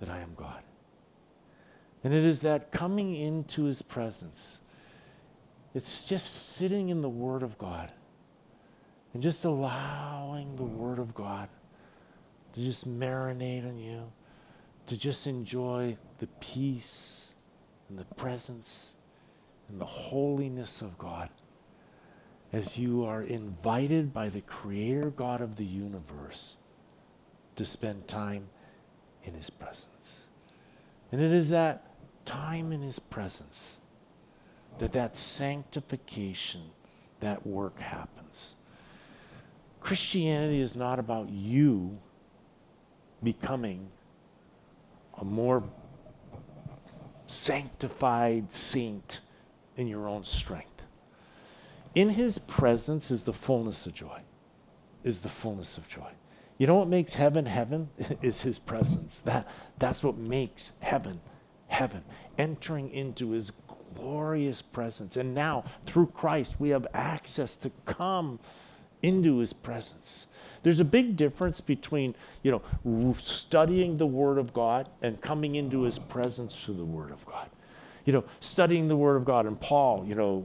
that 0.02 0.10
I 0.10 0.20
am 0.20 0.34
God. 0.36 0.62
And 2.04 2.14
it 2.14 2.26
is 2.26 2.42
that 2.42 2.72
coming 2.72 3.16
into 3.16 3.64
his 3.64 3.82
presence 3.82 4.60
it's 5.74 6.04
just 6.04 6.54
sitting 6.56 6.90
in 6.90 7.02
the 7.02 7.10
Word 7.10 7.44
of 7.44 7.58
God 7.58 7.92
and 9.14 9.22
just 9.22 9.46
allowing 9.46 10.56
the 10.56 10.64
Word 10.64 11.00
of 11.00 11.14
God 11.14 11.50
to 12.54 12.60
just 12.64 12.88
marinate 12.88 13.68
on 13.68 13.78
you, 13.78 14.12
to 14.88 14.98
just 14.98 15.28
enjoy 15.28 15.98
the 16.18 16.28
peace 16.40 17.34
and 17.88 18.00
the 18.00 18.06
presence 18.16 18.94
and 19.68 19.80
the 19.80 19.86
holiness 19.86 20.82
of 20.82 20.98
God 20.98 21.30
as 22.52 22.78
you 22.78 23.06
are 23.06 23.22
invited 23.22 24.12
by 24.12 24.30
the 24.30 24.42
Creator 24.42 25.12
God 25.12 25.42
of 25.42 25.56
the 25.56 25.66
universe 25.66 26.58
to 27.56 27.66
spend 27.66 28.08
time 28.08 28.50
in 29.24 29.36
His 29.36 29.52
presence. 29.52 30.26
And 31.12 31.22
it 31.22 31.32
is 31.32 31.50
that 31.50 31.84
time 32.26 32.72
in 32.72 32.82
His 32.82 32.98
presence 32.98 33.78
that 34.80 34.94
that 34.94 35.18
sanctification, 35.18 36.62
that 37.20 37.46
work 37.46 37.80
happens. 37.80 38.56
Christianity 39.82 40.60
is 40.60 40.76
not 40.76 41.00
about 41.00 41.30
you 41.30 41.98
becoming 43.24 43.90
a 45.18 45.26
more 45.26 45.64
sanctified 47.28 48.52
saint 48.52 49.20
in 49.78 49.88
your 49.88 50.08
own 50.08 50.24
strength. 50.24 50.82
In 51.96 52.10
his 52.10 52.38
presence 52.40 53.12
is 53.12 53.24
the 53.24 53.34
fullness 53.34 53.86
of 53.86 53.94
joy. 53.94 54.22
Is 55.04 55.20
the 55.20 55.30
fullness 55.30 55.78
of 55.78 55.88
joy. 55.88 56.12
You 56.58 56.68
know 56.68 56.76
what 56.76 56.90
makes 56.90 57.14
heaven 57.14 57.46
heaven 57.46 57.90
is 58.22 58.42
his 58.42 58.60
presence. 58.60 59.20
That 59.20 59.48
that's 59.78 60.04
what 60.04 60.18
makes 60.18 60.72
heaven 60.80 61.22
heaven. 61.68 62.04
Entering 62.38 62.92
into 62.92 63.32
his 63.32 63.52
glorious 63.96 64.62
presence. 64.62 65.18
And 65.18 65.34
now, 65.34 65.64
through 65.86 66.08
Christ, 66.08 66.56
we 66.60 66.70
have 66.70 66.88
access 66.94 67.56
to 67.58 67.72
come 67.86 68.40
into 69.02 69.38
his 69.38 69.54
presence. 69.54 70.28
There's 70.64 70.82
a 70.82 70.86
big 70.86 71.16
difference 71.16 71.62
between, 71.62 72.16
you 72.44 72.52
know, 72.52 73.16
studying 73.22 73.98
the 73.98 74.06
Word 74.06 74.38
of 74.38 74.54
God 74.54 74.90
and 75.02 75.22
coming 75.22 75.56
into 75.56 75.84
his 75.84 75.98
presence 76.00 76.54
through 76.64 76.76
the 76.76 76.86
Word 76.86 77.12
of 77.12 77.26
God. 77.26 77.50
You 78.06 78.14
know, 78.14 78.24
studying 78.40 78.88
the 78.88 78.96
Word 78.96 79.18
of 79.18 79.26
God, 79.26 79.46
and 79.46 79.60
Paul, 79.60 80.04
you 80.08 80.16
know, 80.16 80.44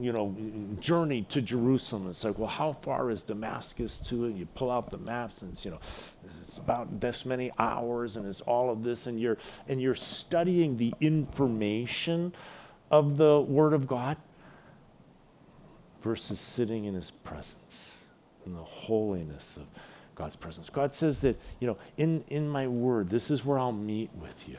you 0.00 0.12
know, 0.12 0.34
journeyed 0.80 1.28
to 1.30 1.42
Jerusalem. 1.42 2.08
It's 2.08 2.22
like, 2.22 2.38
well, 2.38 2.46
how 2.46 2.74
far 2.82 3.10
is 3.10 3.22
Damascus 3.24 3.98
to 3.98 4.26
it? 4.26 4.36
You 4.36 4.46
pull 4.54 4.70
out 4.70 4.90
the 4.90 4.98
maps, 4.98 5.42
and 5.42 5.52
it's, 5.52 5.64
you 5.64 5.72
know, 5.72 5.80
it's 6.46 6.58
about 6.58 7.00
this 7.00 7.26
many 7.26 7.50
hours, 7.58 8.14
and 8.14 8.26
it's 8.26 8.42
all 8.42 8.70
of 8.70 8.84
this, 8.84 9.08
and 9.08 9.18
you're 9.18 9.38
and 9.66 9.80
you're 9.80 9.96
studying 9.96 10.76
the 10.76 10.94
information 11.00 12.32
of 12.98 13.16
the 13.16 13.40
Word 13.40 13.72
of 13.72 13.88
God 13.88 14.16
versus 16.02 16.38
sitting 16.38 16.84
in 16.84 16.94
His 16.94 17.10
presence, 17.10 17.94
in 18.46 18.54
the 18.54 18.62
holiness 18.62 19.56
of 19.56 19.64
God's 20.14 20.36
presence. 20.36 20.70
God 20.70 20.94
says 20.94 21.18
that, 21.20 21.40
you 21.58 21.66
know, 21.66 21.76
in, 21.96 22.22
in 22.28 22.48
my 22.48 22.68
Word, 22.68 23.10
this 23.10 23.30
is 23.30 23.44
where 23.44 23.58
I'll 23.58 23.72
meet 23.72 24.10
with 24.14 24.48
you. 24.48 24.58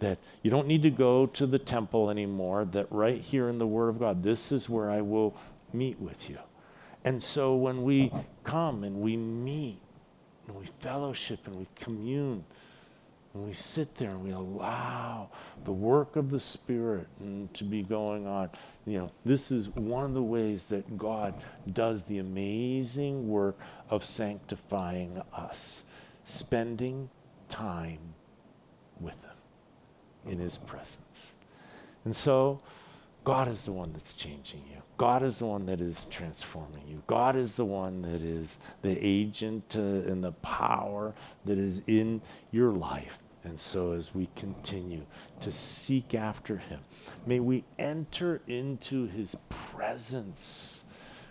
That 0.00 0.18
you 0.42 0.50
don't 0.50 0.66
need 0.66 0.82
to 0.82 0.90
go 0.90 1.24
to 1.24 1.46
the 1.46 1.58
temple 1.58 2.10
anymore, 2.10 2.66
that 2.72 2.86
right 2.90 3.22
here 3.22 3.48
in 3.48 3.56
the 3.56 3.66
Word 3.66 3.88
of 3.88 3.98
God, 3.98 4.22
this 4.22 4.52
is 4.52 4.68
where 4.68 4.90
I 4.90 5.00
will 5.00 5.34
meet 5.72 5.98
with 5.98 6.28
you. 6.28 6.38
And 7.04 7.22
so 7.22 7.54
when 7.54 7.84
we 7.84 8.12
come 8.44 8.84
and 8.84 8.96
we 8.96 9.16
meet 9.16 9.80
and 10.46 10.56
we 10.56 10.66
fellowship 10.80 11.46
and 11.46 11.56
we 11.56 11.66
commune, 11.74 12.44
when 13.36 13.46
we 13.46 13.54
sit 13.54 13.94
there 13.96 14.10
and 14.10 14.24
we 14.24 14.30
allow 14.30 15.28
the 15.64 15.72
work 15.72 16.16
of 16.16 16.30
the 16.30 16.40
Spirit 16.40 17.06
to 17.52 17.64
be 17.64 17.82
going 17.82 18.26
on, 18.26 18.48
you 18.86 18.98
know, 18.98 19.10
this 19.24 19.50
is 19.50 19.68
one 19.68 20.04
of 20.04 20.14
the 20.14 20.22
ways 20.22 20.64
that 20.64 20.96
God 20.96 21.34
does 21.70 22.04
the 22.04 22.18
amazing 22.18 23.28
work 23.28 23.58
of 23.90 24.04
sanctifying 24.04 25.20
us, 25.34 25.82
spending 26.24 27.10
time 27.50 27.98
with 29.00 29.20
Him 29.22 30.32
in 30.32 30.38
His 30.38 30.56
presence. 30.56 31.32
And 32.04 32.16
so, 32.16 32.60
God 33.24 33.48
is 33.48 33.64
the 33.64 33.72
one 33.72 33.92
that's 33.92 34.14
changing 34.14 34.62
you. 34.70 34.80
God 34.96 35.24
is 35.24 35.38
the 35.38 35.46
one 35.46 35.66
that 35.66 35.80
is 35.80 36.06
transforming 36.10 36.86
you. 36.86 37.02
God 37.06 37.36
is 37.36 37.52
the 37.54 37.64
one 37.64 38.00
that 38.02 38.22
is 38.22 38.56
the 38.82 38.96
agent 39.04 39.74
uh, 39.76 39.80
and 39.80 40.22
the 40.22 40.32
power 40.32 41.12
that 41.44 41.58
is 41.58 41.82
in 41.86 42.22
your 42.52 42.70
life. 42.70 43.18
And 43.46 43.60
so, 43.60 43.92
as 43.92 44.12
we 44.12 44.28
continue 44.34 45.06
to 45.40 45.52
seek 45.52 46.16
after 46.16 46.56
Him, 46.56 46.80
may 47.26 47.38
we 47.38 47.62
enter 47.78 48.42
into 48.48 49.06
His 49.06 49.36
presence 49.48 50.82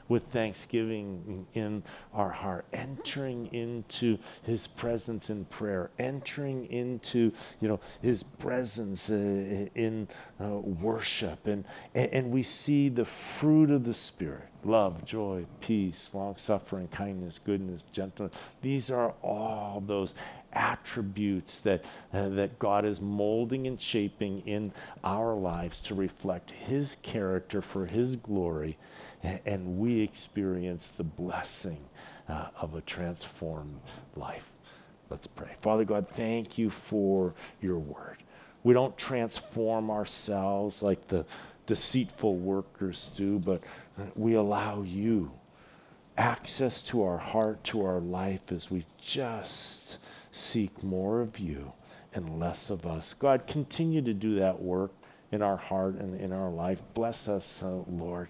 with 0.08 0.24
thanksgiving 0.32 1.47
in 1.53 1.84
our 2.14 2.30
heart, 2.30 2.66
entering 2.74 3.47
into 3.53 4.18
his 4.43 4.68
presence 4.68 5.30
in 5.30 5.45
prayer, 5.45 5.89
entering 5.97 6.66
into, 6.68 7.32
you 7.60 7.68
know, 7.68 7.80
his 8.01 8.24
presence 8.24 9.10
uh, 9.10 9.14
in 9.14 10.08
uh, 10.39 10.47
worship. 10.47 11.47
And, 11.47 11.66
and 11.93 12.32
we 12.32 12.43
see 12.43 12.89
the 12.89 13.06
fruit 13.06 13.72
of 13.72 13.84
the 13.84 13.93
Spirit 13.93 14.49
love, 14.66 15.06
joy, 15.06 15.45
peace, 15.62 16.10
long 16.14 16.36
suffering, 16.36 16.88
kindness, 16.88 17.39
goodness, 17.45 17.84
gentleness. 17.91 18.34
These 18.62 18.89
are 18.89 19.14
all 19.22 19.84
those 19.86 20.14
attributes 20.53 21.60
that, 21.60 21.84
uh, 22.14 22.30
that 22.30 22.58
God 22.58 22.86
is 22.86 23.01
molding 23.01 23.68
and 23.68 23.80
shaping 23.80 24.41
in 24.47 24.72
our 25.03 25.36
lives 25.36 25.82
to 25.84 25.95
reflect 25.95 26.51
His 26.51 26.97
character 27.03 27.62
for 27.62 27.86
His 27.86 28.16
glory 28.16 28.78
and 29.45 29.78
we 29.78 30.01
experience 30.01 30.91
the 30.95 31.03
blessing 31.03 31.80
uh, 32.30 32.47
of 32.59 32.76
a 32.76 32.82
transformed 32.82 33.82
life. 34.15 34.45
Let's 35.09 35.28
pray. 35.28 35.51
Father 35.61 35.86
God, 35.86 36.07
thank 36.15 36.57
you 36.57 36.69
for 36.69 37.34
your 37.61 37.78
word. 37.78 38.17
We 38.63 38.73
don't 38.73 38.97
transform 38.97 39.91
ourselves 39.91 40.82
like 40.82 41.07
the 41.07 41.26
deceitful 41.67 42.36
workers 42.38 43.11
do, 43.15 43.39
but 43.39 43.61
we 44.15 44.34
allow 44.34 44.82
you 44.82 45.32
access 46.17 46.82
to 46.82 47.03
our 47.03 47.17
heart, 47.17 47.63
to 47.65 47.86
our 47.86 47.99
life 47.99 48.51
as 48.51 48.71
we 48.71 48.86
just 48.99 49.97
seek 50.32 50.84
more 50.84 51.21
of 51.21 51.39
you 51.39 51.73
and 52.13 52.39
less 52.39 52.69
of 52.69 52.86
us. 52.86 53.13
God, 53.19 53.45
continue 53.47 54.01
to 54.01 54.13
do 54.13 54.36
that 54.36 54.61
work 54.61 54.91
in 55.32 55.41
our 55.41 55.57
heart 55.57 55.95
and 55.95 56.19
in 56.19 56.32
our 56.32 56.49
life. 56.49 56.82
Bless 56.93 57.28
us, 57.28 57.61
uh, 57.61 57.84
Lord. 57.88 58.30